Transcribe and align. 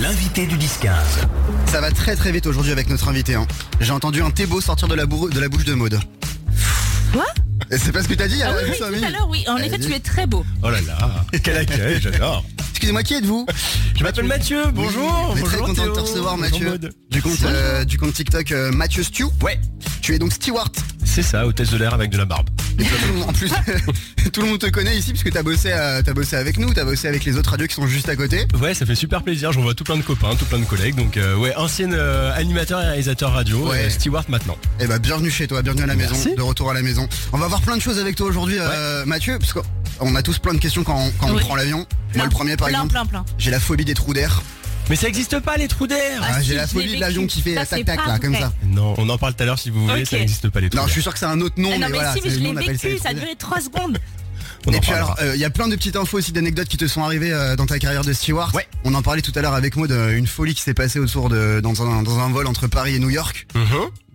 L'invité 0.00 0.46
du 0.46 0.56
10-15. 0.56 0.88
Ça 1.70 1.80
va 1.80 1.90
très 1.92 2.16
très 2.16 2.32
vite 2.32 2.46
aujourd'hui 2.46 2.72
avec 2.72 2.88
notre 2.88 3.08
invité. 3.08 3.34
hein. 3.36 3.46
J'ai 3.80 3.92
entendu 3.92 4.22
un 4.22 4.30
thé 4.30 4.44
beau 4.46 4.60
sortir 4.60 4.88
de 4.88 4.94
la, 4.94 5.06
bourre- 5.06 5.30
de 5.30 5.38
la 5.40 5.48
bouche 5.48 5.64
de 5.64 5.74
Maude. 5.74 6.00
Quoi? 7.12 7.24
Et 7.70 7.78
C'est 7.78 7.92
pas 7.92 8.02
ce 8.02 8.08
que 8.08 8.14
t'as 8.14 8.26
dit 8.26 8.42
Ah 8.42 8.50
euh, 8.50 8.62
oui, 8.68 8.76
tout 8.76 8.84
à 8.84 9.10
l'heure, 9.10 9.28
oui. 9.30 9.44
En 9.48 9.56
effet, 9.58 9.78
tu 9.78 9.92
es 9.92 10.00
très 10.00 10.26
beau. 10.26 10.44
Oh 10.62 10.70
là 10.70 10.80
là, 10.80 11.24
quel 11.42 11.56
accueil, 11.56 12.00
j'adore. 12.00 12.44
Excusez-moi, 12.70 13.02
qui 13.04 13.14
êtes-vous? 13.14 13.46
Je 13.96 14.02
m'appelle 14.02 14.26
Mathieu, 14.26 14.64
bonjour. 14.72 15.30
On 15.30 15.36
est 15.36 15.42
très 15.42 15.58
bonjour 15.58 15.66
content 15.68 15.84
de 15.84 15.88
te 15.90 15.94
Théo. 15.94 16.02
recevoir 16.04 16.36
Bonjour 16.36 16.50
Mathieu. 16.50 16.70
Maud. 16.70 16.92
Du 17.10 17.22
compte, 17.22 17.42
euh, 17.44 17.84
du 17.84 17.96
compte 17.98 18.12
TikTok 18.12 18.50
euh, 18.52 18.72
Mathieu 18.72 19.02
Stew. 19.04 19.26
Ouais, 19.42 19.60
Tu 20.02 20.14
es 20.14 20.18
donc 20.18 20.32
steward. 20.32 20.74
C'est 21.04 21.22
ça, 21.22 21.46
hôtesse 21.46 21.70
de 21.70 21.76
l'air 21.76 21.94
avec 21.94 22.10
de 22.10 22.18
la 22.18 22.24
barbe. 22.24 22.48
Et 22.78 22.82
tout 22.84 22.90
le 23.08 23.12
monde- 23.14 23.28
en 23.28 23.32
plus, 23.32 23.50
tout 24.32 24.40
le 24.42 24.48
monde 24.48 24.58
te 24.58 24.66
connaît 24.66 24.96
ici 24.96 25.10
puisque 25.10 25.30
t'as 25.30 25.42
bossé, 25.44 25.70
euh, 25.72 26.02
t'as 26.04 26.12
bossé 26.12 26.34
avec 26.36 26.58
nous, 26.58 26.72
t'as 26.74 26.84
bossé 26.84 27.06
avec 27.06 27.24
les 27.24 27.36
autres 27.36 27.50
radios 27.50 27.66
qui 27.68 27.74
sont 27.74 27.86
juste 27.86 28.08
à 28.08 28.16
côté. 28.16 28.46
Ouais, 28.60 28.74
ça 28.74 28.84
fait 28.84 28.94
super 28.96 29.22
plaisir, 29.22 29.52
j'en 29.52 29.60
vois 29.62 29.74
tout 29.74 29.84
plein 29.84 29.96
de 29.96 30.02
copains, 30.02 30.34
tout 30.34 30.44
plein 30.46 30.58
de 30.58 30.64
collègues. 30.64 30.96
Donc 30.96 31.16
euh, 31.16 31.36
ouais, 31.36 31.54
ancien 31.56 31.92
euh, 31.92 32.32
animateur 32.34 32.80
et 32.82 32.86
réalisateur 32.86 33.32
radio, 33.32 33.68
Ouais. 33.70 33.84
euh, 33.84 33.90
steward 33.90 34.28
maintenant. 34.28 34.56
Eh 34.80 34.86
bah 34.86 34.98
bienvenue 34.98 35.30
chez 35.30 35.46
toi, 35.46 35.62
bienvenue 35.62 35.84
à 35.84 35.86
la 35.86 35.94
Merci. 35.94 36.28
maison, 36.30 36.36
de 36.36 36.42
retour 36.42 36.70
à 36.70 36.74
la 36.74 36.82
maison. 36.82 37.08
On 37.32 37.38
va 37.38 37.46
voir 37.46 37.60
plein 37.62 37.76
de 37.76 37.82
choses 37.82 37.98
avec 38.00 38.16
toi 38.16 38.26
aujourd'hui, 38.26 38.56
euh, 38.58 39.04
Mathieu, 39.06 39.38
parce 39.38 39.52
qu'on 39.52 40.14
a 40.16 40.22
tous 40.22 40.38
plein 40.38 40.54
de 40.54 40.58
questions 40.58 40.82
quand, 40.84 40.96
on- 40.98 41.10
quand 41.20 41.28
on 41.30 41.36
Oui. 41.36 41.40
prend 41.42 41.54
l'avion. 41.54 41.86
Moi 42.16 42.24
le 42.24 42.30
premier 42.30 42.56
par 42.56 42.68
plein, 42.68 42.78
exemple, 42.78 42.92
plein, 42.92 43.06
plein. 43.06 43.24
j'ai 43.38 43.50
la 43.50 43.60
phobie 43.60 43.84
des 43.84 43.94
trous 43.94 44.14
d'air. 44.14 44.42
Mais 44.90 44.96
ça 44.96 45.08
existe 45.08 45.38
pas 45.40 45.56
les 45.56 45.66
trous 45.68 45.86
d'air 45.86 46.20
Ah, 46.22 46.26
Ah, 46.34 46.42
j'ai 46.42 46.54
la 46.54 46.66
je 46.66 46.78
l'ai 46.78 46.96
de 46.96 47.00
l'avion 47.00 47.22
vécu. 47.22 47.34
qui 47.36 47.40
fait 47.42 47.54
Ça, 47.54 47.60
tac 47.66 47.78
c'est 47.78 47.84
tac 47.84 47.96
pas 48.04 48.06
là 48.12 48.18
comme 48.18 48.32
vrai. 48.32 48.40
ça. 48.42 48.52
Non, 48.66 48.94
on 48.98 49.08
en 49.08 49.16
parle 49.18 49.34
tout 49.34 49.42
à 49.42 49.46
l'heure 49.46 49.58
si 49.58 49.70
vous 49.70 49.86
voulez, 49.86 50.02
Ok. 50.02 50.08
ça 50.08 50.18
n'existe 50.18 50.48
pas 50.50 50.60
les 50.60 50.68
trous 50.68 50.76
Non, 50.78 50.82
je 50.82 50.86
d'air. 50.88 50.92
suis 50.92 51.02
sûr 51.02 51.12
que 51.12 51.18
c'est 51.18 51.24
un 51.26 51.40
autre 51.40 51.54
nom, 51.58 51.70
Ah 51.72 51.78
non, 51.78 51.80
mais 51.80 51.86
mais 51.88 51.94
voilà. 51.94 52.12
si, 52.12 52.20
mais 52.22 52.30
je 52.30 52.38
nous, 52.38 52.44
l'ai 52.44 52.48
on 52.50 52.56
appelle 52.58 52.78
ça 52.78 52.88
les 52.88 52.94
vécu, 52.94 53.02
ça 53.02 53.08
a 53.08 53.12
trous 53.12 53.20
d'air. 53.20 53.24
duré 53.24 53.36
3 53.38 53.60
secondes. 53.62 53.98
On 54.66 54.72
Et 54.72 54.80
puis 54.80 54.90
parlera. 54.92 55.12
alors, 55.14 55.30
euh, 55.30 55.34
il 55.34 55.40
y 55.40 55.44
a 55.44 55.50
plein 55.50 55.68
de 55.68 55.76
petites 55.76 55.96
infos 55.96 56.18
aussi, 56.18 56.32
d'anecdotes 56.32 56.68
qui 56.68 56.76
te 56.78 56.86
sont 56.86 57.02
arrivées 57.02 57.32
euh, 57.32 57.54
dans 57.56 57.66
ta 57.66 57.78
carrière 57.78 58.02
de 58.04 58.12
steward. 58.12 58.54
Ouais. 58.54 58.66
On 58.84 58.94
en 58.94 59.02
parlait 59.02 59.20
tout 59.22 59.32
à 59.34 59.42
l'heure 59.42 59.54
avec 59.54 59.76
Maud, 59.76 59.90
euh, 59.92 60.16
une 60.16 60.26
folie 60.26 60.54
qui 60.54 60.62
s'est 60.62 60.72
passée 60.74 60.98
autour 60.98 61.28
de 61.28 61.60
dans 61.62 61.82
un, 61.82 62.02
dans 62.02 62.18
un 62.18 62.30
vol 62.30 62.46
entre 62.46 62.66
Paris 62.66 62.94
et 62.94 62.98
New 62.98 63.10
York, 63.10 63.46
Mhm. 63.54 63.64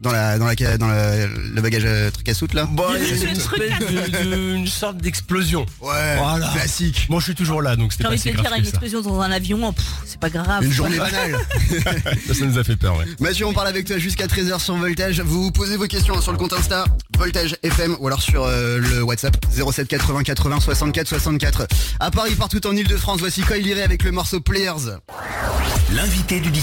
Dans 0.01 0.11
la 0.11 0.37
dans 0.37 0.45
la 0.45 0.77
dans 0.77 0.87
la- 0.87 1.27
le 1.27 1.61
bagage 1.61 1.83
euh, 1.85 2.09
truc 2.11 2.27
à 2.29 2.33
soute 2.33 2.53
là. 2.53 2.65
Bon, 2.71 2.91
Le- 2.93 2.99
il 2.99 3.17
y 3.17 3.21
a 3.21 3.23
le 3.25 3.29
une 3.31 3.37
truc 3.37 3.61
espèce 3.61 3.89
de- 3.89 4.29
de- 4.35 4.55
une 4.55 4.67
sorte 4.67 4.97
d'explosion. 4.97 5.65
Ouais. 5.81 6.15
Voilà. 6.17 6.47
Classique. 6.53 7.07
Bon, 7.09 7.19
je 7.19 7.25
suis 7.25 7.35
toujours 7.35 7.61
là, 7.61 7.75
donc 7.75 7.91
c'était 7.91 8.03
J'ai 8.03 8.07
pas 8.07 8.09
envie 8.09 8.17
de 8.17 8.21
si 8.23 8.29
te 8.29 8.33
grave 8.35 8.45
dire, 8.47 8.53
que 8.53 8.59
une 8.59 8.63
ça. 8.65 8.69
explosion 8.69 9.01
dans 9.01 9.19
un 9.21 9.31
avion, 9.31 9.73
pff, 9.73 9.85
c'est 10.05 10.19
pas 10.19 10.29
grave. 10.29 10.63
Une 10.63 10.71
journée 10.71 10.97
banale. 10.97 11.35
Ça, 12.27 12.33
ça 12.33 12.45
nous 12.45 12.57
a 12.57 12.63
fait 12.63 12.75
peur, 12.75 12.97
ouais. 12.97 13.05
Mathieu, 13.19 13.45
on 13.45 13.53
parle 13.53 13.67
avec 13.67 13.85
toi 13.85 13.97
jusqu'à 13.97 14.27
13h 14.27 14.59
sur 14.59 14.75
Voltage. 14.75 15.21
Vous 15.21 15.51
posez 15.51 15.77
vos 15.77 15.87
questions 15.87 16.15
hein, 16.17 16.21
sur 16.21 16.31
le 16.31 16.37
compte 16.37 16.53
Insta 16.53 16.85
Voltage 17.17 17.55
FM 17.63 17.95
ou 17.99 18.07
alors 18.07 18.21
sur 18.21 18.43
euh, 18.43 18.77
le 18.79 19.03
WhatsApp 19.03 19.35
07 19.51 19.87
80 19.87 20.23
80 20.23 20.59
64 20.61 21.07
64. 21.07 21.67
À 21.99 22.11
Paris, 22.11 22.35
partout 22.35 22.65
en 22.67 22.75
Ile-de-France, 22.75 23.19
voici 23.19 23.41
Coil 23.41 23.65
Iré 23.65 23.83
avec 23.83 24.03
le 24.03 24.11
morceau 24.11 24.39
Players. 24.39 24.97
L'invité 25.93 26.39
du 26.39 26.51
10-15. 26.51 26.53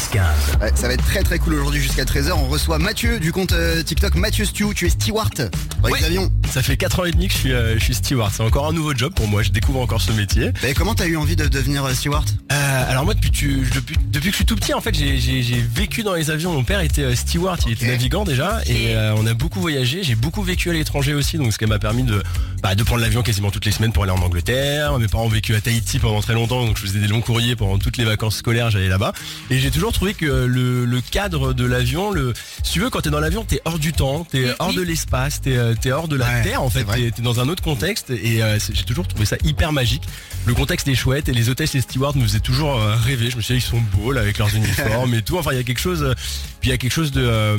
Ouais, 0.60 0.72
ça 0.76 0.86
va 0.86 0.94
être 0.94 1.04
très 1.04 1.22
très 1.22 1.38
cool 1.38 1.54
aujourd'hui 1.54 1.80
jusqu'à 1.82 2.04
13h. 2.04 2.32
On 2.32 2.46
reçoit 2.46 2.78
Mathieu 2.78 3.18
du 3.18 3.25
compte 3.32 3.52
euh, 3.52 3.82
TikTok 3.82 4.14
Mathieu 4.16 4.44
Stew. 4.44 4.72
Tu 4.74 4.86
es 4.86 4.90
steward 4.90 5.50
dans 5.82 5.88
les 5.88 5.92
Ouais. 5.94 6.04
avions. 6.04 6.30
Ça 6.50 6.62
fait 6.62 6.76
4 6.76 7.00
ans 7.00 7.04
et 7.04 7.10
demi 7.12 7.28
que 7.28 7.32
je 7.34 7.38
suis, 7.38 7.52
euh, 7.52 7.78
je 7.78 7.84
suis 7.84 7.94
steward. 7.94 8.32
C'est 8.34 8.42
encore 8.42 8.66
un 8.66 8.72
nouveau 8.72 8.94
job 8.94 9.12
pour 9.14 9.26
moi. 9.28 9.42
Je 9.42 9.50
découvre 9.50 9.80
encore 9.80 10.00
ce 10.00 10.12
métier. 10.12 10.50
Et 10.66 10.74
comment 10.74 10.94
t'as 10.94 11.06
eu 11.06 11.16
envie 11.16 11.36
de 11.36 11.46
devenir 11.48 11.84
euh, 11.84 11.92
steward? 11.94 12.28
Euh, 12.52 12.90
alors 12.90 13.04
moi 13.04 13.14
depuis, 13.14 13.30
tu- 13.30 13.66
depuis, 13.74 13.96
depuis 14.12 14.26
que 14.28 14.32
je 14.32 14.36
suis 14.36 14.44
tout 14.44 14.56
petit 14.56 14.72
en 14.74 14.80
fait 14.80 14.94
j'ai 14.94 15.64
vécu 15.74 16.02
dans 16.02 16.14
les 16.14 16.30
avions. 16.30 16.52
Mon 16.52 16.64
père 16.64 16.80
était 16.80 17.02
euh, 17.02 17.14
steward, 17.14 17.60
il 17.66 17.72
était 17.72 17.86
navigant 17.86 18.24
déjà 18.24 18.60
et 18.66 18.94
euh, 18.94 19.14
on 19.16 19.26
a 19.26 19.34
beaucoup 19.34 19.60
voyagé. 19.60 20.02
J'ai 20.02 20.14
beaucoup 20.14 20.42
vécu 20.42 20.70
à 20.70 20.72
l'étranger 20.72 21.14
aussi 21.14 21.36
donc 21.38 21.52
ce 21.52 21.58
qui 21.58 21.66
m'a 21.66 21.78
permis 21.78 22.02
de, 22.04 22.22
bah, 22.62 22.74
de 22.74 22.82
prendre 22.82 23.00
l'avion 23.02 23.22
quasiment 23.22 23.50
toutes 23.50 23.64
les 23.66 23.72
semaines 23.72 23.92
pour 23.92 24.02
aller 24.04 24.12
en 24.12 24.22
Angleterre. 24.22 24.98
Mes 24.98 25.08
parents 25.08 25.24
ont 25.24 25.28
vécu 25.28 25.54
à 25.54 25.60
Tahiti 25.60 25.98
pendant 25.98 26.20
très 26.20 26.34
longtemps 26.34 26.64
donc 26.64 26.76
je 26.76 26.82
faisais 26.82 26.98
des 27.00 27.08
longs 27.08 27.20
courriers 27.20 27.56
pendant 27.56 27.78
toutes 27.78 27.96
les 27.96 28.04
vacances 28.04 28.36
scolaires 28.36 28.70
j'allais 28.70 28.88
là-bas 28.88 29.12
et 29.50 29.58
j'ai 29.58 29.70
toujours 29.70 29.92
trouvé 29.92 30.14
que 30.14 30.24
le, 30.26 30.84
le 30.84 31.00
cadre 31.00 31.52
de 31.52 31.64
l'avion, 31.64 32.10
le 32.10 32.32
si 32.62 32.72
tu 32.72 32.80
veux 32.80 32.90
quand 32.90 33.00
t'es 33.02 33.10
dans 33.10 33.15
l'avion 33.20 33.44
t'es 33.44 33.60
hors 33.64 33.78
du 33.78 33.92
temps, 33.92 34.24
t'es 34.24 34.44
Oui, 34.44 34.50
hors 34.58 34.68
oui. 34.70 34.76
de 34.76 34.82
l'espace, 34.82 35.40
t'es 35.40 35.56
euh, 35.56 35.74
t'es 35.80 35.92
hors 35.92 36.08
de 36.08 36.16
la 36.16 36.26
Ouais, 36.26 36.42
terre 36.42 36.62
en 36.62 36.70
fait, 36.70 36.84
t'es 36.84 37.22
dans 37.22 37.40
un 37.40 37.48
autre 37.48 37.62
contexte 37.62 38.10
et 38.10 38.42
euh, 38.42 38.58
j'ai 38.72 38.84
toujours 38.84 39.06
trouvé 39.08 39.24
ça 39.24 39.36
hyper 39.44 39.72
magique. 39.72 40.02
Le 40.46 40.54
contexte 40.54 40.86
est 40.88 40.94
chouette 40.94 41.28
et 41.28 41.32
les 41.32 41.48
hôtesses 41.48 41.74
et 41.74 41.78
les 41.78 41.82
stewards 41.82 42.16
me 42.16 42.22
faisaient 42.22 42.40
toujours 42.40 42.80
euh, 42.80 42.94
rêver. 42.96 43.30
Je 43.30 43.36
me 43.36 43.40
suis 43.42 43.54
dit 43.54 43.60
ils 43.60 43.68
sont 43.68 43.80
beaux 43.96 44.12
là 44.12 44.20
avec 44.20 44.38
leurs 44.38 44.54
uniformes 44.54 45.14
et 45.14 45.22
tout. 45.22 45.38
Enfin 45.38 45.52
il 45.52 45.56
y 45.56 45.60
a 45.60 45.64
quelque 45.64 45.80
chose, 45.80 46.14
puis 46.60 46.70
il 46.70 46.72
y 46.72 46.74
a 46.74 46.78
quelque 46.78 46.92
chose 46.92 47.10
de, 47.12 47.22
euh, 47.24 47.56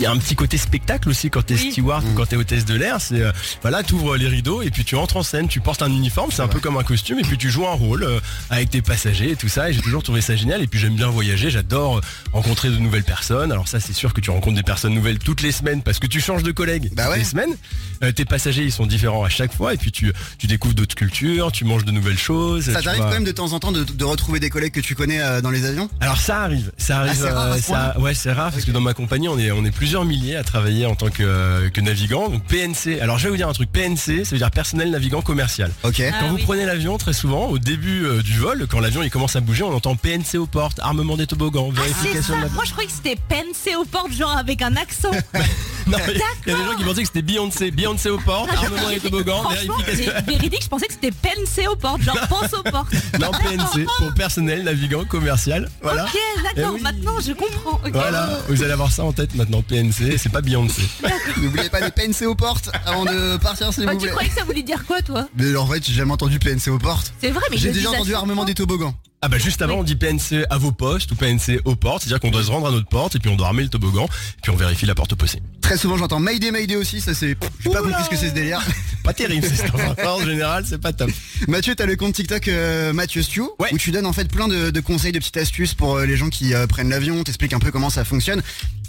il 0.00 0.04
y 0.04 0.06
a 0.06 0.10
un 0.12 0.16
petit 0.16 0.34
côté 0.34 0.56
spectacle 0.56 1.10
aussi 1.10 1.28
quand 1.28 1.42
t'es 1.42 1.54
Oui. 1.54 1.70
steward 1.72 2.04
Mm. 2.04 2.08
ou 2.08 2.14
quand 2.14 2.26
t'es 2.26 2.36
hôtesse 2.36 2.64
de 2.64 2.74
l'air. 2.74 3.00
C'est 3.00 3.20
euh, 3.20 3.32
voilà, 3.60 3.82
t'ouvres 3.82 4.16
les 4.16 4.28
rideaux 4.28 4.62
et 4.62 4.70
puis 4.70 4.82
tu 4.84 4.96
entres 4.96 5.18
en 5.18 5.22
scène, 5.22 5.46
tu 5.46 5.60
portes 5.60 5.82
un 5.82 5.90
uniforme, 5.90 6.30
c'est 6.32 6.40
un 6.40 6.46
vrai. 6.46 6.54
peu 6.54 6.60
comme 6.60 6.78
un 6.78 6.82
costume 6.82 7.18
et 7.18 7.22
puis 7.22 7.36
tu 7.36 7.50
joues 7.50 7.66
un 7.66 7.72
rôle 7.74 8.02
euh, 8.04 8.18
avec 8.48 8.70
tes 8.70 8.80
passagers 8.80 9.32
et 9.32 9.36
tout 9.36 9.48
ça. 9.48 9.68
Et 9.68 9.74
j'ai 9.74 9.82
toujours 9.82 10.02
trouvé 10.02 10.22
ça 10.22 10.34
génial. 10.36 10.62
Et 10.62 10.66
puis 10.66 10.80
j'aime 10.80 10.96
bien 10.96 11.08
voyager, 11.08 11.50
j'adore 11.50 11.98
euh, 11.98 12.00
rencontrer 12.32 12.70
de 12.70 12.76
nouvelles 12.78 13.04
personnes. 13.04 13.52
Alors 13.52 13.68
ça 13.68 13.78
c'est 13.78 13.92
sûr 13.92 14.14
que 14.14 14.20
tu 14.22 14.30
rencontres 14.30 14.56
des 14.56 14.62
personnes 14.62 14.94
nouvelles 14.94 15.18
toutes 15.18 15.42
les 15.42 15.52
semaines 15.52 15.82
parce 15.82 15.98
que 15.98 16.06
tu 16.06 16.20
changes 16.20 16.42
de 16.42 16.52
collègues 16.52 16.90
Bah 16.94 17.04
toutes 17.04 17.12
ouais. 17.12 17.18
les 17.18 17.24
semaines. 17.24 17.54
Euh, 18.02 18.12
tes 18.12 18.24
passagers 18.24 18.62
ils 18.64 18.72
sont 18.72 18.86
différents 18.86 19.24
à 19.24 19.28
chaque 19.28 19.52
fois 19.52 19.74
et 19.74 19.76
puis 19.76 19.92
tu, 19.92 20.10
tu 20.38 20.46
découvres 20.46 20.74
d'autres 20.74 20.94
cultures, 20.94 21.52
tu 21.52 21.66
manges 21.66 21.84
de 21.84 21.92
nouvelles 21.92 22.16
choses. 22.18 22.72
Ça 22.72 22.80
t'arrive 22.80 23.02
quand 23.02 23.10
même 23.10 23.24
de 23.24 23.32
temps 23.32 23.52
en 23.52 23.60
temps 23.60 23.72
de, 23.72 23.84
de 23.84 24.04
retrouver 24.04 24.40
des 24.40 24.48
collègues 24.48 24.72
que 24.72 24.80
tu 24.80 24.94
connais 24.94 25.20
euh, 25.20 25.42
dans 25.42 25.50
les 25.50 25.66
avions? 25.66 25.90
Alors 26.00 26.16
ça 26.18 26.40
arrive, 26.44 26.72
ça 26.78 27.00
arrive, 27.00 27.12
Ah, 27.12 27.26
c'est 27.26 27.30
rare 27.30 27.52
à 27.52 27.56
ce 27.58 27.62
ça, 27.62 28.00
ouais 28.00 28.14
c'est 28.14 28.32
rare 28.32 28.50
parce 28.50 28.64
que 28.64 28.70
dans 28.70 28.80
ma 28.80 28.94
compagnie 28.94 29.28
on 29.28 29.38
est 29.38 29.50
on 29.50 29.64
est 29.66 29.70
plusieurs 29.90 30.04
milliers 30.04 30.36
à 30.36 30.44
travailler 30.44 30.86
en 30.86 30.94
tant 30.94 31.08
que, 31.10 31.24
euh, 31.24 31.68
que 31.68 31.80
navigant. 31.80 32.28
Donc 32.28 32.44
PNC. 32.44 33.00
Alors 33.00 33.18
je 33.18 33.24
vais 33.24 33.30
vous 33.30 33.36
dire 33.36 33.48
un 33.48 33.52
truc, 33.52 33.72
PNC, 33.72 34.24
ça 34.24 34.30
veut 34.30 34.38
dire 34.38 34.52
personnel 34.52 34.88
navigant 34.92 35.20
commercial. 35.20 35.72
Ok. 35.82 36.00
Ah 36.00 36.16
Quand 36.20 36.28
vous 36.28 36.36
oui. 36.36 36.42
prenez 36.44 36.64
l'avion, 36.64 36.96
très 36.96 37.12
souvent, 37.12 37.46
au 37.48 37.58
début 37.58 38.04
euh, 38.06 38.22
du 38.22 38.38
vol, 38.38 38.68
quand 38.70 38.78
l'avion 38.78 39.02
il 39.02 39.10
commence 39.10 39.34
à 39.34 39.40
bouger, 39.40 39.64
on 39.64 39.74
entend 39.74 39.96
PNC 39.96 40.36
aux 40.38 40.46
portes, 40.46 40.78
armement 40.78 41.16
des 41.16 41.26
toboggans, 41.26 41.72
Ah, 41.76 41.80
c'est 41.80 41.82
vérification 42.04 42.34
ça. 42.34 42.40
de 42.40 42.44
la... 42.44 42.48
Moi, 42.50 42.62
je 42.66 42.70
croyais 42.70 42.86
que 42.88 42.94
c'était 42.94 43.16
pensé 43.28 43.74
aux 43.74 43.84
portes, 43.84 44.12
genre 44.12 44.36
avec 44.36 44.62
un 44.62 44.76
accent. 44.76 45.10
Non, 45.86 45.96
il 46.06 46.50
y 46.52 46.54
a 46.54 46.56
des 46.58 46.64
gens 46.64 46.76
qui 46.76 46.84
pensaient 46.84 47.00
que 47.00 47.06
c'était 47.08 47.22
Beyoncé, 47.22 47.70
Beyoncé 47.72 48.10
aux 48.10 48.18
portes, 48.18 48.50
armement 48.52 48.90
des 48.90 49.00
toboggans, 49.00 49.42
Franchement, 49.42 49.74
vérification. 49.78 50.12
c'est 50.14 50.30
véridique, 50.30 50.62
je 50.62 50.68
pensais 50.68 50.86
que 50.86 50.92
c'était 50.92 51.10
pensé 51.10 51.66
aux 51.66 51.74
portes, 51.74 52.02
genre 52.02 52.20
pense 52.28 52.52
aux 52.52 52.62
portes. 52.62 52.92
Non, 53.18 53.30
PNC, 53.32 53.86
pour 53.98 54.14
personnel 54.14 54.62
navigant 54.62 55.04
commercial. 55.04 55.68
Voilà. 55.82 56.04
Ok, 56.04 56.18
d'accord, 56.44 56.72
Eh 56.72 56.74
oui. 56.76 56.82
maintenant 56.82 57.14
je 57.26 57.32
comprends. 57.32 57.80
ok. 57.84 57.90
Voilà, 57.92 58.28
vous 58.48 58.62
allez 58.62 58.72
avoir 58.72 58.92
ça 58.92 59.04
en 59.04 59.12
tête 59.12 59.34
maintenant, 59.34 59.62
PNC, 59.62 59.79
c'est 59.92 60.28
pas 60.32 60.40
Beyoncé. 60.40 60.82
N'oubliez 61.38 61.68
pas 61.70 61.80
les 61.80 61.90
PNC 61.90 62.26
aux 62.26 62.34
portes 62.34 62.70
avant 62.86 63.04
de 63.04 63.36
partir 63.38 63.72
s'il 63.72 63.84
Bah, 63.86 63.92
vous 63.92 63.98
tu 63.98 64.02
plaît. 64.04 64.10
croyais 64.12 64.28
que 64.30 64.34
ça 64.36 64.44
voulait 64.44 64.62
dire 64.62 64.84
quoi, 64.86 65.00
toi? 65.02 65.28
Mais 65.36 65.54
en 65.56 65.66
fait, 65.66 65.84
j'ai 65.84 65.92
jamais 65.94 66.12
entendu 66.12 66.38
PNC 66.38 66.68
aux 66.70 66.78
portes. 66.78 67.12
C'est 67.20 67.30
vrai, 67.30 67.44
mais 67.50 67.56
J'ai 67.56 67.72
déjà 67.72 67.90
entendu 67.90 68.14
armement 68.14 68.44
des 68.44 68.54
toboggans. 68.54 68.94
Ah 69.22 69.28
bah 69.28 69.36
juste 69.36 69.60
avant 69.60 69.74
Oui. 69.74 69.80
on 69.80 69.84
dit 69.84 69.96
PNC 69.96 70.46
à 70.48 70.56
vos 70.56 70.72
postes 70.72 71.12
ou 71.12 71.14
PNC 71.14 71.60
aux 71.66 71.76
portes, 71.76 72.02
c'est-à-dire 72.02 72.20
qu'on 72.20 72.30
doit 72.30 72.42
se 72.42 72.50
rendre 72.50 72.68
à 72.68 72.70
notre 72.70 72.88
porte 72.88 73.16
et 73.16 73.18
puis 73.18 73.28
on 73.30 73.36
doit 73.36 73.48
armer 73.48 73.62
le 73.62 73.68
toboggan 73.68 74.06
et 74.06 74.40
puis 74.42 74.50
on 74.50 74.56
vérifie 74.56 74.86
la 74.86 74.94
porte 74.94 75.12
opposée. 75.12 75.42
Très 75.60 75.76
souvent 75.76 75.98
j'entends 75.98 76.20
Mayday 76.20 76.50
Mayday 76.50 76.76
aussi, 76.76 77.02
ça 77.02 77.12
c'est. 77.12 77.36
J'ai 77.62 77.70
pas 77.70 77.82
compris 77.82 78.02
ce 78.02 78.08
que 78.08 78.16
c'est 78.16 78.30
ce 78.30 78.34
délire. 78.34 78.62
Pas 79.04 79.12
terrible 79.12 79.46
c'est 79.46 79.56
ça. 79.56 79.66
En 80.10 80.24
général 80.24 80.64
c'est 80.66 80.78
pas 80.80 80.92
top. 80.94 81.10
Mathieu, 81.48 81.74
t'as 81.74 81.84
le 81.86 81.96
compte 81.96 82.14
TikTok 82.14 82.48
euh, 82.48 82.92
Mathieu 82.94 83.22
Stew, 83.22 83.42
Ouais. 83.58 83.68
où 83.72 83.78
tu 83.78 83.90
donnes 83.90 84.06
en 84.06 84.12
fait 84.14 84.30
plein 84.30 84.46
de, 84.48 84.70
de 84.70 84.80
conseils, 84.80 85.12
de 85.12 85.18
petites 85.18 85.36
astuces 85.38 85.74
pour 85.74 85.96
euh, 85.96 86.06
les 86.06 86.16
gens 86.16 86.28
qui 86.30 86.54
euh, 86.54 86.66
prennent 86.66 86.88
l'avion, 86.90 87.22
t'expliques 87.22 87.52
un 87.54 87.58
peu 87.58 87.70
comment 87.70 87.88
ça 87.90 88.04
fonctionne. 88.04 88.42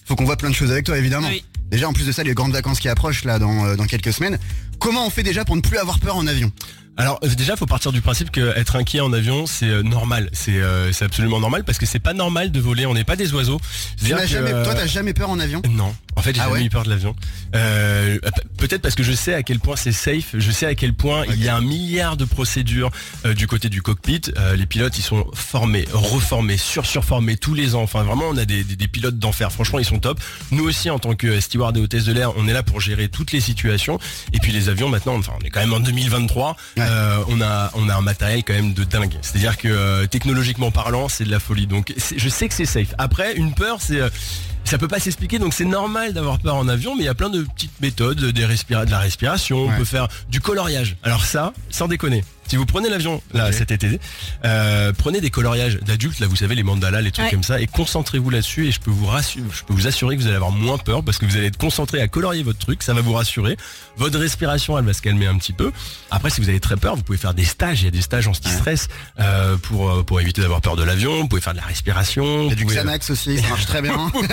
Faut 0.06 0.16
qu'on 0.16 0.26
voit 0.26 0.36
plein 0.38 0.50
de 0.50 0.56
choses 0.56 0.72
avec 0.72 0.86
toi 0.86 0.98
évidemment. 0.98 1.28
Oui. 1.30 1.44
Déjà 1.70 1.88
en 1.88 1.94
plus 1.94 2.06
de 2.06 2.12
ça, 2.12 2.24
les 2.24 2.34
grandes 2.34 2.52
vacances 2.52 2.80
qui 2.82 2.90
approchent 2.90 3.24
là 3.26 3.40
dans, 3.40 3.66
euh, 3.66 3.76
dans 3.78 3.86
quelques 3.86 4.12
semaines. 4.14 4.38
Comment 4.82 5.06
on 5.06 5.10
fait 5.10 5.24
déjà 5.24 5.46
pour 5.46 5.56
ne 5.56 5.62
plus 5.62 5.78
avoir 5.78 6.00
peur 6.00 6.16
en 6.18 6.28
avion 6.28 6.52
Alors 6.98 7.20
euh, 7.24 7.28
déjà 7.30 7.56
faut 7.56 7.66
partir 7.68 7.92
du 7.92 8.02
principe 8.02 8.32
que 8.32 8.56
être 8.58 8.76
inquiet 8.76 9.00
en 9.00 9.14
avion 9.14 9.46
c'est 9.46 9.70
euh, 9.70 9.82
normal, 9.84 10.30
c'est 10.34 10.60
euh, 10.60 10.92
c'est 10.92 11.06
absolument 11.06 11.40
normal 11.40 11.64
parce 11.64 11.78
que 11.78 11.86
c'est 11.86 12.00
pas 12.00 12.14
normal 12.14 12.52
de 12.52 12.60
voler, 12.60 12.86
on 12.86 12.94
n'est 12.94 13.04
pas 13.06 13.16
des 13.16 13.34
oiseaux. 13.34 13.62
Tu 13.98 14.10
que, 14.14 14.26
jamais, 14.28 14.52
Toi 14.52 14.74
t'as 14.76 14.88
jamais 14.88 15.14
peur 15.14 15.30
en 15.30 15.40
avion 15.40 15.62
Non, 15.70 15.96
en 16.16 16.22
fait 16.22 16.34
j'ai 16.36 16.42
Ah 16.42 16.46
jamais 16.46 16.60
ouais 16.60 16.66
eu 16.66 16.70
peur 16.70 16.84
de 16.84 16.90
l'avion. 16.90 17.16
Euh, 17.56 18.18
pe- 18.20 18.42
Peut-être 18.58 18.82
parce 18.84 18.94
que 18.96 19.02
je 19.04 19.12
sais 19.14 19.34
à 19.34 19.42
quel 19.42 19.60
point 19.60 19.76
c'est 19.76 19.92
safe, 19.92 20.36
je 20.38 20.52
sais 20.52 20.68
à 20.68 20.76
quel 20.76 20.94
point 20.94 21.24
il 21.30 21.44
y 21.44 21.48
a 21.50 21.56
un 21.56 21.62
milliard 21.62 22.16
de 22.16 22.26
procédures 22.26 22.92
euh, 23.26 23.34
du 23.34 23.48
côté 23.48 23.70
du 23.70 23.82
cockpit. 23.82 24.22
Les 24.56 24.66
pilotes 24.68 24.98
ils 25.00 25.02
sont 25.04 25.26
formés, 25.34 25.86
reformés, 25.94 26.58
sur 26.58 26.86
surformés 26.86 27.38
tous 27.38 27.54
les 27.56 27.74
ans. 27.74 27.82
Enfin 27.82 28.04
vraiment 28.04 28.26
on 28.30 28.38
a 28.38 28.46
des, 28.46 28.64
des- 28.64 28.76
des 28.76 28.88
pilotes 28.88 29.18
d'enfer. 29.18 29.52
Franchement 29.52 29.80
ils 29.80 29.86
sont 29.86 30.00
top. 30.00 30.20
Nous 30.52 30.64
aussi 30.64 30.90
en 30.92 31.00
tant 31.00 31.16
que 31.16 31.40
steward 31.40 31.76
et 31.78 31.80
hôtesse 31.82 32.04
de 32.06 32.14
l'air, 32.14 32.34
on 32.38 32.48
est 32.48 32.54
là 32.54 32.62
pour 32.64 32.82
gérer 32.82 33.08
toutes 33.10 33.32
les 33.32 33.40
situations. 33.42 33.98
Et 34.34 34.40
puis 34.40 34.52
les 34.52 34.70
avions 34.72 34.90
maintenant, 34.90 35.16
enfin 35.18 35.34
on 35.40 35.46
est 35.46 35.52
quand 35.52 35.60
même 35.60 35.74
en 35.74 35.80
2023, 35.80 36.56
Ouais. 36.78 36.84
euh, 36.88 37.18
on 37.28 37.40
a 37.42 37.70
on 37.76 37.88
a 37.90 37.96
un 37.96 38.02
matériel 38.02 38.44
quand 38.44 38.54
même 38.54 38.74
de 38.74 38.84
dingue. 38.84 39.14
C'est-à-dire 39.22 39.58
que 39.58 39.68
euh, 39.68 40.08
technologiquement 40.08 40.72
parlant 40.72 41.08
c'est 41.10 41.26
de 41.26 41.32
la 41.32 41.40
folie. 41.40 41.68
Donc 41.68 41.94
je 42.18 42.30
sais 42.30 42.48
que 42.48 42.54
c'est 42.56 42.66
safe. 42.66 42.96
Après 42.98 43.34
une 43.36 43.54
peur 43.54 43.78
c'est 43.80 44.00
euh, 44.02 44.10
ça 44.64 44.78
peut 44.78 44.88
pas 44.88 45.00
s'expliquer, 45.00 45.38
donc 45.40 45.54
c'est 45.54 45.66
normal 45.66 46.14
d'avoir 46.14 46.40
peur 46.40 46.56
en 46.56 46.68
avion, 46.68 46.96
mais 46.96 47.02
il 47.04 47.06
y 47.06 47.10
a 47.10 47.14
plein 47.16 47.30
de 47.30 47.44
petites 47.44 47.80
méthodes, 47.82 48.24
des 48.26 48.46
respira- 48.46 48.86
de 48.86 48.92
la 48.92 49.00
respiration, 49.00 49.66
Ouais. 49.66 49.72
on 49.74 49.78
peut 49.78 49.86
faire 49.86 50.08
du 50.30 50.40
coloriage. 50.40 50.96
Alors 51.04 51.26
ça, 51.26 51.52
sans 51.70 51.88
déconner, 51.88 52.24
Si 52.52 52.58
vous 52.58 52.66
prenez 52.66 52.90
l'avion 52.90 53.22
là 53.34 53.50
cet 53.54 53.72
été, 53.72 53.98
euh, 54.44 54.92
prenez 54.98 55.22
des 55.22 55.30
coloriages 55.30 55.80
d'adultes, 55.80 56.20
là 56.20 56.28
vous 56.28 56.36
savez 56.36 56.54
les 56.54 56.64
mandalas, 56.64 57.00
les 57.00 57.10
trucs 57.12 57.22
Ouais. 57.28 57.32
comme 57.32 57.44
ça, 57.44 57.62
et 57.62 57.66
concentrez-vous 57.66 58.30
là-dessus 58.30 58.68
et 58.68 58.72
je 58.74 58.82
peux 58.82 58.92
vous 58.92 59.06
rassurer, 59.06 59.46
je 59.54 59.64
peux 59.64 59.74
vous 59.74 59.88
assurer 59.88 60.18
que 60.18 60.22
vous 60.22 60.28
allez 60.28 60.36
avoir 60.36 60.52
moins 60.52 60.78
peur 60.78 61.02
parce 61.02 61.18
que 61.18 61.26
vous 61.26 61.38
allez 61.38 61.46
être 61.46 61.56
concentré 61.56 62.02
à 62.02 62.10
colorier 62.10 62.44
votre 62.44 62.60
truc, 62.60 62.84
ça 62.84 62.94
va 62.94 63.00
vous 63.00 63.14
rassurer. 63.14 63.56
Votre 63.96 64.20
respiration 64.20 64.78
elle 64.78 64.84
va 64.84 64.92
se 64.92 65.02
calmer 65.02 65.28
un 65.28 65.38
petit 65.38 65.54
peu. 65.54 65.72
Après 66.10 66.30
si 66.30 66.42
vous 66.42 66.50
avez 66.50 66.60
très 66.60 66.76
peur, 66.76 66.98
vous 66.98 67.04
pouvez 67.04 67.18
faire 67.18 67.34
des 67.34 67.46
stages, 67.46 67.84
il 67.84 67.86
y 67.86 67.88
a 67.88 67.92
des 67.92 68.02
stages 68.02 68.28
anti-stress 68.28 68.90
euh, 69.22 69.56
pour 69.56 69.90
euh, 69.90 70.04
pour 70.04 70.20
éviter 70.20 70.42
d'avoir 70.42 70.60
peur 70.60 70.76
de 70.76 70.84
l'avion. 70.84 71.22
Vous 71.22 71.30
pouvez 71.30 71.42
faire 71.42 71.54
de 71.54 71.60
la 71.60 71.66
respiration. 71.66 72.44
Il 72.44 72.50
y 72.50 72.52
a 72.52 72.56
du 72.56 72.66
pouvez- 72.66 72.76
Xanax 72.76 73.12
aussi, 73.12 73.40
ça 73.40 73.48
marche 73.48 73.66
très 73.66 73.82
bien. 73.82 73.96
vous 74.14 74.24
pouvez 74.24 74.28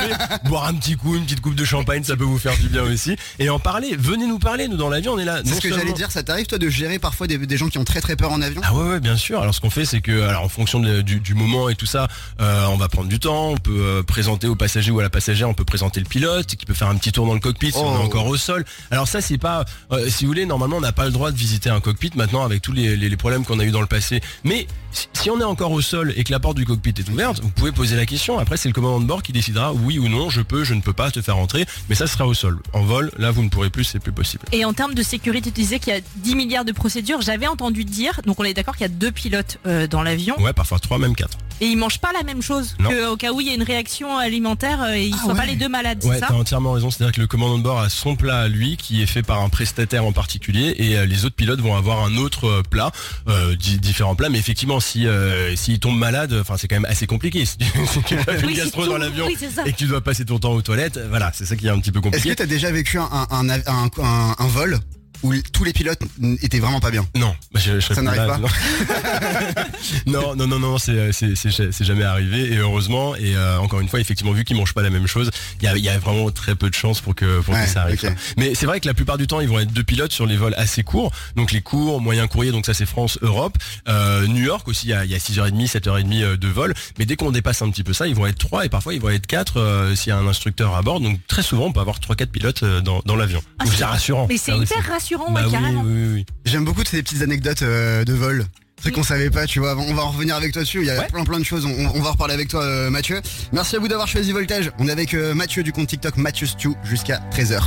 boire 0.47 0.65
un 0.67 0.75
petit 0.75 0.97
coup, 0.97 1.15
une 1.15 1.23
petite 1.23 1.41
coupe 1.41 1.55
de 1.55 1.65
champagne, 1.65 2.03
ça 2.03 2.17
peut 2.17 2.25
vous 2.25 2.39
faire 2.39 2.57
du 2.59 2.69
bien 2.69 2.83
aussi. 2.83 3.15
Et 3.39 3.49
en 3.49 3.61
parler, 3.61 3.95
venez 3.97 4.27
nous 4.27 4.41
parler, 4.41 4.67
nous 4.67 4.77
dans 4.77 4.89
l'avion, 4.89 5.13
on 5.13 5.19
est 5.21 5.25
là. 5.25 5.41
C'est 5.45 5.55
ce 5.55 5.61
que 5.61 5.69
seulement- 5.69 5.79
j'allais 5.85 5.93
dire, 5.93 6.11
ça 6.11 6.25
t'arrive 6.25 6.47
toi 6.47 6.59
de 6.59 6.69
gérer 6.69 6.99
parfois 6.99 7.29
des, 7.29 7.39
des 7.39 7.57
gens 7.57 7.69
qui 7.69 7.79
ont 7.79 7.85
très 7.85 8.01
très 8.01 8.08
peur 8.17 8.33
en 8.33 8.41
avion 8.43 8.61
Ah 8.65 8.75
ouais, 8.75 8.89
ouais, 8.91 9.01
bien 9.01 9.17
sûr. 9.17 9.41
Alors 9.41 9.55
ce 9.55 9.61
qu'on 9.61 9.71
fait, 9.71 9.85
c'est 9.85 10.01
que, 10.01 10.23
alors 10.23 10.43
en 10.45 10.49
fonction 10.49 10.81
de- 10.81 11.01
du, 11.03 11.21
du 11.21 11.35
moment 11.35 11.69
et 11.69 11.75
tout 11.75 11.87
ça, 11.87 12.09
euh, 12.41 12.67
on 12.67 12.77
va 12.77 12.89
prendre 12.89 13.09
du 13.09 13.19
temps. 13.19 13.51
On 13.51 13.57
peut 13.57 13.73
euh, 13.81 14.03
présenter 14.03 14.47
au 14.47 14.55
passager 14.57 14.91
ou 14.91 15.01
à 15.01 15.03
la 15.03 15.11
passagère, 15.11 15.49
on 15.49 15.55
peut 15.55 15.65
présenter 15.65 16.01
le 16.01 16.07
pilote 16.07 16.47
qui 16.47 16.67
peut 16.67 16.75
faire 16.75 16.89
un 16.89 16.97
petit 16.97 17.13
tour 17.13 17.27
dans 17.27 17.35
le 17.35 17.41
cockpit 17.41 17.73
si 17.73 17.79
on 17.79 17.95
est 17.95 17.99
Oh. 18.01 18.05
encore 18.05 18.27
au 18.27 18.37
sol. 18.37 18.65
Alors 18.91 19.09
ça, 19.09 19.21
c'est 19.21 19.39
pas, 19.39 19.65
euh, 19.93 20.09
si 20.09 20.25
vous 20.25 20.31
voulez, 20.31 20.47
normalement, 20.47 20.77
on 20.77 20.81
n'a 20.81 20.93
pas 20.93 21.05
le 21.07 21.11
droit 21.13 21.31
de 21.31 21.37
visiter 21.37 21.71
un 21.71 21.81
cockpit 21.81 22.11
maintenant 22.15 22.45
avec 22.45 22.63
tous 22.63 22.73
les, 22.73 22.97
les- 22.97 23.09
les 23.09 23.17
problèmes 23.17 23.45
qu'on 23.45 23.59
a 23.59 23.65
eu 23.65 23.71
dans 23.71 23.81
le 23.81 23.87
passé. 23.87 24.21
Mais 24.45 24.67
si, 24.93 25.07
si 25.13 25.31
on 25.31 25.41
est 25.41 25.45
encore 25.45 25.73
au 25.73 25.81
sol 25.81 26.13
et 26.17 26.25
que 26.25 26.33
la 26.33 26.41
porte 26.41 26.57
du 26.57 26.65
cockpit 26.65 26.95
est 26.99 27.09
ouverte, 27.09 27.41
vous 27.43 27.51
pouvez 27.51 27.73
poser 27.73 27.97
la 27.97 28.07
question. 28.07 28.39
Après, 28.39 28.57
c'est 28.57 28.69
le 28.69 28.75
commandant 28.75 29.01
de 29.01 29.07
bord 29.07 29.23
qui 29.23 29.33
décidera 29.33 29.73
oui 29.73 29.99
ou 29.99 30.09
non, 30.09 30.31
je 30.31 30.41
peux, 30.41 30.65
je 30.65 30.75
ne 30.75 30.81
peux 30.81 30.93
pas 30.93 31.11
te 31.11 31.21
faire 31.23 31.37
entrer. 31.39 31.67
Mais 31.89 31.95
ça 31.95 32.07
sera 32.07 32.27
au 32.27 32.35
sol. 32.35 32.59
En 32.73 32.83
vol, 32.83 33.11
là, 33.19 33.31
vous 33.31 33.43
ne 33.43 33.49
pourrez 33.49 33.71
plus, 33.71 33.85
c'est 33.85 33.99
plus 34.01 34.13
possible. 34.13 34.45
Et 34.53 34.65
en 34.65 34.73
termes 34.73 34.95
de 34.95 35.03
sécurité, 35.03 35.51
tu 35.51 35.61
disais 35.61 35.79
qu'il 35.79 35.93
y 35.93 35.97
a 35.97 36.01
10 36.17 36.35
milliards 36.37 36.65
de 36.65 36.73
procédures. 36.73 37.21
J'avais 37.21 37.47
entendu 37.47 37.85
dire, 37.99 38.21
donc 38.27 38.39
on 38.41 38.45
est 38.45 38.55
d'accord 38.55 38.77
qu'il 38.77 38.87
y 38.87 38.91
a 38.91 38.95
deux 38.95 39.11
pilotes 39.13 39.59
euh, 39.67 39.87
dans 39.87 40.03
l'avion 40.03 40.35
Ouais, 40.41 40.53
parfois 40.53 40.79
trois, 40.79 40.99
même 40.99 41.15
quatre. 41.15 41.37
et 41.61 41.67
ils 41.67 41.77
mangent 41.77 41.99
pas 41.99 42.13
la 42.13 42.23
même 42.23 42.41
chose. 42.43 42.77
Non. 42.79 42.89
Que, 42.91 43.09
au 43.11 43.17
cas 43.17 43.33
où 43.33 43.41
il 43.41 43.47
y 43.49 43.51
a 43.51 43.55
une 43.55 43.63
réaction 43.63 44.17
alimentaire, 44.17 44.83
euh, 44.83 44.97
ils 44.97 45.15
Ah 45.19 45.25
soient 45.25 45.35
pas 45.35 45.41
ouais. 45.41 45.47
les 45.49 45.57
deux 45.57 45.69
malades, 45.69 46.05
Ouais, 46.05 46.21
t'as 46.21 46.33
entièrement 46.33 46.73
raison. 46.73 46.91
C'est-à-dire 46.91 47.15
que 47.15 47.21
le 47.21 47.27
commandant 47.27 47.59
de 47.59 47.63
bord 47.63 47.81
a 47.81 47.89
son 47.89 48.17
plat 48.17 48.39
à 48.41 48.49
lui, 48.49 48.77
qui 48.77 49.03
est 49.03 49.07
fait 49.07 49.23
par 49.23 49.43
un 49.43 49.49
prestataire 49.49 50.05
en 50.05 50.13
particulier, 50.13 50.75
et 50.79 50.97
euh, 50.97 51.05
les 51.07 51.25
autres 51.25 51.35
pilotes 51.37 51.61
vont 51.61 51.77
avoir 51.77 52.05
un 52.05 52.17
autre 52.17 52.47
euh, 52.47 52.63
plat, 52.63 52.91
euh, 53.29 53.55
di- 53.57 53.79
différents 53.79 54.15
plats. 54.15 54.29
Mais 54.29 54.39
effectivement, 54.39 54.81
si 54.81 55.07
euh, 55.07 55.55
s'il 55.57 55.79
tombe 55.81 55.99
malade, 55.99 56.35
enfin 56.41 56.55
c'est 56.57 56.69
quand 56.69 56.77
même 56.77 56.85
assez 56.87 57.07
compliqué. 57.07 57.45
Si 57.47 57.57
tu 57.59 57.67
si 57.87 58.03
tu 58.03 58.15
as 58.15 58.23
Oui, 58.45 58.53
une 58.53 58.57
gastro 58.57 58.87
dans 58.87 58.99
l'avion 58.99 59.27
Oui, 59.27 59.37
c'est 59.39 59.51
ça. 59.51 59.63
et 59.67 59.73
que 59.73 59.77
tu 59.77 59.87
dois 59.87 60.01
passer 60.01 60.25
ton 60.25 60.39
temps 60.39 60.53
aux 60.53 60.63
toilettes, 60.63 60.99
voilà, 61.11 61.31
c'est 61.35 61.45
ça 61.47 61.57
qui 61.57 61.67
est 61.67 61.71
un 61.71 61.79
petit 61.81 61.91
peu 61.93 61.99
Est-ce 61.99 62.05
compliqué. 62.11 62.29
que 62.31 62.35
t'as 62.35 62.47
déjà 62.47 62.71
vécu 62.71 62.99
un, 62.99 63.09
un, 63.31 63.49
un, 63.49 63.59
un- 63.67 63.91
un- 64.03 64.35
un 64.39 64.47
vol? 64.47 64.79
Où 65.23 65.35
tous 65.53 65.65
les 65.65 65.73
pilotes 65.73 66.01
étaient 66.43 66.59
vraiment 66.61 66.81
pas 66.81 66.91
bien 66.91 67.07
Non, 67.17 67.35
bah, 67.53 67.61
je, 67.63 67.75
je 67.75 67.81
serais 67.81 67.95
Ça 67.97 68.03
n'arrive 68.03 68.27
pas 68.27 68.39
Non, 70.07 70.35
non, 70.37 70.47
non, 70.47 70.59
non, 70.59 70.59
non, 70.59 70.79
c'est 70.79 71.85
jamais 71.85 72.05
arrivé 72.05 72.53
et 72.53 72.57
heureusement 72.59 73.15
et 73.17 73.37
euh, 73.37 73.59
encore 73.59 73.81
une 73.81 73.89
fois, 73.89 74.01
effectivement, 74.01 74.33
vu 74.33 74.45
qu'ils 74.45 74.57
mangent 74.57 74.75
pas 74.75 74.83
la 74.83 74.91
même 74.91 75.07
chose, 75.07 75.31
il 75.61 75.65
y 75.65 75.69
a, 75.69 75.77
il 75.77 75.83
y 75.85 75.89
a 75.89 75.99
vraiment 75.99 76.31
très 76.31 76.55
peu 76.55 76.69
de 76.71 76.75
chances 76.75 77.01
pour 77.01 77.15
que 77.15 77.41
pour 77.41 77.55
Ouais, 77.55 77.65
que 77.65 77.71
ça 77.71 77.83
arrive. 77.83 78.15
Mais 78.37 78.55
c'est 78.55 78.67
vrai 78.67 78.81
que 78.81 78.87
la 78.87 78.95
plupart 78.95 79.19
du 79.19 79.27
temps, 79.27 79.41
ils 79.41 79.49
vont 79.49 79.59
être 79.59 79.73
deux 79.73 79.83
pilotes 79.85 80.13
sur 80.13 80.27
les 80.27 80.37
vols 80.37 80.55
assez 80.57 80.83
courts, 80.83 81.13
donc 81.37 81.53
les 81.53 81.61
courts, 81.63 82.01
moyens 82.01 82.29
courriers, 82.29 82.53
donc 82.53 82.67
ça 82.67 82.75
c'est 82.75 82.87
France, 82.87 83.19
Europe, 83.23 83.57
Euh, 83.89 84.27
New 84.27 84.45
York 84.45 84.67
aussi, 84.69 84.87
il 84.87 84.91
y 84.91 84.95
a, 84.95 85.05
il 85.05 85.11
y 85.11 85.15
a 85.15 85.19
6h30, 85.19 85.71
7h30 85.71 86.23
euh, 86.23 86.37
de 86.37 86.49
vol, 86.49 86.75
mais 86.99 87.07
dès 87.07 87.17
qu'on 87.17 87.31
dépasse 87.31 87.63
un 87.63 87.71
petit 87.71 87.83
peu 87.85 87.93
ça, 87.93 88.07
ils 88.07 88.15
vont 88.15 88.27
être 88.27 88.39
trois 88.39 88.65
et 88.65 88.69
parfois 88.69 88.95
ils 88.95 89.01
vont 89.01 89.09
être 89.11 89.27
quatre 89.27 89.59
euh, 89.61 89.95
s'il 89.95 90.11
y 90.11 90.13
a 90.13 90.19
un 90.19 90.27
instructeur 90.27 90.75
à 90.77 90.83
bord, 90.83 91.01
donc 91.01 91.19
très 91.27 91.43
souvent 91.43 91.67
on 91.67 91.73
peut 91.73 91.81
avoir 91.81 92.01
trois 92.01 92.17
quatre 92.17 92.31
pilotes 92.31 92.63
euh, 92.63 92.81
dans, 92.81 93.01
dans 93.05 93.17
l'avion. 93.17 93.41
Ah, 93.59 93.65
Donc 93.65 93.75
c'est- 93.75 93.85
rassurant. 93.85 94.27
Mais 94.29 94.37
c'est 94.37 94.53
Ça 94.53 94.57
hyper 94.59 94.79
aussi. 94.79 94.87
Rassurant, 95.17 95.33
Bah 95.33 95.41
ouais, 95.41 95.47
oui, 95.47 95.53
carrément. 95.53 95.83
oui, 95.85 95.93
oui, 95.95 96.09
oui. 96.15 96.27
J'aime 96.45 96.65
beaucoup 96.65 96.83
ces 96.85 97.03
petites 97.03 97.23
anecdotes 97.23 97.63
euh, 97.63 98.05
de 98.05 98.13
vol. 98.13 98.45
Trucs 98.81 98.95
qu'on 98.95 99.03
savait 99.03 99.29
pas, 99.31 99.45
tu 99.47 99.59
vois. 99.59 99.77
On 99.77 99.93
va 99.93 100.05
en 100.05 100.11
revenir 100.13 100.37
avec 100.37 100.53
toi 100.53 100.63
dessus. 100.63 100.79
Il 100.83 100.87
y 100.87 100.91
a 100.91 101.01
Ouais. 101.01 101.07
plein 101.09 101.25
plein 101.25 101.41
de 101.41 101.45
choses. 101.45 101.67
On, 101.67 101.71
on 101.97 102.01
va 102.01 102.11
en 102.11 102.13
reparler 102.13 102.35
avec 102.35 102.47
toi, 102.47 102.63
euh, 102.63 102.91
Mathieu. 102.91 103.21
Merci 103.53 103.75
à 103.75 103.81
vous 103.81 103.89
d'avoir 103.89 104.07
choisi 104.07 104.31
Voltage. 104.31 104.71
On 104.79 104.87
est 104.87 104.93
avec 104.93 105.15
euh, 105.15 105.35
Mathieu 105.35 105.65
du 105.65 105.73
compte 105.73 105.89
TikTok 105.89 106.17
Mathieu 106.17 106.47
Stew 106.47 106.77
jusqu'à 106.85 107.21
13h. 107.33 107.59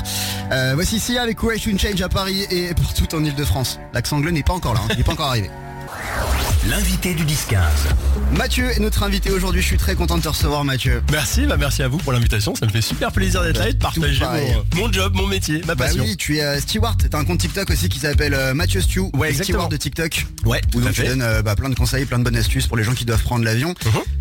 Euh, 0.53 0.71
voici 0.75 0.99
Sia 1.01 1.21
avec 1.21 1.43
Way 1.43 1.59
to 1.59 1.77
Change 1.77 2.01
à 2.01 2.07
Paris 2.07 2.45
et 2.49 2.73
partout 2.73 3.13
en 3.13 3.25
Ile-de-France. 3.25 3.77
L'accent 3.93 4.17
anglais 4.17 4.31
n'est 4.31 4.41
pas 4.43 4.53
encore 4.53 4.73
là. 4.73 4.79
hein. 4.85 4.87
Il 4.91 4.97
n'est 4.99 5.03
pas 5.03 5.11
encore 5.11 5.27
arrivé. 5.27 5.49
L'invité 6.69 7.13
du 7.15 7.25
10-15. 7.25 7.57
Mathieu 8.37 8.69
est 8.69 8.79
notre 8.79 9.03
invité 9.03 9.31
aujourd'hui. 9.31 9.61
Je 9.61 9.67
suis 9.67 9.77
très 9.77 9.95
content 9.95 10.17
de 10.17 10.21
te 10.23 10.27
recevoir, 10.29 10.63
Mathieu. 10.63 11.01
Merci, 11.11 11.45
bah 11.47 11.57
merci 11.57 11.81
à 11.83 11.87
vous 11.87 11.97
pour 11.97 12.13
l'invitation, 12.13 12.53
ça 12.55 12.65
me 12.67 12.71
fait 12.71 12.81
super 12.81 13.11
plaisir 13.11 13.41
d'être 13.43 13.57
là 13.57 13.69
et 13.69 13.73
de 13.73 13.77
partager 13.79 14.19
pareil. 14.19 14.55
mon, 14.75 14.83
mon 14.87 14.91
job, 14.93 15.13
mon 15.15 15.25
métier, 15.27 15.59
ma 15.65 15.73
Bah 15.75 15.85
passion. 15.85 16.03
oui, 16.03 16.15
tu 16.17 16.37
es 16.37 16.43
euh, 16.43 16.59
steward. 16.59 17.01
T'as 17.09 17.17
un 17.17 17.25
compte 17.25 17.39
TikTok 17.39 17.69
aussi 17.71 17.89
qui 17.89 17.99
s'appelle 17.99 18.33
euh, 18.35 18.53
Mathieu 18.53 18.79
Stew. 18.81 19.09
Ouais. 19.13 19.33
Steward 19.33 19.71
de 19.71 19.77
TikTok. 19.77 20.27
Ouais, 20.45 20.61
Où 20.75 20.81
donc 20.81 20.93
tu 20.93 21.03
donnes 21.03 21.21
euh, 21.23 21.41
bah, 21.41 21.55
plein 21.55 21.69
de 21.69 21.75
conseils, 21.75 22.05
plein 22.05 22.19
de 22.19 22.23
bonnes 22.23 22.37
astuces 22.37 22.67
pour 22.67 22.77
les 22.77 22.83
gens 22.83 22.93
qui 22.93 23.05
doivent 23.05 23.23
prendre 23.23 23.43
l'avion. 23.43 23.73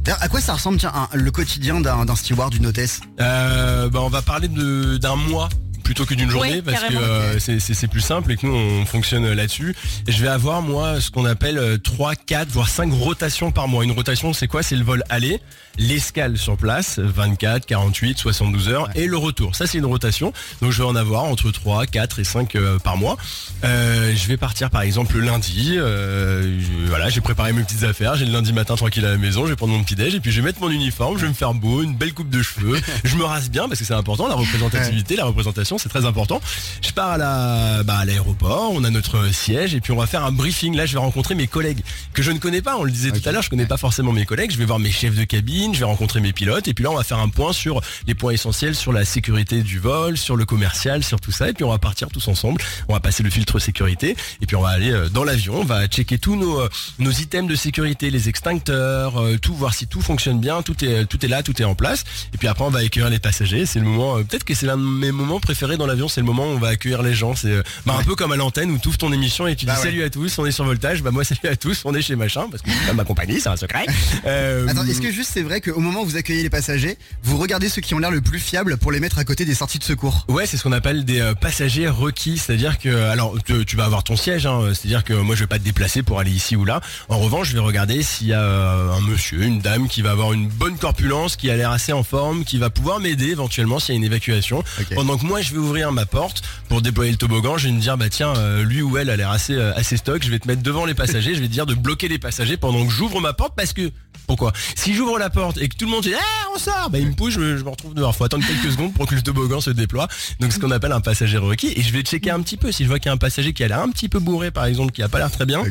D'ailleurs, 0.04 0.22
à 0.22 0.28
quoi 0.28 0.40
ça 0.40 0.54
ressemble 0.54 0.78
tiens, 0.78 0.92
un- 0.94 1.08
le 1.16 1.30
quotidien 1.30 1.80
d'un 1.80 2.04
d'un 2.06 2.16
steward, 2.16 2.50
d'une 2.52 2.66
hôtesse? 2.66 3.00
Euh, 3.20 3.88
bah 3.90 4.00
on 4.02 4.08
va 4.08 4.22
parler 4.22 4.48
de- 4.48 4.96
d'un 4.96 5.16
mois 5.16 5.50
plutôt 5.90 6.06
que 6.06 6.14
d'une 6.14 6.30
journée 6.30 6.62
parce 6.62 6.84
que 6.84 6.94
euh, 7.02 7.38
c'est- 7.40 7.88
plus 7.88 8.00
simple 8.00 8.30
et 8.30 8.36
que 8.36 8.46
nous 8.46 8.54
on 8.54 8.86
fonctionne 8.86 9.28
là-dessus. 9.32 9.74
Et 10.06 10.12
je 10.12 10.22
vais 10.22 10.28
avoir 10.28 10.62
moi 10.62 11.00
ce 11.00 11.10
qu'on 11.10 11.24
appelle 11.24 11.58
euh, 11.58 11.78
3, 11.78 12.14
4, 12.14 12.48
voire 12.48 12.68
5 12.68 12.92
rotations 12.92 13.50
par 13.50 13.66
mois. 13.66 13.82
Une 13.82 13.90
rotation 13.90 14.32
c'est 14.32 14.46
quoi? 14.46 14.62
C'est 14.62 14.76
le 14.76 14.84
vol 14.84 15.02
aller, 15.08 15.40
l'escale 15.78 16.38
sur 16.38 16.56
place, 16.56 17.00
24, 17.00 17.66
48, 17.66 18.18
72 18.18 18.68
heures 18.68 18.88
et 18.94 19.08
le 19.08 19.16
retour. 19.16 19.56
Ça 19.56 19.66
c'est 19.66 19.78
une 19.78 19.84
rotation. 19.86 20.32
Donc 20.62 20.70
je 20.70 20.78
vais 20.78 20.88
en 20.88 20.94
avoir 20.94 21.24
entre 21.24 21.50
3, 21.50 21.86
4 21.86 22.20
et 22.20 22.24
5 22.24 22.54
euh, 22.54 22.78
par 22.78 22.96
mois. 22.96 23.16
Euh, 23.64 24.14
je 24.14 24.28
vais 24.28 24.36
partir 24.36 24.70
par 24.70 24.82
exemple 24.82 25.16
le 25.16 25.22
lundi. 25.22 25.74
euh, 25.76 26.60
je- 26.60 26.86
voilà, 26.88 27.08
j'ai 27.08 27.20
préparé 27.20 27.52
mes 27.52 27.62
petites 27.64 27.82
affaires. 27.82 28.14
J'ai 28.14 28.26
le 28.26 28.32
lundi 28.32 28.52
matin 28.52 28.76
tranquille 28.76 29.04
à 29.04 29.10
la 29.10 29.16
maison. 29.18 29.44
Je 29.46 29.50
vais 29.50 29.56
prendre 29.56 29.72
mon 29.72 29.82
petit 29.82 29.96
déj 29.96 30.14
et 30.14 30.20
puis 30.20 30.30
je 30.30 30.40
vais 30.40 30.46
mettre 30.46 30.60
mon 30.60 30.70
uniforme. 30.70 31.16
Je 31.18 31.22
vais 31.22 31.28
me 31.30 31.34
faire 31.34 31.54
beau, 31.54 31.82
une 31.82 31.96
belle 31.96 32.14
coupe 32.14 32.30
de 32.30 32.42
cheveux. 32.42 32.80
je 33.04 33.16
me 33.16 33.24
rase 33.24 33.50
bien 33.50 33.66
parce 33.66 33.80
que 33.80 33.84
c'est 33.84 33.94
important. 33.94 34.28
La 34.28 34.34
représentativité, 34.36 35.16
la 35.16 35.24
représentation, 35.24 35.78
c'est 35.80 35.88
très 35.88 36.04
important. 36.04 36.40
Je 36.82 36.92
pars 36.92 37.10
à 37.10 37.18
la, 37.18 37.82
bah, 37.82 37.98
à 37.98 38.04
l'aéroport. 38.04 38.70
On 38.72 38.84
a 38.84 38.90
notre 38.90 39.32
siège 39.32 39.74
et 39.74 39.80
puis 39.80 39.92
on 39.92 39.96
va 39.96 40.06
faire 40.06 40.24
un 40.24 40.32
briefing. 40.32 40.76
Là, 40.76 40.86
je 40.86 40.92
vais 40.92 40.98
rencontrer 40.98 41.34
mes 41.34 41.46
collègues 41.46 41.82
que 42.12 42.22
je 42.22 42.30
ne 42.30 42.38
connais 42.38 42.62
pas. 42.62 42.76
On 42.76 42.84
le 42.84 42.90
disait 42.90 43.10
tout 43.10 43.26
à 43.26 43.32
l'heure. 43.32 43.42
Je 43.42 43.50
connais 43.50 43.66
pas 43.66 43.76
forcément 43.76 44.12
mes 44.12 44.26
collègues. 44.26 44.50
Je 44.50 44.58
vais 44.58 44.64
voir 44.64 44.78
mes 44.78 44.90
chefs 44.90 45.16
de 45.16 45.24
cabine. 45.24 45.74
Je 45.74 45.80
vais 45.80 45.86
rencontrer 45.86 46.20
mes 46.20 46.32
pilotes 46.32 46.68
et 46.68 46.74
puis 46.74 46.84
là, 46.84 46.90
on 46.90 46.96
va 46.96 47.04
faire 47.04 47.18
un 47.18 47.28
point 47.28 47.52
sur 47.52 47.80
les 48.06 48.14
points 48.14 48.32
essentiels, 48.32 48.74
sur 48.74 48.92
la 48.92 49.04
sécurité 49.04 49.62
du 49.62 49.78
vol, 49.78 50.16
sur 50.16 50.36
le 50.36 50.44
commercial, 50.44 51.02
sur 51.02 51.20
tout 51.20 51.32
ça. 51.32 51.48
Et 51.48 51.52
puis 51.52 51.64
on 51.64 51.70
va 51.70 51.78
partir 51.78 52.08
tous 52.08 52.28
ensemble. 52.28 52.60
On 52.88 52.92
va 52.92 53.00
passer 53.00 53.22
le 53.22 53.30
filtre 53.30 53.58
sécurité 53.58 54.16
et 54.42 54.46
puis 54.46 54.56
on 54.56 54.62
va 54.62 54.70
aller 54.70 54.90
euh, 54.90 55.08
dans 55.08 55.24
l'avion. 55.24 55.60
On 55.60 55.64
va 55.64 55.86
checker 55.86 56.18
tous 56.18 56.36
nos, 56.36 56.60
euh, 56.60 56.68
nos 56.98 57.10
items 57.10 57.50
de 57.50 57.56
sécurité, 57.56 58.10
les 58.10 58.28
extincteurs, 58.28 59.20
euh, 59.20 59.38
tout, 59.38 59.54
voir 59.54 59.74
si 59.74 59.86
tout 59.86 60.02
fonctionne 60.02 60.40
bien, 60.40 60.62
tout 60.62 60.84
est, 60.84 61.06
tout 61.06 61.24
est 61.24 61.28
là, 61.28 61.42
tout 61.42 61.60
est 61.60 61.64
en 61.64 61.74
place. 61.74 62.04
Et 62.34 62.38
puis 62.38 62.48
après, 62.48 62.64
on 62.64 62.70
va 62.70 62.80
accueillir 62.80 63.10
les 63.10 63.18
passagers. 63.18 63.66
C'est 63.66 63.78
le 63.78 63.86
moment, 63.86 64.16
peut-être 64.16 64.44
que 64.44 64.54
c'est 64.54 64.66
l'un 64.66 64.76
de 64.76 64.82
mes 64.82 65.12
moments 65.12 65.40
préférés 65.40 65.59
dans 65.66 65.86
l'avion. 65.86 66.08
C'est 66.08 66.20
le 66.20 66.26
moment 66.26 66.44
où 66.44 66.50
on 66.54 66.58
va 66.58 66.68
accueillir 66.68 67.02
les 67.02 67.14
gens. 67.14 67.34
C'est 67.36 67.48
euh, 67.48 67.62
bah, 67.86 67.96
un 67.98 68.02
peu 68.02 68.14
comme 68.14 68.32
à 68.32 68.36
l'antenne 68.36 68.70
où 68.70 68.78
tu 68.78 68.88
ouvres 68.88 68.98
ton 68.98 69.12
émission 69.12 69.46
et 69.46 69.56
tu 69.56 69.66
Bah 69.66 69.74
dis 69.74 69.78
ouais. 69.80 69.84
salut 69.86 70.02
à 70.02 70.10
tous, 70.10 70.38
on 70.38 70.46
est 70.46 70.50
sur 70.52 70.64
Voltage. 70.64 71.02
Bah 71.02 71.10
moi 71.10 71.24
salut 71.30 71.48
à 71.50 71.56
tous, 71.56 71.82
on 71.84 71.94
est 71.94 72.02
chez 72.02 72.16
machin 72.16 72.46
parce 72.50 72.62
que 72.62 72.70
c'est 72.86 72.94
ma 72.94 73.04
compagnie, 73.04 73.40
c'est 73.40 73.48
un 73.48 73.56
secret. 73.56 73.84
Euh, 74.26 74.66
Attends, 74.68 74.84
est-ce 74.86 75.00
que 75.00 75.10
juste 75.12 75.30
c'est 75.32 75.42
vrai 75.42 75.60
qu'au 75.60 75.80
moment 75.80 76.02
où 76.02 76.06
vous 76.06 76.16
accueillez 76.16 76.42
les 76.42 76.50
passagers, 76.50 76.96
vous 77.22 77.38
regardez 77.38 77.68
ceux 77.68 77.80
qui 77.82 77.94
ont 77.94 77.98
l'air 77.98 78.10
le 78.10 78.20
plus 78.20 78.38
fiables 78.40 78.76
pour 78.76 78.92
les 78.92 79.00
mettre 79.00 79.18
à 79.18 79.24
côté 79.24 79.44
des 79.44 79.54
sorties 79.54 79.78
de 79.78 79.84
secours? 79.84 80.24
Ouais, 80.28 80.46
c'est 80.46 80.56
ce 80.56 80.62
qu'on 80.62 80.72
appelle 80.72 81.04
des 81.04 81.20
euh, 81.20 81.34
passagers 81.34 81.88
requis, 81.88 82.38
c'est-à-dire 82.38 82.78
que 82.78 82.88
alors 83.10 83.34
tu, 83.44 83.64
tu 83.64 83.76
vas 83.76 83.84
avoir 83.84 84.04
ton 84.04 84.16
siège, 84.16 84.46
hein, 84.46 84.72
c'est-à-dire 84.74 85.04
que 85.04 85.14
moi 85.14 85.34
je 85.34 85.40
vais 85.40 85.46
pas 85.46 85.58
te 85.58 85.64
déplacer 85.64 86.02
pour 86.02 86.18
aller 86.20 86.30
ici 86.30 86.56
ou 86.56 86.64
là. 86.64 86.80
En 87.08 87.18
revanche, 87.18 87.48
je 87.48 87.54
vais 87.54 87.60
regarder 87.60 88.02
s'il 88.02 88.28
y 88.28 88.32
a 88.32 88.40
euh, 88.40 88.92
un 88.92 89.00
monsieur, 89.00 89.42
une 89.42 89.60
dame 89.60 89.88
qui 89.88 90.02
va 90.02 90.10
avoir 90.12 90.32
une 90.32 90.48
bonne 90.48 90.76
corpulence, 90.78 91.36
qui 91.36 91.50
a 91.50 91.56
l'air 91.56 91.70
assez 91.70 91.92
en 91.92 92.02
forme, 92.02 92.44
qui 92.44 92.58
va 92.58 92.70
pouvoir 92.70 93.00
m'aider 93.00 93.28
éventuellement 93.30 93.78
s'il 93.78 93.94
y 93.94 93.96
a 93.96 93.98
une 93.98 94.04
évacuation. 94.04 94.62
Pendant 94.94 95.16
que 95.18 95.24
moi 95.26 95.40
je 95.40 95.49
vais 95.52 95.58
ouvrir 95.58 95.92
ma 95.92 96.06
porte 96.06 96.42
pour 96.68 96.82
déployer 96.82 97.10
le 97.10 97.16
toboggan, 97.16 97.56
je 97.56 97.68
vais 97.68 97.74
me 97.74 97.80
dire 97.80 97.96
bah 97.96 98.08
tiens 98.08 98.34
euh, 98.36 98.64
lui 98.64 98.82
ou 98.82 98.96
elle 98.98 99.10
a 99.10 99.16
l'air 99.16 99.30
assez 99.30 99.54
euh, 99.54 99.74
assez 99.74 99.96
stock, 99.96 100.22
je 100.22 100.30
vais 100.30 100.38
te 100.38 100.48
mettre 100.48 100.62
devant 100.62 100.84
les 100.84 100.94
passagers, 100.94 101.34
je 101.34 101.40
vais 101.40 101.48
te 101.48 101.52
dire 101.52 101.66
de 101.66 101.74
bloquer 101.74 102.08
les 102.08 102.18
passagers 102.18 102.56
pendant 102.56 102.84
que 102.84 102.92
j'ouvre 102.92 103.20
ma 103.20 103.32
porte 103.32 103.54
parce 103.56 103.72
que 103.72 103.90
pourquoi 104.30 104.52
Si 104.76 104.94
j'ouvre 104.94 105.18
la 105.18 105.28
porte 105.28 105.58
et 105.58 105.68
que 105.68 105.74
tout 105.74 105.86
le 105.86 105.90
monde 105.90 106.02
dit 106.04 106.14
ah 106.14 106.48
on 106.54 106.58
sort, 106.58 106.88
bah 106.90 106.98
il 107.00 107.08
me 107.08 107.12
pousse, 107.14 107.34
je, 107.34 107.40
me- 107.40 107.56
je 107.56 107.64
me 107.64 107.68
retrouve 107.70 107.94
dehors. 107.94 108.14
Faut 108.14 108.22
attendre 108.24 108.46
quelques 108.46 108.70
secondes 108.70 108.94
pour 108.94 109.08
que 109.08 109.16
le 109.16 109.22
toboggan 109.22 109.60
se 109.60 109.70
déploie. 109.70 110.06
Donc 110.38 110.52
ce 110.52 110.60
qu'on 110.60 110.70
appelle 110.70 110.92
un 110.92 111.00
passager 111.00 111.36
requis. 111.36 111.72
Et 111.74 111.82
je 111.82 111.92
vais 111.92 112.02
checker 112.02 112.30
un 112.30 112.40
petit 112.40 112.56
peu. 112.56 112.70
Si 112.70 112.84
je 112.84 112.88
vois 112.88 113.00
qu'il 113.00 113.06
y 113.06 113.10
a 113.10 113.12
un 113.14 113.16
passager 113.16 113.52
qui 113.52 113.64
a 113.64 113.68
l'air 113.68 113.80
un 113.80 113.88
petit 113.88 114.08
peu 114.08 114.20
bourré 114.20 114.52
par 114.52 114.66
exemple, 114.66 114.92
qui 114.92 115.02
a 115.02 115.08
pas 115.08 115.18
l'air 115.18 115.32
très 115.32 115.46
bien, 115.46 115.62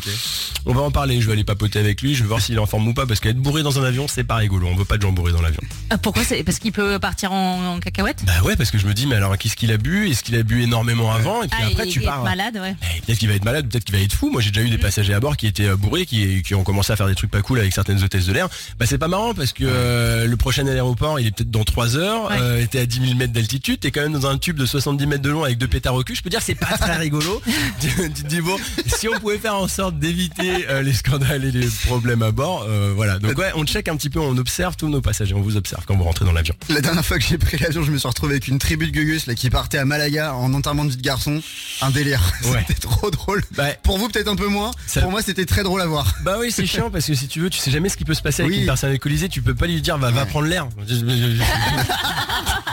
on 0.66 0.74
va 0.74 0.82
en 0.82 0.92
parler. 0.92 1.22
Je 1.22 1.28
vais 1.28 1.34
aller 1.34 1.44
papoter 1.46 1.80
avec 1.80 2.02
lui. 2.02 2.16
Je 2.16 2.24
vais 2.24 2.28
voir 2.28 2.42
s'il 2.42 2.56
est 2.56 2.60
en 2.60 2.66
forme 2.66 2.88
ou 2.90 2.94
pas 2.94 3.06
parce 3.06 3.22
qu'être 3.22 3.38
bourré 3.40 3.64
dans 3.64 3.80
un 3.80 3.84
avion 3.86 4.08
c'est 4.10 4.26
pas 4.26 4.36
rigolo. 4.36 4.68
On 4.68 4.76
veut 4.76 4.84
pas 4.86 4.98
de 4.98 5.04
gens 5.04 5.12
bourrés 5.14 5.32
dans 5.32 5.42
l'avion. 5.42 5.62
Ah, 5.90 5.98
pourquoi 5.98 6.24
c'est? 6.26 6.44
Parce 6.44 6.60
qu'il 6.60 6.74
peut 6.74 7.00
partir 7.00 7.32
en, 7.32 7.76
en 7.76 7.80
cacahuète? 7.80 8.24
Bah 8.26 8.34
ouais 8.44 8.58
parce 8.58 8.72
que 8.72 8.78
je 8.78 8.86
me 8.88 8.94
dis 8.94 9.08
mais 9.08 9.16
alors 9.16 9.38
qu'est-ce 9.38 9.56
qu'il 9.56 9.72
a 9.72 9.78
bu? 9.78 10.10
Est-ce 10.10 10.24
qu'il 10.24 10.36
a 10.36 10.44
bu 10.44 10.62
énormément 10.64 11.12
avant? 11.14 11.44
Et 11.44 11.48
puis 11.48 11.60
Ah, 11.64 11.68
après 11.72 11.88
il- 11.88 11.94
tu 11.94 12.00
il 12.02 12.06
pars. 12.06 12.24
malade, 12.24 12.58
ouais. 12.62 12.76
Eh, 12.98 13.02
Peut-être 13.02 13.20
qu'il 13.20 13.30
va 13.30 13.36
être 13.36 13.46
malade, 13.46 13.70
peut-être 13.70 13.86
qu'il 13.86 13.96
va 13.96 14.02
être 14.02 14.14
fou. 14.14 14.30
Moi, 14.30 14.42
j'ai 14.42 14.52
déjà 14.52 14.66
eu 14.66 14.70
des 14.70 14.78
passagers 14.78 15.14
à 15.14 15.20
bord 15.20 15.38
qui 15.38 15.48
étaient 15.48 15.68
euh, 15.70 15.76
bourrés, 15.78 16.06
qui, 16.06 16.42
qui 16.44 16.56
ont 16.56 16.64
commencé 16.64 16.92
à 16.92 16.96
faire 16.96 17.08
des 17.08 17.16
trucs 17.16 17.32
pas 17.32 17.42
cool 17.42 17.60
avec 17.60 17.74
certaines 17.74 18.04
hôtesses 18.04 18.26
de 18.26 18.34
l'air. 18.34 18.49
Bah 18.80 18.86
c'est 18.86 18.98
pas 18.98 19.08
marrant 19.08 19.34
parce 19.34 19.54
que 19.54 19.64
euh, 19.66 20.26
le 20.26 20.38
prochain 20.38 20.66
aéroport 20.68 21.20
il 21.20 21.28
est 21.28 21.32
peut-être 21.32 21.52
dans 21.52 21.64
3 21.64 21.96
heures, 21.98 22.30
Ouais. 22.30 22.38
euh, 22.40 22.66
t'es 22.70 22.80
à 22.80 22.86
10 22.86 23.00
000 23.02 23.16
mètres 23.16 23.34
d'altitude, 23.34 23.80
t'es 23.80 23.92
quand 23.92 24.02
même 24.02 24.14
dans 24.14 24.28
un 24.28 24.38
tube 24.38 24.58
de 24.58 24.66
70 24.66 25.08
mètres 25.08 25.22
de 25.24 25.30
long 25.30 25.44
avec 25.44 25.58
deux 25.58 25.68
pétards 25.68 25.96
au 25.96 26.04
cul, 26.04 26.16
je 26.16 26.22
peux 26.22 26.30
dire 26.30 26.42
c'est 26.42 26.56
pas 26.56 26.78
très 26.78 26.96
rigolo. 26.98 27.42
tu, 27.82 27.88
tu 27.90 28.24
te 28.24 28.28
dis 28.28 28.42
bon, 28.42 28.56
si 28.88 29.08
on 29.08 29.20
pouvait 29.20 29.38
faire 29.38 29.56
en 29.56 29.68
sorte 29.68 29.98
d'éviter 30.00 30.68
euh, 30.70 30.82
les 30.82 30.94
scandales 30.94 31.46
et 31.46 31.52
les 31.52 31.68
problèmes 31.86 32.22
à 32.24 32.32
bord, 32.32 32.66
euh, 32.68 32.92
voilà. 32.96 33.20
Donc 33.20 33.38
ouais, 33.38 33.52
on 33.56 33.66
check 33.66 33.88
un 33.88 33.96
petit 33.96 34.10
peu, 34.10 34.20
on 34.20 34.38
observe 34.38 34.76
tous 34.76 34.90
nos 34.90 35.02
passagers, 35.02 35.34
on 35.36 35.42
vous 35.42 35.58
observe 35.58 35.84
quand 35.86 35.96
vous 35.96 36.04
rentrez 36.04 36.26
dans 36.26 36.32
l'avion. 36.34 36.56
La 36.70 36.82
dernière 36.82 37.06
fois 37.06 37.18
que 37.18 37.24
j'ai 37.26 37.38
pris 37.38 37.58
l'avion, 37.58 37.84
je 37.84 37.92
me 37.92 37.98
suis 37.98 38.08
retrouvé 38.08 38.34
avec 38.34 38.48
une 38.48 38.60
tribu 38.60 38.88
de 38.88 38.92
gugus 38.92 39.26
là, 39.28 39.36
qui 39.36 39.50
partait 39.50 39.78
à 39.78 39.86
Malaga 39.86 40.34
en 40.36 40.54
enterrement 40.54 40.86
de 40.86 40.90
vie 40.92 40.98
de 40.98 41.02
garçon. 41.02 41.42
Un 41.82 41.92
délire. 41.92 42.22
Ouais. 42.50 42.64
C'était 42.68 42.80
trop 42.80 43.12
drôle. 43.12 43.44
Bah, 43.56 43.68
Pour 43.84 43.98
vous 44.00 44.08
peut-être 44.10 44.28
un 44.28 44.36
peu 44.36 44.48
moins. 44.48 44.72
Ça- 44.88 45.02
Pour 45.02 45.12
moi 45.12 45.22
c'était 45.22 45.46
très 45.46 45.62
drôle 45.64 45.82
à 45.82 45.86
voir. 45.86 46.16
Bah 46.24 46.38
oui, 46.40 46.52
c'est 46.52 46.66
chiant 46.66 46.90
parce 46.90 47.06
que 47.06 47.14
si 47.14 47.28
tu 47.28 47.40
veux, 47.42 47.50
tu 47.50 47.60
sais 47.60 47.70
jamais 47.70 47.90
ce 47.90 47.98
qui 47.98 48.06
peut 48.06 48.14
se 48.14 48.22
passer 48.22 48.29
avec 48.40 48.52
Oui. 48.52 48.60
une 48.60 48.66
personne 48.66 48.92
alcoolisée, 48.92 49.30
tu 49.30 49.42
peux 49.42 49.56
pas 49.56 49.66
lui 49.68 49.82
dire 49.82 49.98
va, 49.98 50.12
va 50.12 50.26
prendre 50.26 50.48
l'air. 50.48 50.68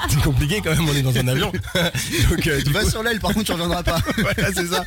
c'est 0.09 0.23
compliqué 0.23 0.61
quand 0.63 0.71
même, 0.71 0.89
on 0.89 0.95
est 0.95 1.03
dans 1.03 1.17
un 1.17 1.29
avion. 1.29 1.51
Donc 2.31 2.47
euh, 2.47 2.63
du 2.63 2.73
Va 2.73 2.83
coup- 2.83 2.91
sur 2.91 3.03
l'aile, 3.03 3.19
par 3.19 3.33
contre 3.33 3.47
tu 3.47 3.53
reviendras 3.53 3.83
pas. 3.83 3.99
voilà, 4.19 4.53
c'est 4.55 4.67
ça. 4.67 4.85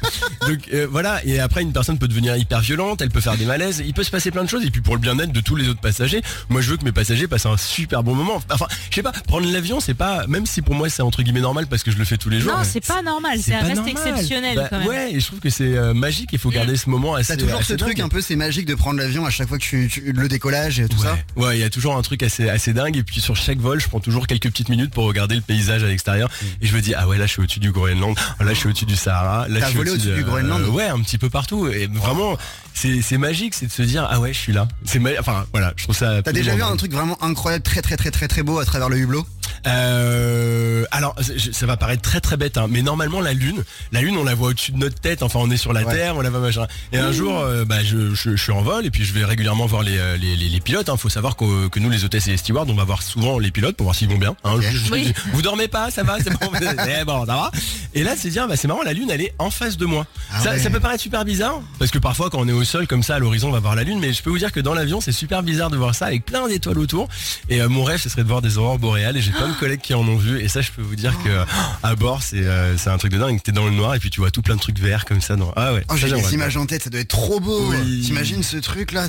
Donc 0.48 0.60
euh, 0.74 0.88
voilà, 0.90 1.24
et 1.26 1.40
après 1.40 1.62
une 1.62 1.74
personne 1.74 1.98
peut 1.98 2.08
devenir 2.08 2.36
hyper 2.38 2.62
violente, 2.62 3.02
elle 3.02 3.10
peut 3.10 3.20
faire 3.22 3.38
des 3.38 3.46
malaises, 3.46 3.84
il 3.86 3.94
peut 3.94 4.04
se 4.04 4.12
passer 4.12 4.32
plein 4.32 4.44
de 4.44 4.50
choses, 4.50 4.64
et 4.66 4.70
puis 4.72 4.82
pour 4.82 4.96
le 4.96 5.02
bien-être 5.02 5.32
de 5.32 5.40
tous 5.42 5.56
les 5.56 5.68
autres 5.68 5.82
passagers, 5.82 6.22
moi 6.50 6.62
je 6.62 6.72
veux 6.72 6.78
que 6.78 6.86
mes 6.86 6.92
passagers 6.92 7.28
passent 7.28 7.46
un 7.46 7.58
super 7.58 8.04
bon 8.04 8.16
moment. 8.16 8.42
Enfin, 8.52 8.68
je 8.90 8.96
sais 8.96 9.04
pas, 9.04 9.12
prendre 9.12 9.50
l'avion, 9.52 9.80
c'est 9.80 9.94
pas, 9.94 10.26
même 10.28 10.46
si 10.46 10.62
pour 10.62 10.76
moi 10.76 10.90
c'est 10.90 11.02
entre 11.02 11.22
guillemets 11.24 11.42
normal 11.42 11.68
parce 11.68 11.84
que 11.84 11.92
je 11.92 11.98
le 11.98 12.06
fais 12.06 12.18
tous 12.18 12.30
les 12.30 12.40
jours. 12.40 12.54
Non, 12.58 12.64
c'est 12.64 12.86
pas 12.86 13.02
normal, 13.02 13.40
c'est 13.42 13.54
un 13.56 13.60
reste 13.62 13.76
normal. 13.76 13.92
exceptionnel 13.98 14.56
Bah, 14.56 14.68
quand 14.70 14.80
même. 14.80 14.88
Ouais, 14.88 15.14
et 15.14 15.20
je 15.20 15.26
trouve 15.26 15.40
que 15.40 15.50
c'est 15.50 15.76
euh, 15.78 15.94
magique, 15.94 16.30
il 16.32 16.40
faut 16.40 16.50
garder 16.50 16.78
ce 16.78 16.90
moment 16.90 17.16
assez. 17.16 17.34
T'as 17.34 17.40
toujours 17.42 17.60
assez 17.60 17.74
ce 17.74 17.78
truc 17.78 18.00
un 18.00 18.10
peu, 18.10 18.22
c'est 18.22 18.36
magique 18.36 18.66
de 18.66 18.76
prendre 18.76 19.00
l'avion 19.00 19.26
à 19.26 19.30
chaque 19.30 19.48
fois 19.50 19.58
que 19.58 19.64
tu, 19.64 19.90
tu- 19.92 20.12
le 20.14 20.28
et 20.68 20.88
tout 20.88 20.98
Ouais. 20.98 21.04
ça. 21.04 21.18
Ouais, 21.36 21.58
il 21.58 21.62
y 21.62 21.64
a 21.64 21.70
toujours 21.70 21.96
un 21.96 22.02
truc 22.02 22.22
assez 22.24 22.50
assez 22.50 22.74
dingue 22.74 22.98
et 22.98 23.04
puis 23.04 23.22
sur 23.22 23.36
chaque 23.36 23.60
vol, 23.60 23.80
je 23.80 23.88
prends 23.88 24.00
toujours 24.00 24.28
quelques 24.28 24.50
petites 24.50 24.70
minutes 24.70 24.92
pour 24.92 25.06
regarder 25.06 25.36
le 25.36 25.42
paysage 25.42 25.84
à 25.84 25.88
l'extérieur 25.88 26.30
Mm. 26.30 26.46
et 26.64 26.68
je 26.68 26.76
me 26.76 26.82
dis 26.82 26.94
ah 26.96 27.08
ouais 27.08 27.18
là 27.18 27.26
je 27.26 27.32
suis 27.32 27.42
au-dessus 27.42 27.60
du 27.60 27.72
Groenland, 27.72 28.16
Ah, 28.40 28.44
là 28.44 28.54
je 28.54 28.60
suis 28.60 28.68
au-dessus 28.70 28.86
du 28.86 28.96
Sahara, 28.96 29.48
là 29.48 29.60
je 29.62 29.66
suis 29.68 29.76
volé 29.78 29.92
au-dessus 29.92 30.08
de- 30.10 30.16
du 30.16 30.24
Groenland 30.24 30.64
Ouais, 30.68 30.86
un 30.88 31.00
petit 31.02 31.18
peu 31.18 31.30
partout 31.30 31.68
et 31.68 31.88
vraiment 31.88 32.38
c'est 32.74 33.02
c'est 33.02 33.18
magique, 33.18 33.54
c'est 33.56 33.68
de 33.68 33.72
se 33.72 33.82
dire 33.82 34.08
ah 34.10 34.20
ouais 34.20 34.34
je 34.34 34.38
suis 34.40 34.54
là. 34.54 34.68
C'est 34.86 35.00
enfin 35.20 35.46
voilà, 35.52 35.74
je 35.78 35.84
trouve 35.84 35.96
ça. 35.96 36.22
T'as 36.22 36.32
déjà 36.32 36.56
vu 36.56 36.62
un 36.64 36.76
truc 36.78 36.92
vraiment 36.94 37.22
incroyable, 37.24 37.64
très 37.64 37.82
très 37.82 37.98
très 37.98 38.12
très 38.12 38.28
très 38.28 38.44
beau 38.44 38.60
à 38.60 38.66
travers 38.66 38.90
le 38.90 38.98
hublot? 38.98 39.26
Euh, 39.68 40.84
alors, 40.92 41.16
ça 41.52 41.66
va 41.66 41.78
paraître 41.78 42.02
très 42.02 42.20
très 42.22 42.38
bête, 42.38 42.58
hein, 42.58 42.68
mais 42.70 42.82
normalement 42.82 43.22
la 43.22 43.34
lune, 43.34 43.64
la 43.92 44.02
lune, 44.02 44.18
on 44.18 44.24
la 44.24 44.36
voit 44.36 44.50
au-dessus 44.50 44.72
de 44.72 44.78
notre 44.78 45.00
tête. 45.00 45.24
Enfin, 45.24 45.40
on 45.42 45.50
est 45.52 45.58
sur 45.58 45.74
la 45.74 45.84
Ouais. 45.84 45.94
terre, 45.96 46.16
on 46.18 46.22
la 46.22 46.30
voit 46.30 46.40
machin. 46.40 46.68
Et 46.92 46.98
un 46.98 47.12
jour, 47.12 47.40
euh, 47.40 47.66
bah, 47.66 47.84
je, 47.84 48.14
je- 48.14 48.36
je 48.36 48.44
suis 48.44 48.52
en 48.52 48.62
vol 48.62 48.86
et 48.86 48.92
puis 48.92 49.06
je 49.06 49.14
vais 49.14 49.24
régulièrement 49.26 49.66
voir 49.66 49.84
les, 49.84 49.98
euh, 49.98 50.18
les, 50.18 50.36
les- 50.36 50.50
les 50.50 50.60
pilotes. 50.60 50.90
Hein. 50.90 50.98
Faut 50.98 51.10
savoir 51.10 51.36
que, 51.36 51.68
que 51.70 51.80
nous, 51.80 51.90
les 51.90 52.04
hôtesses 52.06 52.28
et 52.28 52.32
les 52.32 52.38
stewards, 52.38 52.66
on 52.68 52.74
va 52.76 52.84
voir 52.84 53.02
souvent 53.02 53.40
les 53.40 53.52
pilotes 53.52 53.76
pour 53.76 53.86
voir 53.86 53.96
s'ils 53.96 54.10
vont 54.10 54.18
bien. 54.18 54.36
hein. 54.44 54.54
Ok. 54.56 54.62
Je- 54.62 54.78
je- 54.78 54.92
Oui. 54.92 55.14
Vous 55.34 55.42
dormez 55.42 55.68
pas, 55.68 55.90
ça 55.92 56.04
va, 56.04 56.18
c'est 56.24 56.30
bon. 56.32 56.50
Eh 57.02 57.06
bon, 57.06 57.26
ça 57.26 57.34
va. 57.36 57.52
Et 57.94 58.04
là, 58.04 58.14
c'est 58.18 58.30
dire, 58.30 58.48
bah, 58.48 58.56
c'est 58.58 58.68
marrant, 58.68 58.84
la 58.84 58.94
lune, 58.94 59.10
elle 59.12 59.22
est 59.22 59.34
en 59.40 59.50
face 59.50 59.78
de 59.78 59.86
moi. 59.86 60.06
Ah 60.32 60.40
ça, 60.42 60.52
ouais. 60.52 60.60
ça 60.60 60.70
peut 60.70 60.80
paraître 60.80 61.02
super 61.02 61.24
bizarre 61.26 61.62
parce 61.78 61.92
que 61.92 61.98
parfois, 61.98 62.30
quand 62.30 62.40
on 62.40 62.48
est 62.48 62.52
au 62.54 62.64
sol 62.64 62.88
comme 62.88 63.04
ça, 63.04 63.16
à 63.16 63.20
l'horizon, 63.20 63.50
on 63.50 63.52
va 63.52 63.60
voir 63.60 63.76
la 63.76 63.84
lune. 63.84 64.00
Mais 64.00 64.14
je 64.14 64.22
peux 64.22 64.30
vous 64.30 64.38
dire 64.38 64.52
que 64.52 64.60
dans 64.60 64.74
l'avion, 64.74 65.02
c'est 65.02 65.12
super 65.12 65.44
bizarre 65.44 65.70
de 65.70 65.78
voir 65.78 65.96
ça 65.96 66.06
avec 66.08 66.26
plein 66.26 66.48
d'étoiles 66.48 66.80
autour. 66.80 67.08
Et 67.50 67.62
euh, 67.62 67.70
mon 67.70 67.84
rêve, 67.84 68.00
ce 68.02 68.10
serait 68.10 68.24
de 68.24 68.28
voir 68.28 68.42
des 68.42 68.58
aurores 68.58 68.80
boréales. 68.80 69.18
Et 69.18 69.22
j'ai 69.22 69.32
plein 69.40 69.50
de 69.50 69.58
collègues 69.60 69.82
qui 69.82 69.94
en 69.94 70.08
ont 70.08 70.18
vu. 70.18 70.40
Et 70.42 70.48
ça, 70.48 70.62
je 70.62 70.72
peux 70.72 70.82
vous 70.82 70.96
dire 70.96 71.14
que 71.24 71.46
à 71.84 71.96
bord, 71.96 72.22
c'est 72.22 72.44
euh, 72.46 72.78
c'est 72.78 72.90
un 72.90 72.98
truc 72.98 73.12
de 73.12 73.18
dingue. 73.18 73.42
T'es 73.42 73.52
dans 73.52 73.66
le 73.66 73.72
noir 73.72 73.96
et 73.96 74.00
puis 74.00 74.10
tu 74.10 74.20
vois 74.20 74.32
tout 74.32 74.42
plein 74.42 74.56
de 74.56 74.62
trucs 74.62 74.80
verts 74.80 75.06
comme 75.06 75.22
ça. 75.22 75.36
Dans... 75.36 75.54
Ah 75.56 75.74
ouais. 75.74 75.84
Oh 75.90 75.94
ça, 75.94 75.96
j'ai 75.96 76.08
j'aimerais 76.08 76.22
des 76.22 76.28
bien. 76.28 76.38
images 76.38 76.58
en 76.58 76.66
tête, 76.66 76.84
ça 76.84 76.90
doit 76.90 77.00
être 77.00 77.08
trop 77.10 77.40
beau. 77.40 77.72
Oui. 77.72 78.04
T'imagines 78.06 78.44
ce 78.44 78.58
truc 78.58 78.92
là 78.92 79.08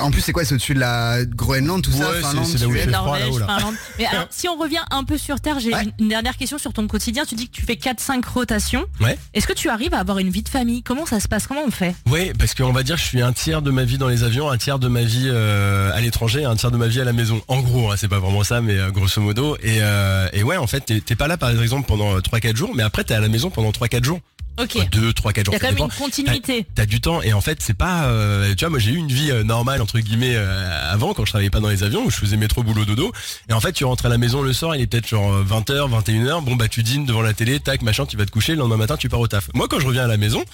En 0.00 0.10
plus 0.10 0.20
c'est 0.20 0.32
quoi 0.32 0.44
C'est 0.44 0.54
au-dessus 0.54 0.74
de 0.74 0.80
la 0.80 1.24
Groenland, 1.24 1.82
tout 1.82 1.92
ça, 1.92 1.98
Ouais, 1.98 2.16
c'est- 2.16 2.20
Finlande, 2.22 2.46
c'est 2.46 2.58
là 2.60 2.66
où 2.66 2.74
il 2.74 2.80
froid, 2.82 2.90
Norvège, 2.92 3.22
là-haut, 3.26 3.38
là. 3.38 3.46
Finlande. 3.58 3.74
Mais 3.98 4.06
alors, 4.06 4.26
si 4.30 4.48
on 4.48 4.56
revient 4.58 4.82
un 4.90 5.04
peu 5.04 5.18
sur 5.18 5.40
Terre, 5.40 5.60
j'ai 5.60 5.72
Ouais. 5.74 5.82
une, 6.00 6.08
dernière 6.08 6.36
question 6.36 6.58
sur 6.58 6.72
ton 6.72 6.86
quotidien. 6.86 7.24
Tu 7.24 7.34
dis 7.34 7.48
que 7.48 7.52
tu 7.54 7.62
fais 7.62 7.76
4-5 7.76 8.24
rotations. 8.26 8.84
Ouais. 9.00 9.18
Est-ce 9.34 9.46
que 9.46 9.52
tu 9.52 9.68
arrives 9.68 9.94
à 9.94 9.98
avoir 10.00 10.18
une 10.18 10.30
vie 10.30 10.42
de 10.42 10.48
famille? 10.48 10.82
Comment 10.82 11.06
ça 11.06 11.20
se 11.20 11.28
passe? 11.28 11.46
Comment 11.46 11.62
on 11.66 11.70
fait? 11.70 11.94
Ouais, 12.10 12.32
parce 12.38 12.54
qu'on 12.54 12.72
va 12.72 12.82
dire, 12.82 12.96
je 12.96 13.04
suis 13.04 13.22
un 13.22 13.32
tiers 13.32 13.62
de 13.62 13.70
ma 13.70 13.84
vie 13.84 13.98
dans 13.98 14.08
les 14.08 14.22
avions, 14.24 14.50
un 14.50 14.56
tiers 14.58 14.78
de 14.78 14.88
ma 14.88 15.02
vie 15.02 15.28
euh, 15.28 15.92
à 15.94 16.00
l'étranger, 16.00 16.44
un 16.44 16.56
tiers 16.56 16.70
de 16.70 16.76
ma 16.76 16.86
vie 16.88 17.00
à 17.00 17.04
la 17.04 17.12
maison. 17.12 17.40
En 17.48 17.60
gros, 17.60 17.90
hein, 17.92 17.96
c'est 17.96 18.08
pas 18.08 18.18
vraiment 18.18 18.42
ça, 18.44 18.60
mais 18.60 18.78
euh, 18.78 18.90
grosso 18.90 19.20
modo. 19.20 19.56
Et, 19.62 19.78
euh, 19.80 20.28
et 20.32 20.42
ouais, 20.42 20.56
en 20.56 20.66
fait, 20.66 20.80
t'es- 20.80 21.00
t'es 21.00 21.16
pas 21.16 21.28
là 21.28 21.36
par 21.36 21.50
exemple 21.50 21.86
pendant 21.86 22.20
3-4 22.20 22.56
jours, 22.56 22.72
mais 22.74 22.82
après 22.82 23.04
t'es 23.04 23.14
à 23.14 23.20
la 23.20 23.28
maison 23.28 23.50
pendant 23.50 23.70
3-4 23.72 24.04
jours. 24.04 24.20
Ok. 24.60 24.88
2, 24.90 25.12
3, 25.12 25.32
4 25.32 25.42
Il 25.42 25.44
jours. 25.46 25.54
y 25.54 25.56
a 25.56 25.60
quand 25.60 25.74
même 25.74 25.84
une 25.84 25.96
continuité. 25.98 26.66
T'as 26.74 26.86
du 26.86 27.00
temps 27.00 27.22
et 27.22 27.32
en 27.32 27.40
fait 27.40 27.58
c'est 27.60 27.74
pas 27.76 28.04
euh, 28.06 28.54
tu 28.54 28.64
vois 28.64 28.70
moi 28.70 28.78
j'ai 28.78 28.92
eu 28.92 28.96
une 28.96 29.08
vie 29.08 29.30
euh, 29.30 29.42
normale 29.42 29.82
entre 29.82 29.98
guillemets 29.98 30.34
euh, 30.36 30.92
avant 30.92 31.12
quand 31.12 31.24
je 31.24 31.30
travaillais 31.32 31.50
pas 31.50 31.60
dans 31.60 31.68
les 31.68 31.82
avions 31.82 32.04
où 32.04 32.10
je 32.10 32.16
faisais 32.16 32.36
métro 32.36 32.62
boulot 32.62 32.84
dodo 32.84 33.12
et 33.48 33.52
en 33.52 33.60
fait 33.60 33.72
tu 33.72 33.84
rentres 33.84 34.06
à 34.06 34.08
la 34.08 34.18
maison 34.18 34.42
le 34.42 34.52
soir 34.52 34.76
il 34.76 34.82
est 34.82 34.86
peut-être 34.86 35.08
genre 35.08 35.42
20h 35.42 35.90
21h 35.90 36.44
bon 36.44 36.54
bah 36.56 36.68
tu 36.68 36.82
dînes 36.82 37.04
devant 37.04 37.22
la 37.22 37.32
télé 37.32 37.58
tac 37.60 37.82
machin 37.82 38.06
tu 38.06 38.16
vas 38.16 38.26
te 38.26 38.30
coucher 38.30 38.52
le 38.52 38.58
lendemain 38.58 38.76
matin 38.76 38.96
tu 38.96 39.08
pars 39.08 39.20
au 39.20 39.26
taf 39.28 39.48
moi 39.54 39.66
quand 39.68 39.80
je 39.80 39.86
reviens 39.86 40.04
à 40.04 40.08
la 40.08 40.16
maison 40.16 40.44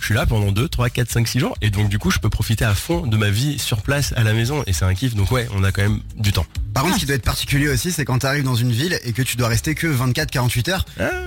je 0.00 0.04
suis 0.06 0.14
là 0.14 0.26
pendant 0.26 0.52
2 0.52 0.68
3 0.68 0.90
4 0.90 1.10
5 1.10 1.28
6 1.28 1.38
jours 1.40 1.56
et 1.62 1.70
donc 1.70 1.88
du 1.88 1.98
coup 1.98 2.10
je 2.10 2.18
peux 2.18 2.30
profiter 2.30 2.64
à 2.64 2.74
fond 2.74 3.06
de 3.06 3.16
ma 3.16 3.30
vie 3.30 3.58
sur 3.58 3.82
place 3.82 4.12
à 4.16 4.22
la 4.22 4.32
maison 4.32 4.62
et 4.66 4.72
c'est 4.72 4.84
un 4.84 4.94
kiff 4.94 5.14
donc 5.14 5.30
ouais 5.30 5.48
on 5.54 5.64
a 5.64 5.72
quand 5.72 5.82
même 5.82 6.00
du 6.16 6.32
temps 6.32 6.46
Par 6.74 6.82
contre, 6.84 6.94
ce 6.96 7.00
qui 7.00 7.06
doit 7.06 7.16
être 7.16 7.24
particulier 7.24 7.68
aussi, 7.68 7.90
c'est 7.90 8.04
quand 8.04 8.18
t'arrives 8.20 8.44
dans 8.44 8.54
une 8.54 8.70
ville 8.70 8.98
et 9.04 9.12
que 9.12 9.22
tu 9.22 9.36
dois 9.36 9.48
rester 9.48 9.74
que 9.74 9.86
24-48 9.88 10.70
heures. 10.70 10.84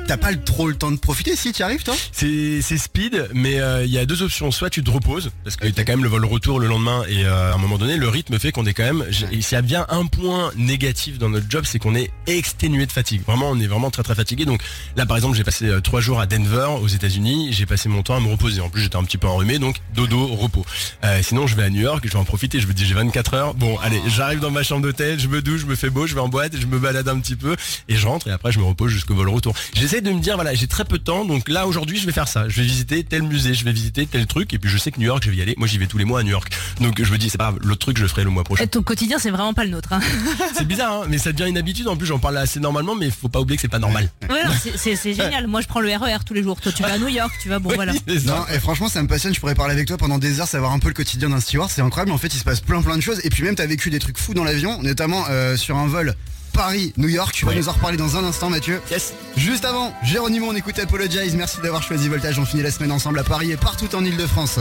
T'as 0.07 0.17
pas 0.17 0.33
trop 0.35 0.67
le 0.69 0.75
temps 0.75 0.91
de 0.91 0.97
profiter 0.97 1.35
si 1.35 1.51
tu 1.51 1.61
arrives, 1.63 1.83
toi? 1.83 1.95
C'est 2.11 2.61
speed, 2.61 3.29
mais 3.33 3.59
euh, 3.59 3.83
il 3.83 3.91
y 3.91 3.97
a 3.97 4.05
deux 4.05 4.21
options. 4.23 4.51
Soit 4.51 4.69
tu 4.69 4.81
te 4.83 4.89
reposes, 4.89 5.31
parce 5.43 5.55
que 5.57 5.67
t'as 5.67 5.83
quand 5.83 5.93
même 5.93 6.03
le 6.03 6.09
vol 6.09 6.23
retour 6.25 6.59
le 6.59 6.67
lendemain, 6.67 7.03
et 7.09 7.25
euh, 7.25 7.51
à 7.51 7.55
un 7.55 7.57
moment 7.57 7.77
donné, 7.77 7.97
le 7.97 8.07
rythme 8.07 8.39
fait 8.39 8.51
qu'on 8.51 8.65
est 8.65 8.73
quand 8.73 8.83
même. 8.83 9.05
S'il 9.11 9.41
y 9.51 9.55
a 9.55 9.61
bien 9.61 9.85
un 9.89 10.05
point 10.05 10.51
négatif 10.55 11.17
dans 11.17 11.29
notre 11.29 11.49
job, 11.49 11.65
c'est 11.65 11.79
qu'on 11.79 11.95
est 11.95 12.11
exténué 12.27 12.85
de 12.85 12.91
fatigue. 12.91 13.21
Vraiment, 13.25 13.49
on 13.49 13.59
est 13.59 13.67
vraiment 13.67 13.91
très 13.91 14.03
très 14.03 14.15
fatigué. 14.15 14.45
Donc 14.45 14.61
là, 14.95 15.05
par 15.05 15.17
exemple, 15.17 15.35
j'ai 15.35 15.43
passé 15.43 15.65
euh, 15.65 15.81
trois 15.81 15.99
jours 16.01 16.19
à 16.21 16.27
Denver, 16.27 16.67
aux 16.81 16.87
États-Unis. 16.87 17.49
J'ai 17.51 17.65
passé 17.65 17.89
mon 17.89 18.03
temps 18.03 18.15
à 18.15 18.19
me 18.21 18.29
reposer. 18.31 18.60
En 18.61 18.69
plus, 18.69 18.81
j'étais 18.83 18.95
un 18.95 19.03
petit 19.03 19.17
peu 19.17 19.27
enrhumé, 19.27 19.59
donc 19.59 19.77
dodo, 19.95 20.27
repos. 20.27 20.65
Euh, 21.03 21.19
sinon, 21.23 21.47
je 21.47 21.55
vais 21.55 21.63
à 21.63 21.69
New 21.69 21.81
York, 21.81 22.01
je 22.05 22.11
vais 22.11 22.17
en 22.19 22.23
profiter. 22.25 22.59
Je 22.59 22.67
me 22.67 22.73
dis, 22.73 22.85
j'ai 22.85 22.93
24 22.93 23.33
heures. 23.33 23.53
Bon, 23.53 23.77
allez, 23.79 24.01
j'arrive 24.07 24.39
dans 24.39 24.51
ma 24.51 24.63
chambre 24.63 24.81
d'hôtel, 24.83 25.19
je 25.19 25.27
me 25.27 25.41
douche, 25.41 25.61
je 25.61 25.65
me 25.65 25.75
fais 25.75 25.89
beau, 25.89 26.07
je 26.07 26.13
vais 26.15 26.21
en 26.21 26.29
boîte, 26.29 26.53
je 26.59 26.65
me 26.65 26.79
balade 26.79 27.07
un 27.07 27.19
petit 27.19 27.35
peu, 27.35 27.55
et 27.87 27.95
je 27.95 28.07
rentre. 28.07 28.27
Et 28.27 28.31
après, 28.31 28.51
je 28.51 28.59
me 28.59 28.63
repose 28.65 28.91
jusqu'au 28.91 29.15
vol 29.15 29.29
retour. 29.29 29.53
J'essaie 29.73 30.01
de 30.01 30.11
me 30.11 30.19
dire, 30.19 30.35
voilà, 30.35 30.53
j'ai 30.53 30.67
très 30.67 30.85
peu 30.85 30.97
de 30.97 31.03
temps, 31.03 31.25
donc 31.25 31.49
là 31.49 31.67
aujourd'hui, 31.67 31.97
je 31.99 32.05
vais 32.05 32.11
faire 32.11 32.27
ça. 32.27 32.47
Je 32.49 32.57
vais 32.61 32.67
visiter 32.67 33.03
tel 33.03 33.23
musée, 33.23 33.53
je 33.53 33.63
vais 33.65 33.71
visiter 33.71 34.05
tel 34.05 34.25
truc, 34.27 34.53
et 34.53 34.59
puis 34.59 34.69
je 34.69 34.77
sais 34.77 34.91
que 34.91 34.99
New 34.99 35.07
York, 35.07 35.23
je 35.25 35.29
vais 35.31 35.37
y 35.37 35.41
aller. 35.41 35.55
Moi, 35.57 35.67
j'y 35.67 35.77
vais 35.77 35.87
tous 35.87 35.97
les 35.97 36.05
mois 36.05 36.19
à 36.19 36.23
New 36.23 36.29
York. 36.31 36.51
Donc 36.79 37.01
je 37.03 37.11
me 37.11 37.17
dis, 37.17 37.29
c'est 37.29 37.37
pas 37.37 37.45
grave, 37.51 37.59
l'autre 37.63 37.79
truc, 37.79 37.97
je 37.97 38.03
le 38.03 38.07
ferai 38.07 38.23
le 38.23 38.29
mois 38.29 38.43
prochain. 38.43 38.63
Et 38.63 38.67
ton 38.67 38.81
quotidien, 38.83 39.17
c'est 39.19 39.31
vraiment 39.31 39.53
pas 39.53 39.63
le 39.63 39.71
nôtre. 39.71 39.93
hein. 39.93 39.99
C'est 40.57 40.67
bizarre, 40.67 41.01
hein, 41.03 41.05
mais 41.09 41.17
ça 41.17 41.31
devient 41.31 41.49
une 41.49 41.57
habitude. 41.57 41.87
En 41.87 41.95
plus, 41.97 42.05
j'en 42.07 42.19
parle 42.19 42.37
assez 42.37 42.59
normalement, 42.59 42.95
mais 42.95 43.09
faut 43.09 43.29
pas 43.29 43.39
oublier 43.39 43.55
que 43.57 43.61
c'est 43.61 43.67
pas 43.67 43.79
normal. 43.79 44.09
Ouais, 44.29 44.43
non, 44.45 44.51
c'est- 44.61 44.77
c'est 44.77 44.95
c'est 44.95 45.13
génial. 45.13 45.47
Moi, 45.47 45.61
je 45.61 45.67
prends 45.67 45.79
le 45.79 45.89
RER 45.95 46.17
tous 46.25 46.33
les 46.33 46.43
jours. 46.43 46.59
Toi, 46.61 46.71
tu 46.71 46.83
vas 46.83 46.93
à 46.93 46.97
New 46.97 47.07
York, 47.07 47.31
tu 47.41 47.49
vas. 47.49 47.59
Bon, 47.59 47.69
voilà. 47.75 47.93
C'est 48.07 48.19
ça. 48.19 48.31
Non, 48.35 48.45
et 48.53 48.59
franchement, 48.59 48.89
ça 48.89 49.01
me 49.01 49.07
passionne. 49.07 49.33
Je 49.33 49.39
pourrais 49.39 49.55
parler 49.55 49.73
avec 49.73 49.87
toi 49.87 49.97
pendant 49.97 50.17
des 50.17 50.39
heures, 50.39 50.47
savoir 50.47 50.71
un 50.71 50.79
peu 50.79 50.87
le 50.87 50.93
quotidien 50.93 51.29
d'un 51.29 51.39
steward. 51.39 51.69
C'est 51.69 51.81
incroyable. 51.81 52.11
En 52.11 52.17
fait, 52.17 52.33
il 52.33 52.37
se 52.37 52.43
passe 52.43 52.59
plein 52.59 52.81
plein 52.81 52.95
de 52.95 53.01
choses. 53.01 53.21
Et 53.23 53.29
puis 53.29 53.43
même, 53.43 53.55
t'as 53.55 53.65
vécu 53.65 53.89
des 53.89 53.99
trucs 53.99 54.17
fous 54.17 54.33
dans 54.33 54.43
l'avion, 54.43 54.81
notamment 54.81 55.25
euh, 55.29 55.55
sur 55.55 55.77
un 55.77 55.87
vol 55.87 56.15
Paris-New 56.53 57.07
York. 57.07 57.33
Tu 57.33 57.45
vas 57.45 57.53
nous 57.53 57.69
en 57.69 57.73
reparler 57.73 57.97
dans 57.97 58.17
un 58.17 58.23
instant, 58.23 58.49
Mathieu. 58.49 58.81
Yes. 58.91 59.13
Juste 59.37 59.65
avant, 59.65 59.93
Géronimo, 60.03 60.47
on 60.49 60.55
écoute 60.55 60.79
Apologize. 60.79 61.35
Merci 61.35 61.57
d'avoir 61.61 61.83
choisi 61.83 62.09
Voltage. 62.09 62.39
On 62.39 62.45
finit 62.45 62.63
la 62.63 62.71
semaine 62.71 62.91
ensemble 62.91 63.19
à 63.19 63.23
Paris 63.23 63.51
et 63.51 63.57
partout 63.57 63.93
en 63.95 64.03
Ile-de-France. 64.03 64.59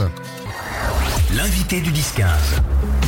L'invité 1.35 1.81
du 1.81 1.91
10-15. 1.91 2.25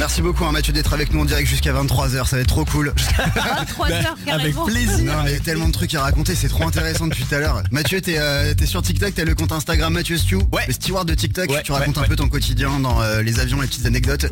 Merci 0.03 0.21
beaucoup, 0.21 0.43
hein, 0.43 0.51
Mathieu, 0.51 0.73
d'être 0.73 0.91
avec 0.93 1.13
nous 1.13 1.21
en 1.21 1.25
direct 1.25 1.47
jusqu'à 1.47 1.71
23h. 1.71 2.27
Ça 2.27 2.35
va 2.35 2.41
être 2.41 2.47
trop 2.49 2.65
cool. 2.65 2.93
3 3.69 3.89
heures 3.89 4.15
Avec 4.29 4.53
plaisir. 4.53 5.01
Non, 5.05 5.23
il 5.25 5.31
y 5.31 5.35
a 5.35 5.39
tellement 5.39 5.67
de 5.67 5.71
trucs 5.71 5.95
à 5.95 6.01
raconter, 6.01 6.35
c'est 6.35 6.49
trop 6.49 6.67
intéressant 6.67 7.07
depuis 7.07 7.23
tout 7.23 7.33
à 7.33 7.39
l'heure. 7.39 7.63
Mathieu, 7.71 8.01
t'es 8.01 8.17
euh, 8.17 8.53
t'es 8.53 8.65
sur 8.65 8.81
TikTok, 8.81 9.15
t'as 9.15 9.23
le 9.23 9.33
compte 9.33 9.53
Instagram 9.53 9.93
Mathieu 9.93 10.17
Stew, 10.17 10.39
Ouais. 10.51 10.65
le 10.67 10.73
steward 10.73 11.07
de 11.07 11.13
TikTok. 11.13 11.49
Ouais, 11.49 11.63
tu 11.63 11.71
racontes 11.71 11.95
ouais, 11.95 11.99
un 11.99 12.01
ouais. 12.01 12.07
peu 12.09 12.17
ton 12.17 12.27
quotidien 12.27 12.81
dans 12.81 13.01
euh, 13.01 13.21
les 13.21 13.39
avions, 13.39 13.61
les 13.61 13.67
petites 13.67 13.85
anecdotes. 13.85 14.25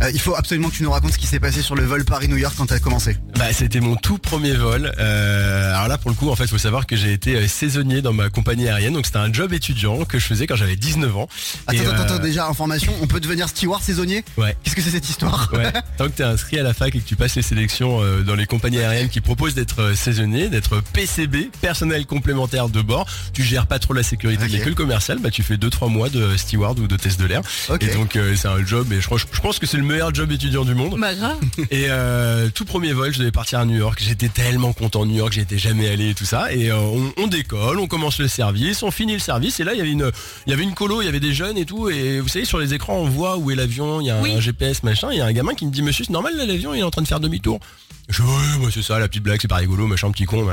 Euh, 0.00 0.10
il 0.14 0.20
faut 0.20 0.36
absolument 0.36 0.68
que 0.68 0.76
tu 0.76 0.84
nous 0.84 0.92
racontes 0.92 1.12
ce 1.14 1.18
qui 1.18 1.26
s'est 1.26 1.40
passé 1.40 1.60
sur 1.60 1.74
le 1.74 1.82
vol 1.84 2.04
Paris-New 2.04 2.36
York 2.36 2.54
quand 2.56 2.66
t'as 2.66 2.78
commencé. 2.78 3.16
Bah, 3.36 3.52
c'était 3.52 3.80
mon 3.80 3.96
tout 3.96 4.18
premier 4.18 4.54
vol. 4.54 4.92
Euh, 5.00 5.74
alors 5.74 5.88
là, 5.88 5.98
pour 5.98 6.10
le 6.10 6.16
coup, 6.16 6.30
en 6.30 6.36
fait, 6.36 6.46
faut 6.46 6.56
savoir 6.56 6.86
que 6.86 6.94
j'ai 6.94 7.12
été 7.12 7.34
euh, 7.34 7.48
saisonnier 7.48 8.00
dans 8.00 8.12
ma 8.12 8.30
compagnie 8.30 8.68
aérienne. 8.68 8.92
Donc, 8.94 9.06
c'était 9.06 9.18
un 9.18 9.32
job 9.32 9.52
étudiant 9.52 10.04
que 10.04 10.20
je 10.20 10.24
faisais 10.26 10.46
quand 10.46 10.54
j'avais 10.56 10.76
19 10.76 11.16
ans. 11.16 11.28
Attends, 11.66 11.76
Et, 11.82 11.84
attends, 11.84 11.90
euh, 11.96 12.02
attends, 12.04 12.18
déjà, 12.20 12.46
information, 12.46 12.92
on 13.02 13.08
peut 13.08 13.18
devenir 13.18 13.48
steward 13.48 13.82
saisonnier? 13.82 14.24
Ouais. 14.36 14.56
Qu'est-ce 14.62 14.76
que 14.76 14.82
c'est 14.82 14.90
cette 14.90 15.08
histoire 15.08 15.15
Ouais. 15.22 15.72
Tant 15.98 16.06
que 16.08 16.16
tu 16.16 16.22
es 16.22 16.24
inscrit 16.24 16.58
à 16.58 16.62
la 16.62 16.74
fac 16.74 16.94
et 16.94 17.00
que 17.00 17.06
tu 17.06 17.16
passes 17.16 17.36
les 17.36 17.42
sélections 17.42 18.00
euh, 18.02 18.22
dans 18.22 18.34
les 18.34 18.46
compagnies 18.46 18.78
aériennes 18.78 19.08
qui 19.08 19.20
proposent 19.20 19.54
d'être 19.54 19.80
euh, 19.80 19.94
saisonnier, 19.94 20.48
d'être 20.48 20.80
PCB, 20.92 21.50
personnel 21.60 22.06
complémentaire 22.06 22.68
de 22.68 22.80
bord, 22.82 23.06
tu 23.32 23.42
gères 23.42 23.66
pas 23.66 23.78
trop 23.78 23.94
la 23.94 24.02
sécurité 24.02 24.44
Ok. 24.44 24.50
de 24.50 24.56
l'école 24.56 24.74
commerciale, 24.74 25.18
bah 25.20 25.30
tu 25.30 25.42
fais 25.42 25.56
2-3 25.56 25.90
mois 25.90 26.08
de 26.10 26.36
steward 26.36 26.78
ou 26.78 26.86
de 26.86 26.96
test 26.96 27.20
de 27.20 27.26
l'air. 27.26 27.42
Et 27.80 27.86
donc 27.94 28.16
euh, 28.16 28.34
c'est 28.36 28.48
un 28.48 28.64
job, 28.64 28.92
et 28.92 29.00
je, 29.00 29.06
crois- 29.06 29.18
je 29.18 29.40
pense 29.40 29.58
que 29.58 29.66
c'est 29.66 29.76
le 29.76 29.82
meilleur 29.84 30.14
job 30.14 30.30
étudiant 30.32 30.64
du 30.64 30.74
monde. 30.74 30.98
Bah, 31.00 31.14
grave. 31.14 31.38
Et 31.70 31.86
euh, 31.88 32.48
tout 32.54 32.64
premier 32.64 32.92
vol, 32.92 33.12
je 33.12 33.18
devais 33.18 33.30
partir 33.32 33.58
à 33.60 33.64
New 33.64 33.76
York. 33.76 34.02
J'étais 34.06 34.28
tellement 34.28 34.72
content 34.72 35.04
de 35.06 35.10
New 35.10 35.16
York, 35.18 35.32
j'y 35.32 35.40
étais 35.40 35.58
jamais 35.58 35.88
allé 35.88 36.10
et 36.10 36.14
tout 36.14 36.24
ça. 36.24 36.52
Et 36.52 36.70
euh, 36.70 36.76
on, 36.76 37.12
on 37.16 37.26
décolle, 37.26 37.78
on 37.78 37.86
commence 37.86 38.18
le 38.18 38.28
service, 38.28 38.82
on 38.82 38.90
finit 38.90 39.14
le 39.14 39.18
service. 39.20 39.60
Et 39.60 39.64
là, 39.64 39.72
il 39.74 39.78
y 39.78 39.80
avait 39.80 39.90
une, 39.90 40.10
il 40.46 40.50
y 40.50 40.52
avait 40.52 40.62
une 40.64 40.74
colo, 40.74 41.02
il 41.02 41.06
y 41.06 41.08
avait 41.08 41.20
des 41.20 41.32
jeunes 41.34 41.56
et 41.58 41.64
tout. 41.64 41.88
Et 41.88 42.20
vous 42.20 42.28
savez, 42.28 42.44
sur 42.44 42.58
les 42.58 42.74
écrans, 42.74 42.96
on 42.98 43.08
voit 43.08 43.36
où 43.36 43.50
est 43.50 43.54
l'avion, 43.54 44.00
il 44.00 44.06
y 44.06 44.10
a 44.10 44.20
Oui. 44.20 44.32
un 44.34 44.40
GPS, 44.40 44.82
machin. 44.82 44.95
Machin. 44.96 45.12
Il 45.12 45.18
y 45.18 45.20
a 45.20 45.26
un 45.26 45.32
gamin 45.32 45.54
qui 45.54 45.66
me 45.66 45.70
dit 45.70 45.82
Monsieur, 45.82 46.04
c'est 46.04 46.12
normal 46.12 46.34
l'avion 46.36 46.74
il 46.74 46.80
est 46.80 46.82
en 46.82 46.90
train 46.90 47.02
de 47.02 47.08
faire 47.08 47.20
demi-tour. 47.20 47.60
Je 48.08 48.22
dis, 48.22 48.28
ouais, 48.28 48.58
moi 48.60 48.70
c'est 48.72 48.82
ça, 48.82 49.00
la 49.00 49.08
petite 49.08 49.24
blague, 49.24 49.40
c'est 49.42 49.48
pas 49.48 49.56
rigolo, 49.56 49.86
machin, 49.88 50.10
petit 50.12 50.26
con. 50.26 50.46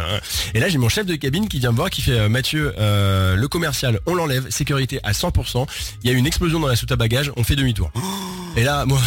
Et 0.54 0.60
là 0.60 0.70
j'ai 0.70 0.80
mon 0.80 0.90
chef 0.90 1.06
de 1.06 1.16
cabine 1.16 1.48
qui 1.48 1.60
vient 1.60 1.72
me 1.72 1.78
voir, 1.78 1.90
qui 1.90 2.02
fait 2.02 2.12
euh, 2.18 2.30
Mathieu, 2.30 2.74
euh, 2.80 3.36
le 3.36 3.48
commercial, 3.48 4.00
on 4.08 4.16
l'enlève, 4.16 4.50
sécurité 4.50 5.00
à 5.04 5.12
100%. 5.12 5.68
Il 6.04 6.10
y 6.10 6.14
a 6.14 6.18
une 6.18 6.26
explosion 6.26 6.60
dans 6.60 6.68
la 6.68 6.76
soute 6.76 6.92
à 6.92 6.96
bagages, 6.96 7.32
on 7.38 7.44
fait 7.44 7.56
demi-tour. 7.56 7.92
Et 8.56 8.64
là, 8.64 8.86
moi, 8.86 9.00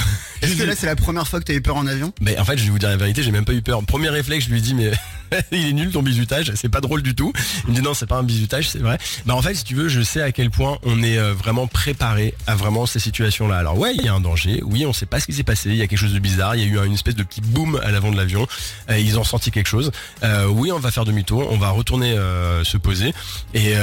Est-ce 0.42 0.54
que 0.58 0.62
là 0.62 0.74
c'est 0.76 0.86
la 0.86 0.96
première 0.96 1.26
fois 1.26 1.40
que 1.40 1.44
t'as 1.44 1.54
eu 1.54 1.60
peur 1.60 1.76
en 1.76 1.86
avion? 1.86 2.12
Mais 2.20 2.38
en 2.38 2.44
fait, 2.44 2.56
je 2.56 2.64
vais 2.64 2.70
vous 2.70 2.78
dire 2.78 2.88
la 2.88 2.96
vérité, 2.96 3.22
j'ai 3.22 3.32
même 3.32 3.44
pas 3.44 3.52
eu 3.52 3.62
peur. 3.62 3.82
Premier 3.84 4.10
réflexe, 4.10 4.46
je 4.46 4.50
lui 4.50 4.62
dit, 4.62 4.74
mais 4.74 4.92
il 5.52 5.66
est 5.68 5.72
nul 5.72 5.90
ton 5.90 6.02
bisutage, 6.02 6.52
c'est 6.54 6.68
pas 6.68 6.80
drôle 6.80 7.02
du 7.02 7.14
tout. 7.14 7.32
Il 7.66 7.70
me 7.70 7.76
dit 7.76 7.82
non, 7.82 7.94
c'est 7.94 8.06
pas 8.06 8.16
un 8.16 8.22
bisutage, 8.22 8.68
c'est 8.70 8.78
vrai. 8.78 8.98
Bah 9.26 9.34
en 9.34 9.42
fait, 9.42 9.54
si 9.54 9.64
tu 9.64 9.74
veux, 9.74 9.88
je 9.88 10.00
sais 10.02 10.20
à 10.22 10.32
quel 10.32 10.50
point 10.50 10.78
on 10.84 11.02
est 11.02 11.18
euh, 11.18 11.32
vraiment 11.34 11.66
préparé 11.66 12.34
à 12.46 12.54
vraiment 12.54 12.86
ces 12.86 12.98
situations-là. 12.98 13.58
Alors 13.58 13.78
ouais, 13.78 13.94
il 13.94 14.02
y 14.04 14.08
a 14.08 14.14
un 14.14 14.20
danger. 14.20 14.60
Oui, 14.64 14.86
on 14.86 14.92
sait 14.92 15.06
pas 15.06 15.20
ce 15.20 15.26
qui 15.26 15.32
s'est 15.32 15.42
passé. 15.44 15.70
Il 15.70 15.76
y 15.76 15.82
a 15.82 15.86
quelque 15.86 15.98
chose 15.98 16.12
de 16.14 16.18
bizarre. 16.18 16.56
Il 16.56 16.60
y 16.62 16.64
a 16.64 16.66
eu 16.82 16.86
une 16.86 16.94
espèce 16.94 17.14
de 17.16 17.22
petit 17.22 17.40
boom 17.40 17.80
à 17.82 17.90
l'avant 17.90 18.10
de 18.10 18.16
l'avion. 18.16 18.46
Euh, 18.90 18.98
ils 18.98 19.18
ont 19.18 19.24
senti 19.24 19.50
quelque 19.50 19.68
chose. 19.68 19.90
Euh, 20.22 20.46
oui, 20.46 20.70
on 20.72 20.78
va 20.78 20.90
faire 20.90 21.04
demi-tour. 21.04 21.46
On 21.50 21.56
va 21.58 21.70
retourner 21.70 22.12
euh, 22.12 22.64
se 22.64 22.76
poser. 22.76 23.12
Et 23.54 23.74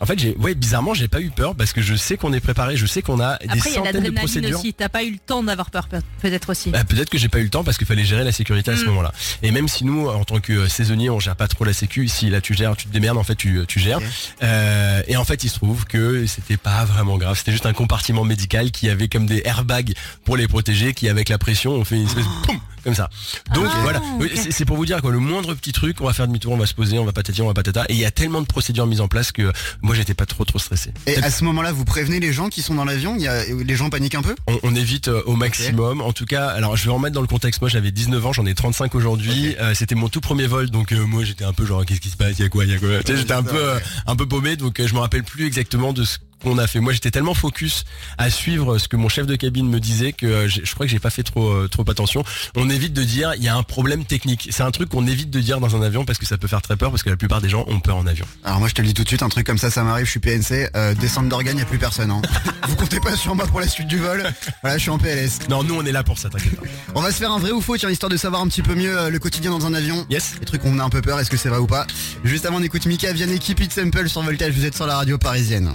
en 0.00 0.06
fait, 0.06 0.18
j'ai, 0.18 0.36
ouais, 0.36 0.54
bizarrement, 0.54 0.94
j'ai 0.94 1.08
pas 1.08 1.20
eu 1.20 1.30
peur 1.30 1.54
parce 1.54 1.72
que 1.72 1.80
je 1.82 1.94
sais 1.94 2.16
qu'on 2.16 2.32
est 2.32 2.40
préparé. 2.40 2.76
Je 2.76 2.86
sais 2.86 3.02
qu'on 3.02 3.20
a 3.20 3.38
des 3.38 3.46
Après, 3.48 3.70
il 3.70 3.74
y 3.74 3.76
a 3.76 3.84
centaines 3.84 4.02
de 4.04 4.10
procédures. 4.10 4.58
aussi. 4.58 4.74
T'as 4.74 4.88
pas 4.88 5.04
eu 5.04 5.12
le 5.12 5.18
temps 5.18 5.42
d'avoir 5.42 5.70
peur, 5.70 5.88
peut- 5.88 6.00
peut-être 6.20 6.50
aussi. 6.50 6.70
Bah, 6.70 6.84
peut-être 6.84 7.10
que 7.10 7.18
j'ai 7.18 7.28
pas 7.28 7.38
eu 7.38 7.44
le 7.44 7.50
temps 7.50 7.64
parce 7.64 7.78
qu'il 7.78 7.86
fallait 7.86 8.04
gérer 8.04 8.24
la 8.24 8.32
sécurité 8.32 8.70
à 8.70 8.76
ce 8.76 8.82
Mm. 8.84 8.86
moment-là. 8.88 9.12
Et 9.42 9.50
même 9.50 9.68
si 9.68 9.84
nous, 9.84 10.08
en 10.08 10.24
tant 10.24 10.40
que 10.40 10.49
euh, 10.58 10.68
saisonnier, 10.68 11.10
on 11.10 11.20
gère 11.20 11.36
pas 11.36 11.48
trop 11.48 11.64
la 11.64 11.72
sécu, 11.72 12.08
si 12.08 12.30
là 12.30 12.40
tu 12.40 12.54
gères, 12.54 12.76
tu 12.76 12.86
te 12.86 12.92
démerdes, 12.92 13.18
en 13.18 13.24
fait 13.24 13.34
tu, 13.34 13.60
tu 13.66 13.80
gères. 13.80 14.00
Euh, 14.42 15.02
et 15.08 15.16
en 15.16 15.24
fait, 15.24 15.44
il 15.44 15.48
se 15.48 15.56
trouve 15.56 15.84
que 15.84 16.26
c'était 16.26 16.56
pas 16.56 16.84
vraiment 16.84 17.18
grave. 17.18 17.36
C'était 17.38 17.52
juste 17.52 17.66
un 17.66 17.72
compartiment 17.72 18.24
médical 18.24 18.70
qui 18.70 18.88
avait 18.88 19.08
comme 19.08 19.26
des 19.26 19.42
airbags 19.44 19.94
pour 20.24 20.36
les 20.36 20.48
protéger, 20.48 20.94
qui 20.94 21.08
avec 21.08 21.28
la 21.28 21.38
pression, 21.38 21.72
on 21.72 21.84
fait 21.84 21.96
une 21.96 22.06
espèce 22.06 22.24
de 22.24 22.46
poum 22.46 22.60
comme 22.84 22.94
ça. 22.94 23.08
Donc 23.54 23.66
Ah, 23.70 23.78
voilà, 23.82 24.02
c'est 24.34 24.50
c'est 24.52 24.64
pour 24.64 24.76
vous 24.76 24.86
dire 24.86 25.00
quoi, 25.00 25.10
le 25.12 25.18
moindre 25.18 25.54
petit 25.54 25.72
truc, 25.72 26.00
on 26.00 26.06
va 26.06 26.12
faire 26.12 26.26
demi-tour, 26.26 26.52
on 26.52 26.56
va 26.56 26.66
se 26.66 26.74
poser, 26.74 26.98
on 26.98 27.04
va 27.04 27.12
patati, 27.12 27.40
on 27.42 27.46
va 27.46 27.54
patata. 27.54 27.84
Et 27.88 27.94
il 27.94 27.98
y 27.98 28.04
a 28.04 28.10
tellement 28.10 28.40
de 28.40 28.46
procédures 28.46 28.86
mises 28.86 29.00
en 29.00 29.08
place 29.08 29.32
que 29.32 29.52
moi 29.82 29.94
j'étais 29.94 30.14
pas 30.14 30.26
trop 30.26 30.44
trop 30.44 30.58
stressé. 30.58 30.92
Et 31.06 31.16
à 31.18 31.30
ce 31.30 31.44
moment-là, 31.44 31.72
vous 31.72 31.84
prévenez 31.84 32.20
les 32.20 32.32
gens 32.32 32.48
qui 32.48 32.62
sont 32.62 32.74
dans 32.74 32.84
l'avion? 32.84 33.14
Il 33.16 33.22
y 33.22 33.28
a- 33.28 33.44
Les 33.44 33.76
gens 33.76 33.90
paniquent 33.90 34.14
un 34.14 34.22
peu? 34.22 34.34
On, 34.46 34.58
on 34.62 34.74
évite 34.74 35.08
euh, 35.08 35.22
au 35.26 35.36
maximum. 35.36 36.00
En 36.00 36.12
tout 36.12 36.26
cas, 36.26 36.48
alors 36.48 36.76
je 36.76 36.84
vais 36.84 36.90
en 36.90 36.98
mettre 36.98 37.14
dans 37.14 37.20
le 37.20 37.26
contexte. 37.26 37.60
Moi, 37.60 37.70
j'avais 37.70 37.90
19 37.90 38.24
ans, 38.26 38.32
j'en 38.32 38.46
ai 38.46 38.54
35 38.54 38.94
aujourd'hui. 38.94 39.56
Euh, 39.60 39.74
C'était 39.74 39.94
mon 39.94 40.08
tout 40.08 40.20
premier 40.20 40.46
vol, 40.46 40.70
donc 40.70 40.92
euh, 40.92 41.04
moi 41.04 41.24
j'étais 41.24 41.44
un 41.44 41.52
peu 41.52 41.64
genre 41.66 41.84
qu'est-ce 41.84 42.00
qui 42.00 42.10
se 42.10 42.16
passe, 42.16 42.38
il 42.38 42.42
y 42.42 42.44
a 42.44 42.48
quoi, 42.48 42.64
il 42.64 42.70
y 42.70 42.74
a 42.74 42.78
quoi? 42.78 43.02
Tu 43.04 43.12
sais, 43.12 43.18
j'étais 43.18 43.32
un 43.32 43.42
peu 43.42 43.56
euh, 43.56 43.78
un 44.06 44.16
peu 44.16 44.26
paumé, 44.26 44.56
donc 44.56 44.78
euh, 44.80 44.86
je 44.86 44.94
me 44.94 45.00
rappelle 45.00 45.24
plus 45.24 45.46
exactement 45.46 45.92
de 45.92 46.04
ce 46.04 46.18
qu'on 46.42 46.58
a 46.58 46.66
fait. 46.66 46.80
Moi, 46.80 46.92
j'étais 46.92 47.10
tellement 47.10 47.34
focus 47.34 47.84
à 48.18 48.30
suivre 48.30 48.78
ce 48.78 48.88
que 48.88 48.96
mon 48.96 49.08
chef 49.08 49.26
de 49.26 49.36
cabine 49.36 49.68
me 49.68 49.80
disait 49.80 50.12
que 50.12 50.26
euh, 50.26 50.48
je 50.48 50.74
crois 50.74 50.86
que 50.86 50.92
j'ai 50.92 50.98
pas 50.98 51.10
fait 51.10 51.22
trop 51.22 51.48
euh, 51.48 51.68
trop 51.68 51.84
attention. 51.88 52.24
On 52.56 52.68
évite 52.68 52.92
de 52.92 53.02
dire 53.02 53.34
il 53.36 53.42
y 53.42 53.48
a 53.48 53.56
un 53.56 53.62
problème 53.62 54.04
technique. 54.04 54.48
C'est 54.50 54.62
un 54.62 54.70
truc 54.70 54.88
qu'on 54.90 55.06
évite 55.06 55.30
de 55.30 55.40
dire 55.40 55.60
dans 55.60 55.76
un 55.76 55.82
avion 55.82 56.04
parce 56.04 56.18
que 56.18 56.26
ça 56.26 56.38
peut 56.38 56.48
faire 56.48 56.62
très 56.62 56.76
peur 56.76 56.90
parce 56.90 57.02
que 57.02 57.10
la 57.10 57.16
plupart 57.16 57.40
des 57.40 57.48
gens 57.48 57.64
ont 57.68 57.80
peur 57.80 57.96
en 57.96 58.06
avion. 58.06 58.26
Alors 58.44 58.58
moi 58.58 58.68
je 58.68 58.74
te 58.74 58.82
le 58.82 58.88
dis 58.88 58.94
tout 58.94 59.02
de 59.02 59.08
suite, 59.08 59.22
un 59.22 59.28
truc 59.28 59.46
comme 59.46 59.58
ça, 59.58 59.70
ça 59.70 59.82
m'arrive, 59.82 60.06
je 60.06 60.10
suis 60.10 60.20
PNC, 60.20 60.70
euh, 60.76 60.94
descente 60.94 61.28
d'organes, 61.28 61.58
y 61.58 61.62
a 61.62 61.64
plus 61.64 61.78
personne. 61.78 62.10
Hein. 62.10 62.22
vous 62.68 62.76
comptez 62.76 63.00
pas 63.00 63.16
sur 63.16 63.34
moi 63.34 63.46
pour 63.46 63.60
la 63.60 63.68
suite 63.68 63.88
du 63.88 63.98
vol? 63.98 64.22
Voilà, 64.62 64.76
je 64.76 64.82
suis 64.82 64.90
en 64.90 64.98
PLS. 64.98 65.48
Non, 65.48 65.62
nous 65.62 65.74
on 65.74 65.84
est 65.84 65.92
là 65.92 66.02
pour 66.02 66.18
ça, 66.18 66.28
t'inquiète 66.28 66.56
pas. 66.56 66.66
On 66.94 67.02
va 67.02 67.12
se 67.12 67.18
faire 67.18 67.30
un 67.30 67.38
vrai 67.38 67.52
ou 67.52 67.60
faux, 67.60 67.76
tiens, 67.76 67.90
histoire 67.90 68.10
de 68.10 68.16
savoir 68.16 68.42
un 68.42 68.48
petit 68.48 68.62
peu 68.62 68.74
mieux 68.74 68.98
euh, 68.98 69.10
le 69.10 69.18
quotidien 69.18 69.50
dans 69.50 69.66
un 69.66 69.74
avion. 69.74 70.06
Yes. 70.10 70.34
Les 70.40 70.46
trucs 70.46 70.64
où 70.64 70.68
on 70.68 70.78
a 70.78 70.84
un 70.84 70.90
peu 70.90 71.02
peur, 71.02 71.18
est-ce 71.20 71.30
que 71.30 71.36
c'est 71.36 71.48
vrai 71.48 71.58
ou 71.58 71.66
pas? 71.66 71.86
Juste 72.24 72.46
avant, 72.46 72.58
on 72.58 72.62
écoute 72.62 72.86
Mika, 72.86 73.12
Vianney, 73.12 73.38
Keep 73.38 73.60
It 73.60 73.72
Simple 73.72 74.08
sur 74.08 74.22
Voltage, 74.22 74.54
vous 74.54 74.64
êtes 74.64 74.76
sur 74.76 74.86
la 74.86 74.96
radio 74.96 75.18
parisienne. 75.18 75.74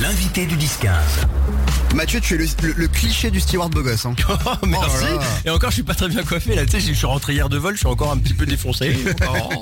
L'invité 0.00 0.46
du 0.46 0.56
10-15. 0.56 0.88
Mathieu, 1.94 2.20
tu 2.20 2.34
es 2.34 2.38
le, 2.38 2.46
le- 2.62 2.74
le 2.76 2.88
cliché 2.88 3.30
du 3.30 3.38
steward 3.40 3.72
beau 3.72 3.82
gosse. 3.82 4.06
Hein. 4.06 4.14
Oh, 4.62 4.66
merci. 4.66 5.04
Oh 5.12 5.18
là. 5.18 5.26
Et 5.44 5.50
encore, 5.50 5.70
je 5.70 5.74
suis 5.74 5.82
pas 5.82 5.94
très 5.94 6.08
bien 6.08 6.22
coiffé 6.22 6.54
là. 6.54 6.64
Tu 6.64 6.72
sais, 6.72 6.80
je 6.80 6.92
suis 6.92 7.06
rentré 7.06 7.34
hier 7.34 7.48
de 7.48 7.58
vol, 7.58 7.74
je 7.74 7.78
suis 7.78 7.86
encore 7.86 8.10
un 8.12 8.16
petit 8.18 8.34
peu 8.34 8.46
défoncé. 8.46 8.96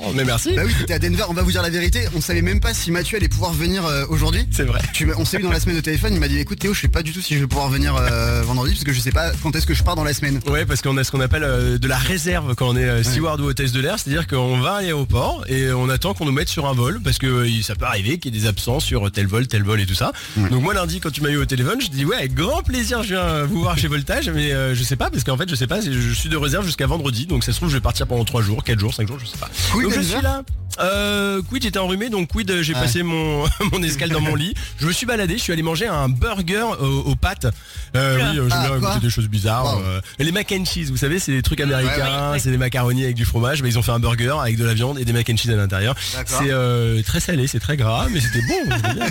Oh, 0.03 0.11
mais 0.15 0.23
merci. 0.23 0.53
Bah 0.55 0.63
oui, 0.65 0.73
t'étais 0.77 0.93
à 0.93 0.99
Denver, 0.99 1.23
on 1.29 1.33
va 1.33 1.41
vous 1.43 1.51
dire 1.51 1.61
la 1.61 1.69
vérité, 1.69 2.05
on 2.15 2.21
savait 2.21 2.41
même 2.41 2.59
pas 2.59 2.73
si 2.73 2.91
Mathieu 2.91 3.17
allait 3.17 3.27
pouvoir 3.29 3.53
venir 3.53 3.85
euh, 3.85 4.05
aujourd'hui. 4.09 4.45
C'est 4.51 4.63
vrai. 4.63 4.81
Tu 4.93 5.07
on 5.17 5.25
s'est 5.25 5.37
eu 5.37 5.43
dans 5.43 5.51
la 5.51 5.59
semaine 5.59 5.77
au 5.77 5.81
téléphone, 5.81 6.13
il 6.13 6.19
m'a 6.19 6.27
dit 6.27 6.39
écoute 6.39 6.59
Théo, 6.59 6.73
je 6.73 6.81
sais 6.81 6.87
pas 6.87 7.03
du 7.03 7.11
tout 7.11 7.21
si 7.21 7.35
je 7.35 7.39
vais 7.39 7.47
pouvoir 7.47 7.69
venir 7.69 7.95
euh, 7.95 8.41
vendredi 8.43 8.73
parce 8.73 8.83
que 8.83 8.93
je 8.93 8.99
sais 8.99 9.11
pas 9.11 9.31
quand 9.43 9.55
est-ce 9.55 9.65
que 9.67 9.73
je 9.73 9.83
pars 9.83 9.95
dans 9.95 10.03
la 10.03 10.13
semaine. 10.13 10.39
Ouais, 10.47 10.65
parce 10.65 10.81
qu'on 10.81 10.97
a 10.97 11.03
ce 11.03 11.11
qu'on 11.11 11.21
appelle 11.21 11.43
euh, 11.43 11.77
de 11.77 11.87
la 11.87 11.97
réserve 11.97 12.55
quand 12.55 12.69
on 12.69 12.75
est 12.77 13.03
steward 13.03 13.39
ou 13.41 13.45
hôtesse 13.45 13.71
de 13.71 13.81
l'air, 13.81 13.97
c'est-à-dire 13.99 14.27
qu'on 14.27 14.59
va 14.59 14.75
à 14.75 14.81
l'aéroport 14.81 15.43
et 15.47 15.71
on 15.71 15.89
attend 15.89 16.13
qu'on 16.13 16.25
nous 16.25 16.31
mette 16.31 16.49
sur 16.49 16.67
un 16.67 16.73
vol 16.73 17.01
parce 17.03 17.17
que 17.17 17.47
ça 17.61 17.75
peut 17.75 17.85
arriver 17.85 18.17
qu'il 18.17 18.33
y 18.33 18.37
ait 18.37 18.41
des 18.41 18.47
absences 18.47 18.85
sur 18.85 19.11
tel 19.11 19.27
vol, 19.27 19.47
tel 19.47 19.63
vol 19.63 19.79
et 19.81 19.85
tout 19.85 19.95
ça. 19.95 20.11
Donc 20.37 20.61
moi 20.63 20.73
lundi 20.73 20.99
quand 20.99 21.11
tu 21.11 21.21
m'as 21.21 21.29
eu 21.29 21.37
au 21.37 21.45
téléphone, 21.45 21.79
je 21.81 21.89
dis 21.89 22.05
ouais, 22.05 22.20
avec 22.21 22.35
grand 22.35 22.61
plaisir, 22.61 23.01
je 23.01 23.15
viens 23.15 23.45
vous 23.45 23.61
voir 23.61 23.79
chez 23.79 23.87
Voltage, 23.87 24.29
mais 24.29 24.51
euh, 24.53 24.75
je 24.75 24.83
sais 24.83 24.95
pas 24.95 25.09
parce 25.09 25.23
qu'en 25.23 25.37
fait 25.37 25.49
je 25.49 25.55
sais 25.55 25.65
pas, 25.65 25.81
je 25.81 26.13
suis 26.13 26.29
de 26.29 26.37
réserve 26.37 26.63
jusqu'à 26.63 26.85
vendredi, 26.85 27.25
donc 27.25 27.43
ça 27.43 27.51
se 27.51 27.57
trouve 27.57 27.69
je 27.69 27.73
vais 27.73 27.81
partir 27.81 28.05
pendant 28.05 28.23
3 28.23 28.43
jours, 28.43 28.63
4 28.63 28.79
jours, 28.79 28.93
5 28.93 29.07
jours, 29.07 29.17
je 29.19 29.25
sais 29.25 29.39
pas. 29.39 29.49
Quid 29.71 29.83
donc 29.85 29.93
je 29.95 30.01
suis 30.01 30.21
là. 30.21 30.43
Euh, 30.79 31.41
quid 31.41 31.61
j'étais 31.63 31.79
enrhumé 31.79 32.09
donc 32.09 32.29
quid 32.29 32.49
euh, 32.49 32.63
j'ai 32.63 32.71
passé 32.73 33.03
mon 33.03 33.43
mon 33.73 33.83
escale 33.83 34.09
dans 34.09 34.21
mon 34.21 34.35
lit. 34.35 34.53
Je 34.79 34.85
me 34.85 34.91
suis 34.91 35.05
baladé, 35.05 35.37
je 35.37 35.43
suis 35.43 35.51
allé 35.51 35.63
manger 35.63 35.87
un 35.87 36.09
burger 36.09 36.65
aux, 36.79 36.85
aux 36.85 37.15
pâtes. 37.15 37.47
Euh, 37.95 38.17
oui, 38.31 38.39
euh, 38.39 38.49
j'aime 38.49 38.59
Ah, 38.85 38.93
goûter 38.93 39.05
des 39.05 39.09
choses 39.09 39.27
bizarres. 39.27 39.79
Euh, 39.83 39.99
les 40.19 40.31
mac 40.31 40.51
and 40.51 40.63
cheese, 40.65 40.89
vous 40.89 40.97
savez, 40.97 41.19
c'est 41.19 41.33
des 41.33 41.41
trucs 41.41 41.59
américains, 41.59 42.27
ouais, 42.27 42.31
ouais. 42.31 42.39
c'est 42.39 42.51
des 42.51 42.57
macaronis 42.57 43.03
avec 43.03 43.15
du 43.15 43.25
fromage. 43.25 43.61
Mais 43.61 43.69
ils 43.69 43.77
ont 43.77 43.81
fait 43.81 43.91
un 43.91 43.99
burger 43.99 44.35
avec 44.41 44.57
de 44.57 44.63
la 44.65 44.73
viande 44.73 44.97
et 44.97 45.05
des 45.05 45.11
mac 45.13 45.29
and 45.29 45.37
cheese 45.37 45.51
à 45.51 45.55
l'intérieur. 45.55 45.95
C'est 46.25 46.51
euh, 46.51 47.01
très 47.03 47.19
salé, 47.19 47.47
c'est 47.47 47.59
très 47.59 47.75
gras, 47.75 48.07
mais 48.11 48.21
c'était 48.21 48.41
bon. 48.47 48.75
bien. 48.93 49.07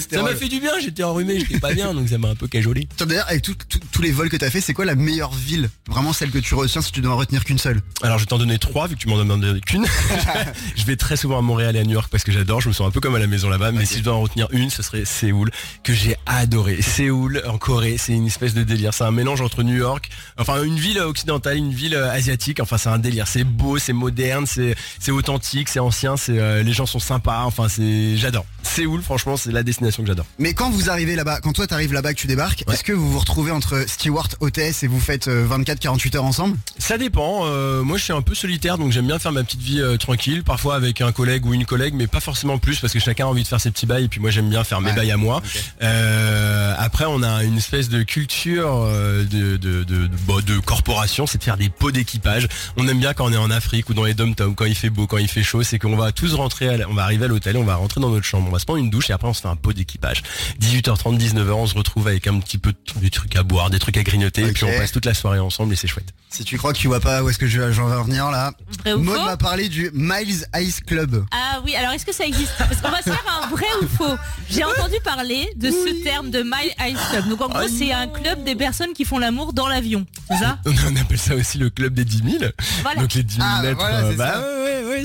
Ça 0.10 0.22
m'a 0.22 0.34
fait 0.34 0.48
du 0.48 0.60
bien. 0.60 0.72
J'étais 0.80 1.02
enrhumé, 1.02 1.40
j'étais 1.40 1.60
pas 1.60 1.74
bien, 1.74 1.92
donc 1.92 2.03
ça 2.08 2.18
m'a 2.18 2.28
un 2.28 2.34
peu 2.34 2.46
cajolé. 2.48 2.88
D'ailleurs, 2.98 3.26
avec 3.28 3.42
tout- 3.42 3.54
tout- 3.68 3.78
tous 3.92 4.02
les 4.02 4.12
vols 4.12 4.28
que 4.30 4.36
t'as 4.36 4.50
fait, 4.50 4.60
c'est 4.60 4.74
quoi 4.74 4.84
la 4.84 4.94
meilleure 4.94 5.32
ville 5.34 5.70
Vraiment 5.88 6.12
celle 6.12 6.30
que 6.30 6.38
tu 6.38 6.54
retiens 6.54 6.80
si 6.82 6.92
tu 6.92 7.00
dois 7.00 7.12
en 7.14 7.16
retenir 7.16 7.44
qu'une 7.44 7.58
seule? 7.58 7.80
Alors 8.02 8.18
je 8.18 8.24
vais 8.24 8.28
t'en 8.28 8.38
donner 8.38 8.58
trois 8.58 8.86
vu 8.86 8.94
que 8.96 9.00
tu 9.00 9.08
m'en 9.08 9.18
demandes 9.18 9.60
qu'une. 9.66 9.86
je 10.76 10.84
vais 10.84 10.96
très 10.96 11.16
souvent 11.16 11.38
à 11.38 11.42
Montréal 11.42 11.76
et 11.76 11.80
à 11.80 11.84
New 11.84 11.92
York 11.92 12.08
parce 12.10 12.24
que 12.24 12.32
j'adore, 12.32 12.60
je 12.60 12.68
me 12.68 12.72
sens 12.74 12.88
un 12.88 12.90
peu 12.90 13.00
comme 13.00 13.14
à 13.14 13.18
la 13.18 13.26
maison 13.26 13.48
là-bas, 13.48 13.72
mais 13.72 13.84
si 13.84 13.98
je 13.98 14.02
dois 14.02 14.14
en 14.14 14.20
retenir 14.22 14.48
une, 14.52 14.70
ce 14.70 14.82
serait 14.82 15.04
Séoul, 15.04 15.50
que 15.82 15.92
j'ai 15.92 16.16
adoré. 16.26 16.82
Séoul 16.82 17.42
en 17.46 17.58
Corée, 17.58 17.96
c'est 17.98 18.12
une 18.12 18.26
espèce 18.26 18.54
de 18.54 18.62
délire. 18.62 18.92
C'est 18.94 19.04
un 19.04 19.10
mélange 19.10 19.40
entre 19.40 19.62
New 19.62 19.76
York, 19.76 20.08
enfin 20.38 20.62
une 20.62 20.78
ville 20.78 20.98
occidentale, 21.00 21.56
une 21.56 21.72
ville 21.72 21.94
euh, 21.94 22.10
asiatique, 22.10 22.60
enfin 22.60 22.78
c'est 22.78 22.88
un 22.88 22.98
délire. 22.98 23.26
C'est 23.28 23.44
beau, 23.44 23.78
c'est 23.78 23.92
moderne, 23.92 24.46
c'est 24.46 24.74
c'est 25.00 25.10
authentique, 25.12 25.68
c'est 25.68 25.80
ancien, 25.80 26.16
c'est 26.16 26.38
euh, 26.38 26.62
les 26.62 26.72
gens 26.72 26.86
sont 26.86 26.98
sympas, 26.98 27.42
enfin 27.44 27.68
c'est 27.68 28.16
j'adore. 28.16 28.44
Séoul, 28.62 29.02
franchement, 29.02 29.36
c'est 29.36 29.52
la 29.52 29.62
destination 29.62 30.02
que 30.02 30.08
j'adore. 30.08 30.26
Mais 30.38 30.54
quand 30.54 30.70
vous 30.70 30.90
arrivez 30.90 31.16
là-bas, 31.16 31.40
quand 31.40 31.52
toi 31.52 31.66
t'arrives 31.66 31.92
là-bas 31.94 32.12
que 32.14 32.18
tu 32.18 32.26
débarques, 32.26 32.64
Ouais. 32.66 32.74
est-ce 32.74 32.84
que 32.84 32.92
vous 32.92 33.10
vous 33.10 33.18
retrouvez 33.18 33.50
entre 33.50 33.84
steward, 33.88 34.34
hôtesse 34.40 34.82
et 34.82 34.86
vous 34.86 35.00
faites 35.00 35.28
24-48 35.28 36.16
heures 36.16 36.24
ensemble? 36.24 36.56
Ça 36.78 36.98
dépend. 36.98 37.46
euh, 37.46 37.82
moi, 37.82 37.96
je 37.98 38.04
suis 38.04 38.12
un 38.12 38.20
peu 38.22 38.34
solitaire, 38.34 38.76
donc 38.78 38.92
j'aime 38.92 39.06
bien 39.06 39.18
faire 39.18 39.32
ma 39.32 39.42
petite 39.44 39.60
vie 39.62 39.80
euh, 39.80 39.96
tranquille, 39.96 40.42
parfois 40.44 40.74
avec 40.76 41.00
un 41.00 41.12
collègue 41.12 41.46
ou 41.46 41.54
une 41.54 41.64
collègue, 41.64 41.94
mais 41.96 42.06
pas 42.06 42.20
forcément 42.20 42.58
plus, 42.58 42.80
parce 42.80 42.92
que 42.92 42.98
chacun 42.98 43.24
a 43.24 43.28
envie 43.28 43.42
de 43.42 43.48
faire 43.48 43.60
ses 43.60 43.70
petits 43.70 43.86
bails, 43.86 44.04
et 44.04 44.08
puis 44.08 44.20
moi, 44.20 44.30
j'aime 44.30 44.50
bien 44.50 44.64
faire 44.64 44.80
mes 44.80 44.90
Ouais. 44.90 44.96
bails 44.96 45.10
à 45.12 45.16
moi. 45.16 45.40
Euh, 45.82 46.74
après, 46.78 47.04
on 47.06 47.22
a 47.22 47.44
une 47.44 47.56
espèce 47.56 47.88
de 47.88 48.02
culture 48.02 48.68
euh, 48.86 49.24
de, 49.24 49.56
de, 49.56 49.84
de, 49.84 50.06
de, 50.06 50.16
bon, 50.26 50.40
de 50.44 50.58
corporation, 50.58 51.26
c'est 51.26 51.38
de 51.38 51.44
faire 51.44 51.56
des 51.56 51.68
pots 51.68 51.90
d'équipage. 51.92 52.48
On 52.76 52.88
aime 52.88 52.98
bien 52.98 53.14
quand 53.14 53.26
on 53.26 53.32
est 53.32 53.36
en 53.36 53.50
Afrique 53.50 53.88
ou 53.90 53.94
dans 53.94 54.04
les 54.04 54.14
dom 54.14 54.34
quand 54.34 54.64
il 54.64 54.74
fait 54.74 54.90
beau, 54.90 55.06
quand 55.06 55.18
il 55.18 55.28
fait 55.28 55.42
chaud, 55.42 55.62
c'est 55.62 55.78
qu'on 55.78 55.96
va 55.96 56.10
tous 56.12 56.34
rentrer, 56.34 56.68
à 56.68 56.76
la- 56.76 56.88
on 56.88 56.94
va 56.94 57.04
arriver 57.04 57.26
à 57.26 57.28
l'hôtel, 57.28 57.56
on 57.56 57.64
va 57.64 57.76
rentrer 57.76 58.00
dans 58.00 58.10
notre 58.10 58.24
chambre, 58.26 58.46
on 58.48 58.52
va 58.52 58.58
se 58.58 58.64
prendre 58.64 58.80
une 58.80 58.90
douche 58.90 59.10
et 59.10 59.12
après 59.12 59.28
on 59.28 59.34
se 59.34 59.42
fait 59.42 59.48
un 59.48 59.56
pot 59.56 59.72
d'équipage. 59.72 60.22
18h30, 60.60 61.16
19h, 61.18 61.52
on 61.52 61.66
se 61.66 61.74
retrouve 61.74 61.83
avec 62.06 62.26
un 62.26 62.38
petit 62.40 62.58
peu 62.58 62.72
de, 62.72 63.00
des 63.00 63.10
trucs 63.10 63.36
à 63.36 63.42
boire, 63.42 63.70
des 63.70 63.78
trucs 63.78 63.96
à 63.96 64.02
grignoter, 64.02 64.42
et 64.42 64.52
puis 64.52 64.64
on 64.64 64.78
passe 64.78 64.92
toute 64.92 65.04
la 65.06 65.14
soirée 65.14 65.38
ensemble 65.38 65.72
et 65.72 65.76
c'est 65.76 65.86
chouette. 65.88 66.08
Si 66.30 66.44
tu 66.44 66.58
crois 66.58 66.72
que 66.72 66.78
tu 66.78 66.88
vois 66.88 66.98
pas 67.00 67.22
où 67.22 67.30
est-ce 67.30 67.38
que 67.38 67.46
je- 67.46 67.70
j'en 67.72 67.86
vais 67.86 67.94
en 67.96 68.02
venir 68.02 68.30
là, 68.30 68.52
Maud 68.86 69.16
m'a 69.24 69.36
parlé 69.36 69.68
du 69.68 69.90
Miles 69.94 70.44
Ice 70.56 70.80
Club. 70.80 71.24
Ah 71.30 71.60
oui, 71.64 71.76
alors 71.76 71.92
est-ce 71.92 72.04
que 72.04 72.12
ça 72.12 72.24
existe 72.26 72.52
Parce 72.58 72.80
qu'on 72.80 72.90
va 72.90 72.98
se 72.98 73.04
faire 73.10 73.40
un 73.42 73.48
vrai 73.48 73.66
ou 73.82 73.86
faux. 73.86 74.16
J'ai 74.50 74.64
entendu 74.64 74.96
parler 75.04 75.48
de 75.56 75.70
ce 75.70 76.02
terme 76.02 76.30
de 76.30 76.42
My 76.42 76.70
Ice 76.90 76.98
Club. 77.10 77.28
Donc 77.28 77.40
en 77.40 77.48
gros, 77.48 77.68
c'est 77.68 77.92
un 77.92 78.08
club 78.08 78.42
des 78.44 78.56
personnes 78.56 78.92
qui 78.94 79.04
font 79.04 79.18
l'amour 79.18 79.52
dans 79.52 79.68
l'avion. 79.68 80.04
C'est 80.28 80.38
ça 80.38 80.58
On 80.66 80.96
appelle 80.96 81.18
ça 81.18 81.36
aussi 81.36 81.58
le 81.58 81.70
club 81.70 81.94
des 81.94 82.04
10 82.04 82.22
000. 82.40 82.52
Voilà. 82.82 83.00
Donc 83.02 83.14
les 83.14 83.22
10 83.22 83.36
000 83.36 83.46
Ah, 83.48 83.56
bah 83.62 83.68
mètres. 83.68 83.76
voilà, 83.78 83.98
euh, 84.04 84.14
bah 84.16 84.32
ça. 84.34 84.40
ouais, 84.40 84.84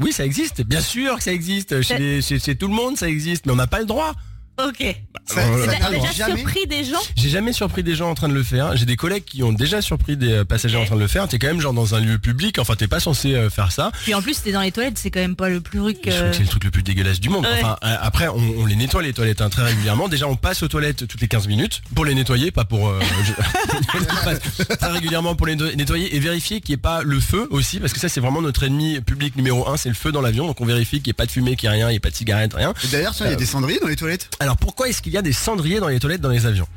oui, 0.00 0.12
ça 0.12 0.24
existe. 0.24 0.62
Bien 0.62 0.80
sûr 0.80 1.16
que 1.16 1.22
ça 1.22 1.32
existe. 1.32 1.82
Chez, 1.82 1.98
les- 1.98 2.22
chez, 2.22 2.38
chez 2.38 2.56
tout 2.56 2.68
le 2.68 2.74
monde, 2.74 2.96
ça 2.96 3.08
existe, 3.08 3.46
mais 3.46 3.52
on 3.52 3.56
n'a 3.56 3.66
pas 3.66 3.80
le 3.80 3.86
droit. 3.86 4.14
Ok. 4.62 4.96
Ça- 5.26 5.42
Alors, 5.42 5.58
ça 5.58 5.66
là, 5.66 5.72
T'as 5.72 5.78
t'arrive 5.80 6.00
déjà 6.02 6.12
jamais 6.26 6.40
surpris 6.40 6.66
des 6.66 6.84
gens? 6.84 6.98
J'ai 7.16 7.28
jamais 7.28 7.52
surpris 7.52 7.82
des 7.82 7.94
gens 7.96 8.10
en 8.10 8.14
train 8.14 8.28
de 8.28 8.34
le 8.34 8.42
faire. 8.42 8.76
J'ai 8.76 8.84
des 8.84 8.96
collègues 8.96 9.24
qui 9.24 9.42
ont 9.42 9.52
déjà 9.52 9.80
surpris 9.82 10.16
des 10.16 10.30
euh, 10.32 10.44
passagers 10.44 10.76
en 10.76 10.84
train 10.84 10.94
de 10.96 11.00
le 11.00 11.06
faire. 11.08 11.26
T'es 11.26 11.38
quand 11.38 11.46
même 11.48 11.60
genre 11.60 11.72
dans 11.72 11.94
un 11.94 12.00
lieu 12.00 12.18
public. 12.18 12.58
Enfin, 12.58 12.74
t'es 12.76 12.86
pas 12.86 13.00
censé 13.00 13.34
euh, 13.34 13.50
faire 13.50 13.72
ça. 13.72 13.90
Puis 14.04 14.14
en 14.14 14.22
plus, 14.22 14.42
t'es 14.42 14.52
dans 14.52 14.60
les 14.60 14.70
toilettes, 14.70 14.98
c'est 14.98 15.10
quand 15.10 15.20
même 15.20 15.34
pas 15.34 15.48
le 15.48 15.60
plus 15.60 15.78
truc. 15.80 15.98
Je 16.04 16.10
trouve 16.10 16.22
euh, 16.22 16.30
que 16.30 16.36
c'est 16.36 16.42
le 16.42 16.48
truc 16.48 16.64
le 16.64 16.70
plus 16.70 16.82
dégueulasse 16.82 17.20
du 17.20 17.30
monde. 17.30 17.44
Ouais. 17.46 17.52
Enfin, 17.62 17.76
euh, 17.84 17.96
après, 18.00 18.28
on, 18.28 18.36
on 18.58 18.66
les 18.66 18.76
nettoie 18.76 19.02
les 19.02 19.12
toilettes 19.12 19.40
hein, 19.40 19.48
très 19.48 19.62
régulièrement. 19.64 20.08
Déjà, 20.08 20.28
on 20.28 20.36
passe 20.36 20.62
aux 20.62 20.68
toilettes 20.68 21.08
toutes 21.08 21.20
les 21.20 21.28
15 21.28 21.48
minutes 21.48 21.82
pour 21.94 22.04
les 22.04 22.14
nettoyer, 22.14 22.50
pas 22.50 22.64
pour. 22.64 22.88
euh, 22.88 23.00
je- 23.24 23.32
on 23.98 24.24
passe 24.24 24.40
très 24.78 24.90
régulièrement 24.92 25.34
pour 25.34 25.46
les 25.46 25.56
netto- 25.56 25.74
nettoyer 25.74 26.14
et 26.14 26.20
vérifier 26.20 26.60
qu'il 26.60 26.72
n'y 26.74 26.78
ait 26.78 26.82
pas 26.82 27.02
le 27.02 27.18
feu 27.18 27.48
aussi, 27.50 27.80
parce 27.80 27.92
que 27.92 27.98
ça, 28.00 28.08
c'est 28.08 28.20
vraiment 28.20 28.42
notre 28.42 28.62
ennemi 28.62 29.00
public 29.00 29.36
numéro 29.36 29.68
un, 29.68 29.76
c'est 29.76 29.88
le 29.88 29.94
feu 29.94 30.12
dans 30.12 30.20
l'avion. 30.20 30.46
Donc, 30.46 30.60
on 30.60 30.66
vérifie 30.66 30.98
qu'il 30.98 31.08
n'y 31.08 31.10
ait 31.10 31.14
pas 31.14 31.26
de 31.26 31.30
fumée, 31.32 31.56
qu'il 31.56 31.68
n'y 31.70 31.74
ait 31.74 31.78
rien, 31.78 31.88
il 31.88 31.92
n'y 31.92 31.96
ait 31.96 32.00
pas 32.00 32.10
de 32.10 32.14
cigarette, 32.14 32.54
rien. 32.54 32.72
Et 32.84 32.88
D'ailleurs, 32.88 33.14
tiens, 33.14 33.26
il 33.26 33.30
y 33.30 33.32
a 33.32 33.36
des 33.36 33.46
cendriers 33.46 33.80
dans 33.80 33.88
les 33.88 33.96
toilettes? 33.96 34.28
Alors 34.44 34.58
pourquoi 34.58 34.90
est-ce 34.90 35.00
qu'il 35.00 35.14
y 35.14 35.16
a 35.16 35.22
des 35.22 35.32
cendriers 35.32 35.80
dans 35.80 35.88
les 35.88 35.98
toilettes 35.98 36.20
dans 36.20 36.28
les 36.28 36.44
avions? 36.44 36.68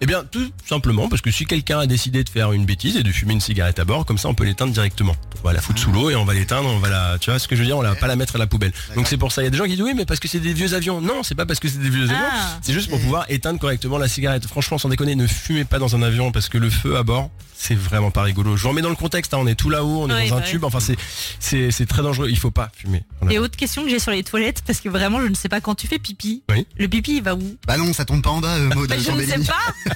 Eh 0.00 0.06
bien 0.06 0.22
tout 0.30 0.48
simplement 0.64 1.08
parce 1.08 1.20
que 1.20 1.32
si 1.32 1.44
quelqu'un 1.44 1.80
a 1.80 1.86
décidé 1.88 2.22
de 2.22 2.28
faire 2.28 2.52
une 2.52 2.64
bêtise 2.64 2.96
et 2.96 3.02
de 3.02 3.10
fumer 3.10 3.32
une 3.32 3.40
cigarette 3.40 3.80
à 3.80 3.84
bord, 3.84 4.06
comme 4.06 4.16
ça 4.16 4.28
on 4.28 4.34
peut 4.34 4.44
l'éteindre 4.44 4.72
directement. 4.72 5.16
On 5.46 5.50
va 5.50 5.54
la 5.54 5.60
foutre 5.62 5.78
sous 5.80 5.92
l'eau 5.92 6.10
et 6.10 6.16
on 6.16 6.24
va 6.24 6.34
l'éteindre, 6.34 6.68
on 6.68 6.80
va 6.80 6.88
la, 6.88 7.18
tu 7.20 7.30
vois 7.30 7.38
ce 7.38 7.46
que 7.46 7.54
je 7.54 7.60
veux 7.60 7.66
dire, 7.68 7.78
on 7.78 7.82
va 7.82 7.94
pas 7.94 8.08
la 8.08 8.16
mettre 8.16 8.34
à 8.34 8.38
la 8.40 8.48
poubelle. 8.48 8.72
Donc 8.96 9.06
c'est 9.06 9.16
pour 9.16 9.30
ça. 9.30 9.42
Il 9.42 9.44
y 9.44 9.46
a 9.46 9.50
des 9.50 9.56
gens 9.56 9.62
qui 9.66 9.70
disent 9.76 9.82
oui 9.82 9.92
mais 9.94 10.04
parce 10.04 10.18
que 10.18 10.26
c'est 10.26 10.40
des 10.40 10.52
vieux 10.52 10.74
avions. 10.74 11.00
Non, 11.00 11.22
c'est 11.22 11.36
pas 11.36 11.46
parce 11.46 11.60
que 11.60 11.68
c'est 11.68 11.78
des 11.78 11.88
vieux 11.88 12.02
avions. 12.10 12.16
Ah. 12.18 12.58
C'est 12.62 12.72
juste 12.72 12.90
pour 12.90 12.98
pouvoir 13.00 13.26
éteindre 13.28 13.60
correctement 13.60 13.96
la 13.96 14.08
cigarette. 14.08 14.44
Franchement, 14.48 14.76
sans 14.76 14.88
déconner, 14.88 15.14
ne 15.14 15.28
fumez 15.28 15.64
pas 15.64 15.78
dans 15.78 15.94
un 15.94 16.02
avion 16.02 16.32
parce 16.32 16.48
que 16.48 16.58
le 16.58 16.68
feu 16.68 16.96
à 16.96 17.04
bord, 17.04 17.30
c'est 17.56 17.76
vraiment 17.78 18.10
pas 18.10 18.22
rigolo. 18.22 18.56
Je 18.56 18.64
vous 18.64 18.70
remets 18.70 18.82
dans 18.82 18.88
le 18.90 18.96
contexte. 18.96 19.34
hein, 19.34 19.38
on 19.40 19.46
est 19.46 19.54
tout 19.54 19.70
là-haut, 19.70 20.02
on 20.02 20.10
est 20.10 20.28
dans 20.30 20.36
un 20.36 20.40
bah 20.40 20.44
tube. 20.46 20.64
Enfin 20.64 20.80
c'est 20.80 20.96
c'est 21.38 21.70
c'est 21.70 21.86
très 21.86 22.02
dangereux. 22.02 22.26
Il 22.28 22.38
faut 22.40 22.50
pas 22.50 22.72
fumer. 22.76 23.04
Et 23.30 23.38
autre 23.38 23.56
question 23.56 23.84
que 23.84 23.88
j'ai 23.88 24.00
sur 24.00 24.10
les 24.10 24.24
toilettes, 24.24 24.62
parce 24.66 24.80
que 24.80 24.88
vraiment 24.88 25.20
je 25.22 25.28
ne 25.28 25.34
sais 25.36 25.48
pas 25.48 25.60
quand 25.60 25.76
tu 25.76 25.86
fais 25.86 26.00
pipi. 26.00 26.42
Oui. 26.50 26.66
Le 26.76 26.88
pipi 26.88 27.18
il 27.18 27.22
va 27.22 27.36
où? 27.36 27.56
Bah 27.68 27.76
non, 27.76 27.92
ça 27.92 28.04
tombe 28.04 28.20
pas 28.20 28.30
en 28.30 28.40
bas, 28.40 28.56
euh, 28.56 28.68
Maud. 28.74 28.88
Bah, 28.88 28.96
Je 28.98 29.12
ne 29.12 29.20
sais 29.20 29.26
Tambellini. 29.34 29.46
pas. 29.46 29.92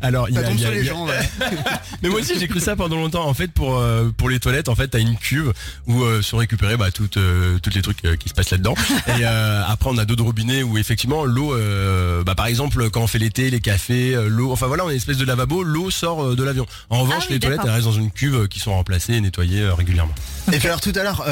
Alors 0.00 0.30
il 0.30 0.34
y 0.34 0.38
a- 0.38 0.50
y 0.50 0.80
y 0.80 0.84
gens, 0.86 1.06
ouais. 1.06 1.18
Mais 2.02 2.08
moi 2.08 2.20
aussi 2.20 2.38
j'ai 2.38 2.48
cru 2.48 2.58
ça 2.60 2.74
pendant 2.74 2.96
longtemps. 2.96 3.26
En 3.28 3.34
fait 3.34 3.52
pour 3.52 3.76
euh, 3.78 4.10
pour 4.16 4.30
les 4.30 4.40
toilettes 4.40 4.70
en 4.70 4.74
fait 4.74 4.93
t'as 4.94 5.00
une 5.00 5.16
cuve 5.16 5.52
où 5.88 6.02
euh, 6.02 6.22
sont 6.22 6.36
récupérés 6.36 6.76
bah, 6.76 6.92
toutes 6.92 7.16
euh, 7.16 7.58
toutes 7.60 7.74
les 7.74 7.82
trucs 7.82 8.04
euh, 8.04 8.14
qui 8.14 8.28
se 8.28 8.34
passent 8.34 8.50
là-dedans. 8.52 8.74
Et 9.08 9.24
euh, 9.24 9.62
après 9.66 9.90
on 9.90 9.98
a 9.98 10.04
d'autres 10.04 10.22
robinets 10.22 10.62
où 10.62 10.78
effectivement 10.78 11.24
l'eau 11.24 11.52
euh, 11.52 12.22
bah, 12.22 12.36
par 12.36 12.46
exemple 12.46 12.90
quand 12.90 13.00
on 13.00 13.06
fait 13.08 13.18
l'été 13.18 13.50
les 13.50 13.60
cafés 13.60 14.16
l'eau 14.28 14.52
enfin 14.52 14.68
voilà 14.68 14.84
on 14.84 14.88
a 14.88 14.90
une 14.92 14.96
espèce 14.96 15.16
de 15.16 15.24
lavabo 15.24 15.64
l'eau 15.64 15.90
sort 15.90 16.22
euh, 16.24 16.36
de 16.36 16.44
l'avion. 16.44 16.64
En 16.90 17.00
revanche 17.00 17.22
Ah 17.22 17.26
oui, 17.28 17.34
les 17.34 17.40
toilettes 17.40 17.60
elles 17.64 17.70
restent 17.70 17.86
dans 17.86 17.92
une 17.92 18.12
cuve 18.12 18.46
qui 18.46 18.60
sont 18.60 18.72
remplacées 18.72 19.14
et 19.14 19.20
nettoyées 19.20 19.62
euh, 19.62 19.74
régulièrement. 19.74 20.14
Et 20.52 20.58
puis 20.58 20.68
alors 20.68 20.80
tout 20.80 20.92
à 20.94 21.02
l'heure, 21.02 21.24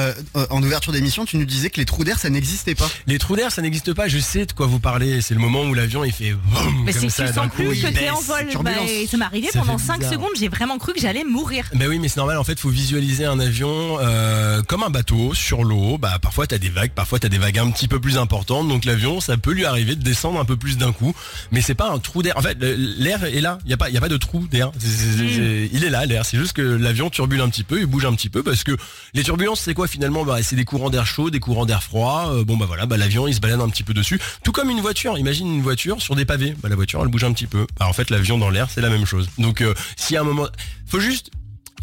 en 0.51 0.63
ouverture 0.63 0.93
d'émission, 0.93 1.25
tu 1.27 1.37
nous 1.37 1.45
disais 1.45 1.69
que 1.71 1.79
les 1.79 1.85
trous 1.85 2.03
d'air, 2.03 2.19
ça 2.19 2.31
n'existait 2.31 2.75
pas. 2.75 2.91
Les 3.07 3.19
trous 3.19 3.37
d'air 3.37 3.53
ça 3.53 3.61
n'existe 3.63 3.93
pas. 3.93 4.09
Je 4.09 4.19
sais 4.19 4.47
de 4.47 4.53
quoi 4.53 4.67
vous 4.67 4.81
parlez. 4.81 5.21
C'est 5.21 5.35
le 5.35 5.41
moment 5.41 5.63
où 5.65 5.75
l'avion 5.75 6.03
il 6.03 6.13
fait 6.13 6.33
boum, 6.33 6.83
Mais 6.85 6.93
comme 6.93 7.11
ça, 7.11 7.27
tu 7.29 7.35
sens 7.35 7.49
coup, 7.49 7.57
plus 7.63 7.83
que 7.83 7.89
t'es 7.89 8.09
en 8.11 8.21
vol. 8.21 8.49
Bah, 8.63 8.71
ça 9.11 9.17
m'est 9.19 9.25
arrivé 9.25 9.49
Ça 9.53 9.61
pendant 9.61 9.77
fait 9.79 9.87
5 9.87 9.99
bizarre. 9.99 10.13
secondes, 10.15 10.31
j'ai 10.39 10.49
vraiment 10.49 10.79
cru 10.79 10.95
que 10.95 11.01
j'allais 11.01 11.25
mourir. 11.25 11.67
Bah 11.75 11.85
oui, 11.89 11.99
mais 11.99 12.09
c'est 12.09 12.17
normal. 12.17 12.39
En 12.39 12.45
fait, 12.45 12.59
faut 12.59 12.71
visualiser 12.71 13.27
un 13.27 13.39
avion 13.43 13.99
euh, 14.01 14.63
comme 14.63 14.83
un 14.83 14.89
bateau 14.89 15.35
sur 15.35 15.65
l'eau. 15.65 15.99
Bah 15.99 16.19
parfois 16.21 16.47
t'as 16.47 16.57
des 16.57 16.71
vagues, 16.71 16.93
parfois 16.93 17.19
t'as 17.19 17.29
des 17.29 17.37
vagues 17.37 17.59
un 17.59 17.71
petit 17.71 17.89
peu 17.89 18.01
plus 18.01 18.17
importantes. 18.17 18.69
Donc 18.69 18.87
l'avion, 18.87 19.21
ça 19.21 19.37
peut 19.37 19.53
lui 19.53 19.67
arriver 19.67 19.95
de 19.97 20.03
descendre 20.03 20.41
un 20.41 20.47
peu 20.47 20.57
plus 20.57 20.79
d'un 20.79 20.93
coup. 20.93 21.15
Mais 21.51 21.61
c'est 21.61 21.75
pas 21.75 21.91
un 21.91 21.99
trou 21.99 22.23
d'air. 22.23 22.37
En 22.39 22.41
fait, 22.43 22.57
l'air 22.61 23.25
est 23.25 23.41
là. 23.43 23.59
Il 23.67 23.71
y 23.71 23.75
a 23.75 23.77
pas, 23.77 23.91
y 23.91 23.97
a 23.99 24.01
pas 24.01 24.09
de 24.09 24.17
trou 24.17 24.47
d'air. 24.49 24.73
C'est- 24.79 25.69
Il 25.73 25.85
est 25.85 25.91
là, 25.91 26.07
l'air. 26.07 26.25
C'est 26.25 26.39
juste 26.39 26.55
que 26.55 26.63
l'avion 26.63 27.11
turbule 27.11 27.41
un 27.43 27.51
petit 27.51 27.65
peu, 27.65 27.81
il 27.81 27.87
bouge 27.87 28.07
un 28.07 28.15
petit 28.15 28.31
peu 28.31 28.43
parce 28.43 28.65
que 28.65 28.77
les 29.13 29.23
turbulences, 29.23 29.61
c'est 29.61 29.75
quoi 29.75 29.87
finalement? 29.87 30.25
Bah 30.25 30.43
c'est 30.43 30.57
des 30.57 30.65
courants 30.65 30.89
d'air 30.91 31.07
chaud, 31.07 31.29
des 31.29 31.41
courants 31.41 31.67
d'air 31.67 31.83
froid. 31.83 32.31
Euh, 32.33 32.45
bon 32.45 32.57
bah 32.57 32.65
voilà, 32.67 32.87
bah 32.87 32.97
l'avion 32.97 33.29
il 33.29 33.35
se 33.35 33.41
balade 33.41 33.61
un 33.61 33.69
petit 33.69 33.83
peu 33.83 33.93
dessus. 33.93 34.19
Tout 34.45 34.53
comme 34.53 34.71
une 34.71 34.81
voiture. 34.81 35.19
Imagine 35.19 35.53
une 35.53 35.63
voiture 35.63 36.01
sur 36.01 36.15
des 36.17 36.25
pavés. 36.25 36.55
Bah 36.63 36.69
la 36.69 36.77
voiture, 36.77 37.01
elle 37.03 37.09
bouge 37.09 37.25
un 37.25 37.33
petit 37.33 37.47
peu. 37.47 37.67
Bah, 37.79 37.87
en 37.89 37.93
fait, 37.93 38.09
l'avion 38.11 38.39
dans 38.39 38.51
l'air, 38.51 38.69
c'est 38.71 38.81
la 38.81 38.91
même 38.91 39.05
chose. 39.05 39.29
Donc 39.39 39.61
euh, 39.61 39.75
si 39.97 40.17
à 40.17 40.21
un 40.21 40.25
moment, 40.25 40.47
faut 40.87 41.01
juste 41.01 41.31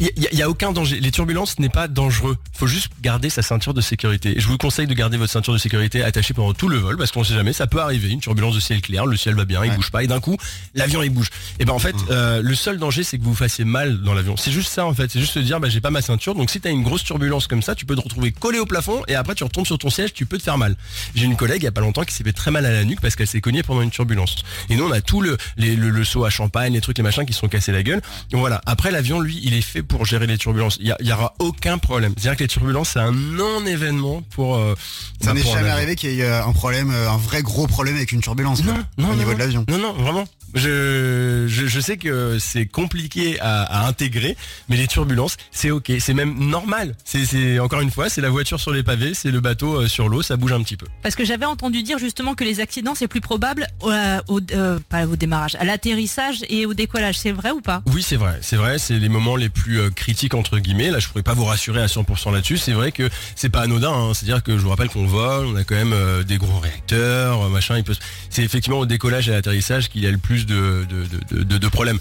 il 0.00 0.28
y, 0.32 0.42
a- 0.42 0.48
aucun 0.48 0.72
danger. 0.72 0.98
Les 1.00 1.10
turbulences 1.10 1.58
n'est 1.58 1.68
pas 1.68 1.86
dangereux. 1.86 2.36
Faut 2.54 2.66
juste 2.66 2.90
garder 3.02 3.30
sa 3.30 3.42
ceinture 3.42 3.74
de 3.74 3.80
sécurité. 3.80 4.36
Et 4.36 4.40
je 4.40 4.48
vous 4.48 4.56
conseille 4.58 4.86
de 4.86 4.94
garder 4.94 5.16
votre 5.16 5.30
ceinture 5.32 5.52
de 5.52 5.58
sécurité 5.58 6.02
attachée 6.02 6.34
pendant 6.34 6.54
tout 6.54 6.68
le 6.68 6.76
vol 6.78 6.96
parce 6.96 7.12
qu'on 7.12 7.22
sait 7.24 7.34
jamais, 7.34 7.52
ça 7.52 7.66
peut 7.66 7.80
arriver. 7.80 8.08
Une 8.10 8.20
turbulence 8.20 8.54
de 8.54 8.60
ciel 8.60 8.80
clair, 8.80 9.06
le 9.06 9.16
ciel 9.16 9.34
va 9.34 9.44
bien, 9.44 9.64
il 9.64 9.70
Ouais. 9.70 9.76
bouge 9.76 9.90
pas 9.90 10.02
et 10.02 10.06
d'un 10.06 10.20
coup 10.20 10.36
l'avion 10.74 11.02
il 11.02 11.10
bouge. 11.10 11.28
Et 11.58 11.64
ben 11.64 11.72
en 11.74 11.78
fait, 11.78 11.94
euh, 12.10 12.40
le 12.42 12.54
seul 12.54 12.78
danger 12.78 13.04
c'est 13.04 13.18
que 13.18 13.22
vous 13.22 13.30
vous 13.30 13.36
fassiez 13.36 13.64
mal 13.64 14.02
dans 14.02 14.14
l'avion. 14.14 14.36
C'est 14.36 14.52
juste 14.52 14.72
ça 14.72 14.86
en 14.86 14.94
fait. 14.94 15.10
C'est 15.10 15.20
juste 15.20 15.34
se 15.34 15.38
dire 15.38 15.60
bah 15.60 15.68
j'ai 15.68 15.80
pas 15.80 15.90
ma 15.90 16.02
ceinture. 16.02 16.34
Donc 16.34 16.50
si 16.50 16.60
t'as 16.60 16.70
une 16.70 16.82
grosse 16.82 17.04
turbulence 17.04 17.46
comme 17.46 17.62
ça, 17.62 17.74
tu 17.74 17.84
peux 17.86 17.94
te 17.94 18.00
retrouver 18.00 18.32
collé 18.32 18.58
au 18.58 18.66
plafond 18.66 19.02
et 19.06 19.14
après 19.14 19.34
tu 19.34 19.44
retombes 19.44 19.66
sur 19.66 19.78
ton 19.78 19.90
siège, 19.90 20.12
tu 20.14 20.26
peux 20.26 20.38
te 20.38 20.42
faire 20.42 20.58
mal. 20.58 20.76
J'ai 21.14 21.26
une 21.26 21.36
collègue 21.36 21.62
il 21.62 21.64
y 21.64 21.68
a 21.68 21.72
pas 21.72 21.80
longtemps 21.82 22.04
qui 22.04 22.14
s'est 22.14 22.24
fait 22.24 22.32
très 22.32 22.50
mal 22.50 22.64
à 22.66 22.72
la 22.72 22.84
nuque 22.84 23.00
parce 23.00 23.16
qu'elle 23.16 23.26
s'est 23.28 23.40
cognée 23.40 23.62
pendant 23.62 23.82
une 23.82 23.90
turbulence. 23.90 24.36
Et 24.70 24.76
nous 24.76 24.84
on 24.84 24.92
a 24.92 25.00
tout 25.00 25.20
le 25.20 25.36
les- 25.56 25.76
le, 25.76 25.90
le 25.90 26.04
seau 26.04 26.24
à 26.24 26.30
champagne, 26.30 26.72
les 26.72 26.80
trucs 26.80 26.98
et 26.98 27.02
machins 27.02 27.26
qui 27.26 27.32
se 27.32 27.40
sont 27.40 27.48
cassés 27.48 27.72
la 27.72 27.82
gueule. 27.82 28.00
Donc 28.30 28.40
voilà. 28.40 28.60
Après 28.66 28.90
l'avion 28.90 29.20
lui 29.20 29.38
il 29.42 29.54
est 29.54 29.60
fait 29.62 29.82
pour 29.90 30.06
gérer 30.06 30.26
les 30.26 30.38
turbulences. 30.38 30.78
Il 30.80 30.86
y, 30.86 30.92
a- 30.92 30.96
il 31.00 31.06
y 31.08 31.12
aura 31.12 31.34
aucun 31.38 31.76
problème. 31.78 32.14
C'est-à-dire 32.16 32.38
que 32.38 32.44
les 32.44 32.48
turbulences 32.48 32.90
c'est 32.94 33.00
un 33.00 33.12
non 33.12 33.66
événement 33.66 34.22
pour. 34.30 34.56
euh, 34.56 34.74
Ça 35.20 35.34
bah, 35.34 35.34
n'est 35.34 35.42
jamais 35.44 35.68
arrivé 35.68 35.96
qu'il 35.96 36.12
y 36.12 36.20
ait 36.20 36.24
euh, 36.24 36.44
un 36.44 36.52
problème, 36.52 36.90
euh, 36.90 37.10
un 37.10 37.16
vrai 37.18 37.42
gros 37.42 37.66
problème 37.66 37.96
avec 37.96 38.12
une 38.12 38.20
turbulence. 38.20 38.64
Non, 38.64 38.72
quoi, 38.74 38.82
non, 38.98 39.08
au 39.08 39.10
non, 39.12 39.16
niveau 39.18 39.34
de 39.34 39.38
l'avion. 39.38 39.64
Non, 39.68 39.78
non, 39.78 39.92
vraiment. 39.92 40.24
Je, 40.54 41.46
je, 41.48 41.66
je 41.66 41.80
sais 41.80 41.96
que 41.96 42.38
c'est 42.38 42.66
compliqué 42.66 43.38
à, 43.40 43.62
à 43.62 43.86
intégrer, 43.88 44.36
mais 44.68 44.76
les 44.76 44.86
turbulences, 44.86 45.36
c'est 45.50 45.70
ok, 45.70 45.92
c'est 46.00 46.14
même 46.14 46.38
normal. 46.48 46.94
C'est, 47.04 47.58
encore 47.58 47.80
une 47.80 47.90
fois, 47.90 48.08
c'est 48.08 48.20
la 48.20 48.30
voiture 48.30 48.58
sur 48.60 48.72
les 48.72 48.82
pavés, 48.82 49.14
c'est 49.14 49.30
le 49.30 49.40
bateau 49.40 49.82
euh, 49.82 49.88
sur 49.88 50.08
l'eau, 50.08 50.22
ça 50.22 50.36
bouge 50.36 50.52
un 50.52 50.62
petit 50.62 50.76
peu. 50.76 50.86
Parce 51.02 51.14
que 51.14 51.24
j'avais 51.24 51.44
entendu 51.46 51.82
dire 51.82 51.98
justement 51.98 52.34
que 52.34 52.44
les 52.44 52.60
accidents 52.60 52.94
c'est 52.94 53.08
plus 53.08 53.20
probable 53.20 53.66
au, 53.80 53.90
au- 54.28 54.40
euh, 54.52 54.78
pas 54.88 55.06
au 55.06 55.16
démarrage, 55.16 55.54
à 55.56 55.64
l'atterrissage 55.64 56.38
et 56.48 56.66
au 56.66 56.74
décollage. 56.74 57.18
C'est 57.18 57.32
vrai 57.32 57.50
ou 57.50 57.60
pas? 57.60 57.82
Oui, 57.86 58.02
c'est 58.02 58.16
vrai, 58.16 58.38
c'est 58.42 58.56
vrai, 58.56 58.78
c'est 58.78 58.98
les 58.98 59.08
moments 59.08 59.36
les 59.36 59.48
plus 59.48 59.80
euh, 59.80 59.90
critiques 59.90 60.34
entre 60.34 60.58
guillemets. 60.58 60.90
Là, 60.90 60.98
je 60.98 61.08
pourrais 61.08 61.22
pas 61.22 61.34
vous 61.34 61.44
rassurer 61.44 61.80
à 61.82 61.86
100% 61.86 62.32
là-dessus. 62.32 62.58
C'est 62.58 62.72
vrai 62.72 62.92
que 62.92 63.08
c'est 63.36 63.48
pas 63.50 63.60
anodin. 63.62 63.92
hein. 63.92 64.14
C'est-à-dire 64.14 64.42
que 64.42 64.52
je 64.56 64.62
vous 64.62 64.70
rappelle 64.70 64.88
qu'on 64.88 65.06
vole, 65.06 65.46
on 65.46 65.56
a 65.56 65.64
quand 65.64 65.74
même 65.76 65.92
euh, 65.92 66.22
des 66.22 66.38
gros 66.38 66.58
réacteurs, 66.58 67.42
euh, 67.44 67.48
machin. 67.48 67.76
Il 67.78 67.84
peut. 67.84 67.94
C'est 68.30 68.42
effectivement 68.42 68.78
au 68.80 68.86
décollage 68.86 69.28
et 69.28 69.32
à 69.32 69.36
l'atterrissage 69.36 69.88
qu'il 69.88 70.02
y 70.02 70.06
a 70.06 70.10
le 70.10 70.18
plus 70.18 70.39
de 70.46 70.86
de, 70.88 71.36
de, 71.36 71.42
de- 71.44 71.58
de 71.58 71.68
problèmes. 71.68 71.98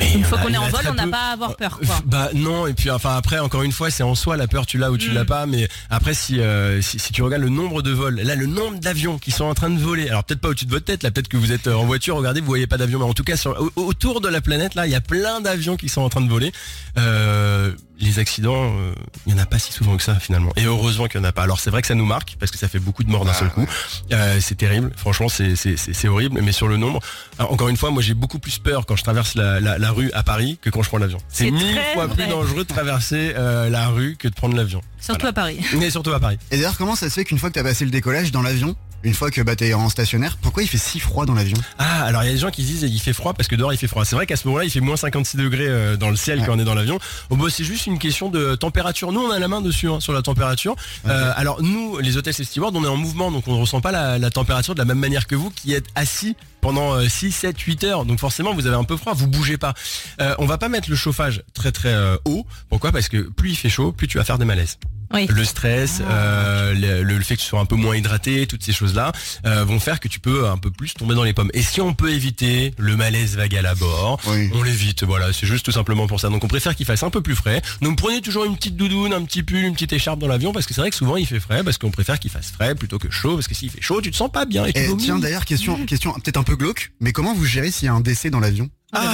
Mais 0.00 0.12
Une 0.14 0.22
fois 0.22 0.38
qu'on 0.38 0.54
est 0.54 0.56
en 0.56 0.68
vol, 0.68 0.80
on 0.88 0.94
n'a 0.94 1.08
pas 1.08 1.30
à 1.30 1.32
avoir 1.32 1.56
peur. 1.56 1.80
Quoi. 1.84 1.96
Bah 2.06 2.28
non 2.32 2.68
et 2.68 2.72
puis 2.74 2.88
enfin 2.88 3.16
après 3.16 3.40
encore 3.40 3.64
une 3.64 3.72
fois 3.72 3.90
c'est 3.90 4.04
en 4.04 4.14
soi 4.14 4.36
la 4.36 4.46
peur 4.46 4.64
tu 4.64 4.78
l'as 4.78 4.92
ou 4.92 4.96
tu 4.96 5.10
Mm. 5.10 5.14
l'as 5.14 5.24
pas 5.24 5.44
mais 5.46 5.68
après 5.90 6.14
si, 6.14 6.38
euh, 6.38 6.80
si 6.80 7.00
si 7.00 7.12
tu 7.12 7.20
regardes 7.20 7.42
le 7.42 7.48
nombre 7.48 7.82
de 7.82 7.90
vols 7.90 8.14
là 8.20 8.36
le 8.36 8.46
nombre 8.46 8.78
d'avions 8.78 9.18
qui 9.18 9.32
sont 9.32 9.44
en 9.44 9.54
train 9.54 9.70
de 9.70 9.80
voler 9.80 10.08
alors 10.08 10.22
peut-être 10.22 10.40
pas 10.40 10.50
au-dessus 10.50 10.66
de 10.66 10.70
votre 10.70 10.84
tête 10.84 11.02
là 11.02 11.10
peut-être 11.10 11.26
que 11.26 11.36
vous 11.36 11.50
êtes 11.50 11.66
euh, 11.66 11.74
en 11.74 11.84
voiture 11.84 12.14
regardez 12.14 12.40
vous 12.40 12.46
voyez 12.46 12.68
pas 12.68 12.76
d'avion 12.76 13.00
mais 13.00 13.06
en 13.06 13.12
tout 13.12 13.24
cas 13.24 13.36
sur, 13.36 13.72
autour 13.74 14.20
de 14.20 14.28
la 14.28 14.40
planète 14.40 14.76
là 14.76 14.86
il 14.86 14.92
y 14.92 14.94
a 14.94 15.00
plein 15.00 15.40
d'avions 15.40 15.76
qui 15.76 15.88
sont 15.88 16.02
en 16.02 16.08
train 16.08 16.20
de 16.20 16.30
voler 16.30 16.52
Euh, 16.96 17.72
les 18.00 18.18
accidents 18.18 18.72
euh, 18.78 18.92
il 19.26 19.32
y 19.32 19.34
en 19.34 19.38
a 19.42 19.46
pas 19.46 19.58
si 19.58 19.72
souvent 19.72 19.96
que 19.96 20.02
ça 20.02 20.14
finalement. 20.16 20.52
Et 20.56 20.64
heureusement 20.64 21.06
qu'il 21.06 21.20
y 21.20 21.22
en 21.22 21.26
a 21.26 21.32
pas. 21.32 21.42
Alors 21.42 21.60
c'est 21.60 21.70
vrai 21.70 21.80
que 21.82 21.88
ça 21.88 21.94
nous 21.94 22.04
marque 22.06 22.36
parce 22.38 22.50
que 22.52 22.58
ça 22.58 22.68
fait 22.68 22.78
beaucoup 22.78 23.04
de 23.04 23.10
morts 23.10 23.24
d'un 23.24 23.32
Ah, 23.32 23.38
seul 23.38 23.50
coup. 23.50 23.66
Euh, 24.12 24.38
c'est 24.40 24.54
terrible. 24.56 24.92
Franchement 24.96 25.28
c'est 25.28 25.56
c'est 25.56 25.76
c'est 25.76 25.92
c'est 25.94 26.08
horrible. 26.08 26.40
Mais 26.42 26.52
sur 26.52 26.68
le 26.68 26.76
nombre 26.76 27.00
alors, 27.38 27.52
encore 27.52 27.68
une 27.68 27.76
fois 27.76 27.90
moi 27.90 28.02
j'ai 28.02 28.14
beaucoup 28.14 28.38
plus 28.38 28.58
peur 28.58 28.86
quand 28.86 28.96
je 28.96 29.02
traverse 29.02 29.34
la, 29.34 29.60
la, 29.60 29.78
la 29.78 29.90
rue 29.90 30.10
à 30.12 30.22
Paris 30.22 30.58
que 30.62 30.70
quand 30.70 30.82
je 30.82 30.88
prends 30.88 30.98
l'avion. 30.98 31.18
C'est 31.28 31.50
mille 31.50 31.80
fois 31.94 32.08
plus 32.08 32.26
dangereux 32.26 32.64
de 32.64 32.68
traverser 32.68 33.32
euh, 33.36 33.68
la 33.68 33.88
rue 33.88 34.16
que 34.16 34.28
de 34.28 34.34
prendre 34.34 34.56
l'avion. 34.56 34.80
Surtout 35.00 35.26
à 35.26 35.32
Paris. 35.32 35.60
Mais 35.78 35.90
surtout 35.90 36.12
à 36.12 36.20
Paris. 36.20 36.38
Et 36.50 36.56
d'ailleurs, 36.56 36.76
comment 36.76 36.96
ça 36.96 37.08
se 37.08 37.14
fait 37.14 37.24
qu'une 37.24 37.38
fois 37.38 37.50
que 37.50 37.54
t'as 37.54 37.62
passé 37.62 37.84
le 37.84 37.90
décollage 37.90 38.32
dans 38.32 38.42
l'avion, 38.42 38.74
une 39.04 39.14
fois 39.14 39.30
que 39.30 39.40
bah, 39.42 39.54
t'es 39.56 39.74
en 39.74 39.88
stationnaire, 39.88 40.36
pourquoi 40.42 40.62
il 40.62 40.68
fait 40.68 40.78
si 40.78 40.98
froid 41.00 41.24
dans 41.26 41.34
l'avion? 41.34 41.56
Ah, 41.78 42.04
alors 42.04 42.22
il 42.24 42.26
y 42.26 42.30
a 42.30 42.32
des 42.32 42.38
gens 42.38 42.50
qui 42.50 42.62
se 42.62 42.68
disent 42.68 42.82
il 42.82 43.00
fait 43.00 43.12
froid 43.12 43.32
parce 43.34 43.48
que 43.48 43.54
dehors 43.56 43.72
il 43.72 43.76
fait 43.78 43.86
froid. 43.86 44.04
C'est 44.04 44.16
vrai 44.16 44.26
qu'à 44.26 44.36
ce 44.36 44.46
moment-là 44.48 44.64
il 44.64 44.70
fait 44.70 44.80
moins 44.80 44.96
56 44.96 45.36
degrés 45.36 45.68
euh, 45.68 45.96
dans 45.96 46.10
le 46.10 46.16
ciel 46.16 46.40
Ouais. 46.40 46.46
quand 46.46 46.56
on 46.56 46.58
est 46.58 46.64
dans 46.64 46.74
l'avion. 46.74 46.98
Oh, 47.30 47.36
bah, 47.36 47.46
c'est 47.50 47.64
juste 47.64 47.86
une 47.86 47.98
question 47.98 48.28
de 48.28 48.54
température. 48.54 49.12
Nous 49.12 49.20
on 49.20 49.30
a 49.30 49.38
la 49.38 49.48
main 49.48 49.60
dessus 49.60 49.88
hein, 49.88 50.00
sur 50.00 50.12
la 50.12 50.22
température. 50.22 50.74
Euh, 51.06 51.32
alors 51.36 51.62
nous 51.62 51.98
les 51.98 52.16
hôtesses 52.16 52.40
et 52.40 52.44
stewards 52.44 52.72
on 52.74 52.84
est 52.84 52.88
en 52.88 52.96
mouvement 52.96 53.30
donc 53.30 53.46
on 53.48 53.54
ne 53.54 53.60
ressent 53.60 53.80
pas 53.80 53.92
la, 53.92 54.18
la 54.18 54.30
température 54.30 54.74
de 54.74 54.78
la 54.80 54.84
même 54.84 54.98
manière 54.98 55.26
que 55.26 55.34
vous 55.36 55.50
qui 55.50 55.72
êtes 55.74 55.86
assis 55.94 56.36
pendant 56.60 56.94
euh, 56.94 57.08
6, 57.08 57.30
7, 57.32 57.58
8 57.58 57.84
heures. 57.84 58.04
Donc 58.04 58.18
forcément 58.18 58.52
vous 58.54 58.66
avez 58.66 58.76
un 58.76 58.84
peu 58.84 58.96
froid, 58.96 59.14
vous 59.14 59.28
bougez 59.28 59.58
pas. 59.58 59.74
Euh, 60.20 60.34
on 60.38 60.46
va 60.46 60.58
pas 60.58 60.68
mettre 60.68 60.90
le 60.90 60.96
chauffage 60.96 61.42
très 61.54 61.70
très 61.72 61.92
euh, 61.92 62.16
haut. 62.24 62.44
Pourquoi? 62.68 62.90
Parce 62.90 63.08
que 63.08 63.18
plus 63.18 63.50
il 63.50 63.56
fait 63.56 63.68
chaud, 63.68 63.92
plus 63.92 64.08
tu 64.08 64.18
vas 64.18 64.24
faire 64.24 64.38
des 64.38 64.44
malaises. 64.44 64.78
Oui. 65.14 65.26
Le 65.30 65.44
stress, 65.44 66.02
euh, 66.02 66.74
le, 66.74 67.02
le 67.02 67.20
fait 67.24 67.36
que 67.36 67.40
tu 67.40 67.46
sois 67.46 67.60
un 67.60 67.64
peu 67.64 67.76
moins 67.76 67.96
hydraté, 67.96 68.46
toutes 68.46 68.62
ces 68.62 68.72
choses-là 68.72 69.12
euh, 69.46 69.64
vont 69.64 69.80
faire 69.80 70.00
que 70.00 70.08
tu 70.08 70.20
peux 70.20 70.46
un 70.48 70.58
peu 70.58 70.70
plus 70.70 70.92
tomber 70.94 71.14
dans 71.14 71.22
les 71.24 71.32
pommes. 71.32 71.50
Et 71.54 71.62
si 71.62 71.80
on 71.80 71.94
peut 71.94 72.10
éviter 72.12 72.74
le 72.76 72.96
malaise 72.96 73.36
vagal 73.36 73.64
à 73.66 73.74
bord, 73.74 74.20
Oui. 74.26 74.50
on 74.54 74.62
l'évite. 74.62 75.04
Voilà, 75.04 75.32
c'est 75.32 75.46
juste 75.46 75.64
tout 75.64 75.72
simplement 75.72 76.06
pour 76.06 76.20
ça. 76.20 76.28
Donc 76.28 76.44
on 76.44 76.48
préfère 76.48 76.76
qu'il 76.76 76.84
fasse 76.86 77.02
un 77.02 77.10
peu 77.10 77.22
plus 77.22 77.34
frais. 77.36 77.62
Donc 77.80 77.96
prenez 77.96 78.20
toujours 78.20 78.44
une 78.44 78.56
petite 78.56 78.76
doudoune, 78.76 79.12
un 79.14 79.22
petit 79.24 79.42
pull, 79.42 79.64
une 79.64 79.72
petite 79.74 79.92
écharpe 79.94 80.18
dans 80.18 80.28
l'avion 80.28 80.52
parce 80.52 80.66
que 80.66 80.74
c'est 80.74 80.80
vrai 80.82 80.90
que 80.90 80.96
souvent 80.96 81.16
il 81.16 81.26
fait 81.26 81.40
frais 81.40 81.64
parce 81.64 81.78
qu'on 81.78 81.90
préfère 81.90 82.18
qu'il 82.18 82.30
fasse 82.30 82.50
frais 82.50 82.74
plutôt 82.74 82.98
que 82.98 83.10
chaud 83.10 83.34
parce 83.36 83.48
que 83.48 83.54
s'il 83.54 83.70
fait 83.70 83.80
chaud, 83.80 84.00
tu 84.02 84.10
te 84.10 84.16
sens 84.16 84.30
pas 84.30 84.44
bien 84.44 84.66
et 84.66 84.72
tiens, 84.98 85.18
d'ailleurs, 85.18 85.44
question, 85.46 85.84
question 85.86 86.12
peut-être 86.14 86.36
un 86.36 86.42
peu 86.42 86.56
glauque, 86.56 86.92
mais 87.00 87.12
comment 87.12 87.32
vous 87.34 87.44
gérez 87.46 87.70
s'il 87.70 87.86
y 87.86 87.88
a 87.88 87.94
un 87.94 88.00
décès 88.00 88.28
dans 88.30 88.40
l'avion? 88.40 88.68
Ah, 88.92 89.10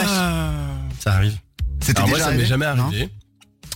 ça 0.99 1.13
arrive. 1.15 1.37
C'était 1.81 2.01
moi 2.03 2.11
déjà 2.13 2.25
ça 2.25 2.31
m'est 2.31 2.35
arrivé 2.37 2.47
jamais 2.49 2.75
Non? 2.77 2.85
arrivé. 2.87 3.09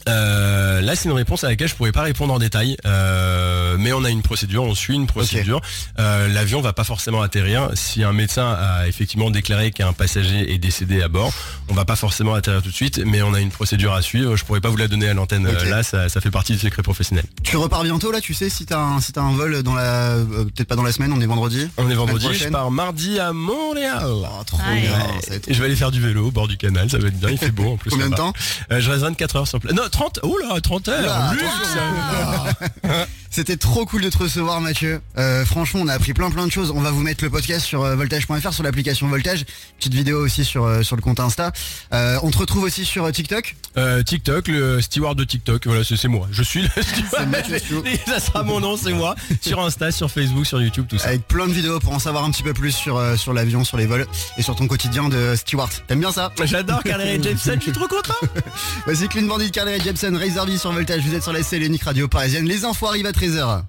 Euh, 0.08 0.80
là, 0.80 0.96
c'est 0.96 1.08
une 1.08 1.14
réponse 1.14 1.44
à 1.44 1.48
laquelle 1.48 1.68
je 1.68 1.74
pourrais 1.74 1.92
pas 1.92 2.02
répondre 2.02 2.32
en 2.32 2.38
détail, 2.38 2.76
euh, 2.86 3.76
mais 3.78 3.92
on 3.92 4.04
a 4.04 4.10
une 4.10 4.22
procédure, 4.22 4.62
on 4.64 4.74
suit 4.74 4.94
une 4.94 5.06
procédure. 5.06 5.60
Euh, 5.98 6.28
L'avion 6.28 6.60
va 6.60 6.72
pas 6.72 6.84
forcément 6.84 7.22
atterrir. 7.22 7.70
Si 7.74 8.02
un 8.02 8.12
médecin 8.12 8.56
a 8.58 8.88
effectivement 8.88 9.30
déclaré 9.30 9.70
qu'un 9.70 9.92
passager 9.92 10.52
est 10.52 10.58
décédé 10.58 11.02
à 11.02 11.08
bord, 11.08 11.32
on 11.68 11.74
va 11.74 11.84
pas 11.84 11.96
forcément 11.96 12.34
atterrir 12.34 12.62
tout 12.62 12.70
de 12.70 12.74
suite, 12.74 12.98
mais 13.04 13.22
on 13.22 13.34
a 13.34 13.40
une 13.40 13.50
procédure 13.50 13.92
à 13.92 14.02
suivre. 14.02 14.36
Je 14.36 14.44
pourrais 14.44 14.60
pas 14.60 14.68
vous 14.70 14.76
la 14.76 14.88
donner 14.88 15.08
à 15.08 15.14
l'antenne. 15.14 15.46
Là, 15.68 15.82
ça, 15.82 16.08
ça 16.08 16.20
fait 16.20 16.30
partie 16.30 16.52
du 16.52 16.58
secret 16.58 16.82
professionnel. 16.82 17.24
Tu 17.42 17.56
repars 17.56 17.82
bientôt 17.82 18.10
là, 18.10 18.20
tu 18.20 18.34
sais, 18.34 18.48
si 18.48 18.64
t'as 18.66 18.78
un, 18.80 19.00
si 19.00 19.12
t'as 19.12 19.22
un 19.22 19.32
vol 19.32 19.62
dans 19.62 19.74
la, 19.74 19.82
euh, 20.14 20.44
peut-être 20.44 20.68
pas 20.68 20.76
dans 20.76 20.82
la 20.82 20.92
semaine, 20.92 21.12
on 21.12 21.20
est 21.20 21.26
vendredi. 21.26 21.68
On 21.76 21.90
est 21.90 21.94
vendredi, 21.94 22.26
je 22.32 22.48
pars 22.48 22.70
mardi 22.70 23.18
à 23.18 23.32
Montréal. 23.32 23.98
Oh, 24.06 24.24
trop 24.46 24.58
Ah, 24.64 24.74
bien. 24.74 24.90
ouais. 25.30 25.40
je 25.48 25.58
vais 25.58 25.66
aller 25.66 25.76
faire 25.76 25.90
du 25.90 26.00
vélo 26.00 26.28
au 26.28 26.30
bord 26.30 26.48
du 26.48 26.56
canal, 26.56 26.88
ça 26.90 26.98
va 26.98 27.08
être 27.08 27.18
bien, 27.18 27.30
il 27.30 27.38
fait 27.38 27.50
beau 27.50 27.72
en 27.72 27.76
plus. 27.76 27.90
Combien 27.90 28.08
de 28.10 28.14
temps 28.14 28.32
Je 28.70 28.88
reste 28.90 29.02
24 29.02 29.36
heures 29.36 29.48
sur 29.48 29.60
place. 29.60 29.74
Non, 29.74 29.82
30, 29.98 30.20
oh 30.22 30.38
là, 30.38 30.60
30 30.60 30.88
heures. 30.90 31.32
Luxe. 31.32 31.76
C'était 33.38 33.56
trop 33.56 33.86
cool 33.86 34.02
de 34.02 34.10
te 34.10 34.18
recevoir 34.18 34.60
Mathieu. 34.60 35.00
Euh, 35.16 35.44
franchement, 35.44 35.82
on 35.84 35.86
a 35.86 35.92
appris 35.92 36.12
plein 36.12 36.28
plein 36.28 36.44
de 36.44 36.50
choses. 36.50 36.72
On 36.74 36.80
va 36.80 36.90
vous 36.90 37.02
mettre 37.02 37.22
le 37.22 37.30
podcast 37.30 37.64
sur 37.64 37.84
euh, 37.84 37.94
voltage.fr, 37.94 38.52
sur 38.52 38.64
l'application 38.64 39.06
Voltage. 39.06 39.44
Petite 39.76 39.94
vidéo 39.94 40.18
aussi 40.18 40.44
sur, 40.44 40.64
euh, 40.64 40.82
sur 40.82 40.96
le 40.96 41.02
compte 41.02 41.20
Insta. 41.20 41.52
On 41.92 42.32
te 42.32 42.38
retrouve 42.38 42.64
aussi 42.64 42.84
sur 42.84 43.08
TikTok. 43.12 43.54
Euh, 43.76 44.02
TikTok, 44.02 44.48
le 44.48 44.80
steward 44.80 45.16
de 45.16 45.22
TikTok, 45.22 45.68
voilà, 45.68 45.84
c'est 45.84 45.96
c'est 45.96 46.08
moi. 46.08 46.26
Je 46.32 46.42
suis 46.42 46.62
le 46.62 46.82
steward. 46.82 47.28
Mathieu 47.28 47.60
Stewart. 47.60 47.84
Ça 48.06 48.18
sera 48.18 48.42
mon 48.42 48.58
nom, 48.58 48.76
c'est 48.76 48.92
moi. 48.92 49.14
Sur 49.40 49.60
Insta, 49.60 49.92
sur 49.92 50.10
Facebook, 50.10 50.44
sur 50.44 50.60
YouTube, 50.60 50.86
tout 50.88 50.98
ça. 50.98 51.10
Avec 51.10 51.28
plein 51.28 51.46
de 51.46 51.52
vidéos 51.52 51.78
pour 51.78 51.92
en 51.92 52.00
savoir 52.00 52.24
un 52.24 52.32
petit 52.32 52.42
peu 52.42 52.54
plus 52.54 52.72
sur, 52.72 53.00
sur 53.16 53.34
l'avion, 53.34 53.62
sur 53.62 53.76
les 53.76 53.86
vols 53.86 54.08
et 54.36 54.42
sur 54.42 54.56
ton 54.56 54.66
quotidien 54.66 55.08
de 55.08 55.36
steward. 55.36 55.70
T'aimes 55.86 56.00
bien 56.00 56.10
ça? 56.10 56.32
J'adore 56.44 56.82
Carly 56.82 57.22
Jepsen, 57.22 57.54
je 57.58 57.62
suis 57.62 57.72
trop 57.72 57.86
content. 57.86 58.14
Voici 58.84 59.06
Clean 59.06 59.26
Bandit, 59.26 59.52
Carly 59.52 59.80
Jepsen, 59.80 60.16
Razor 60.16 60.48
sur 60.58 60.72
Voltage. 60.72 61.02
Vous 61.02 61.14
êtes 61.14 61.22
sur 61.22 61.32
la 61.32 61.44
SL 61.44 61.62
Unique 61.62 61.84
Radio 61.84 62.08
Parisienne. 62.08 62.46
Les 62.46 62.64
infos 62.64 62.88
arrivent 62.88 63.06
à 63.06 63.12
13h. 63.28 63.68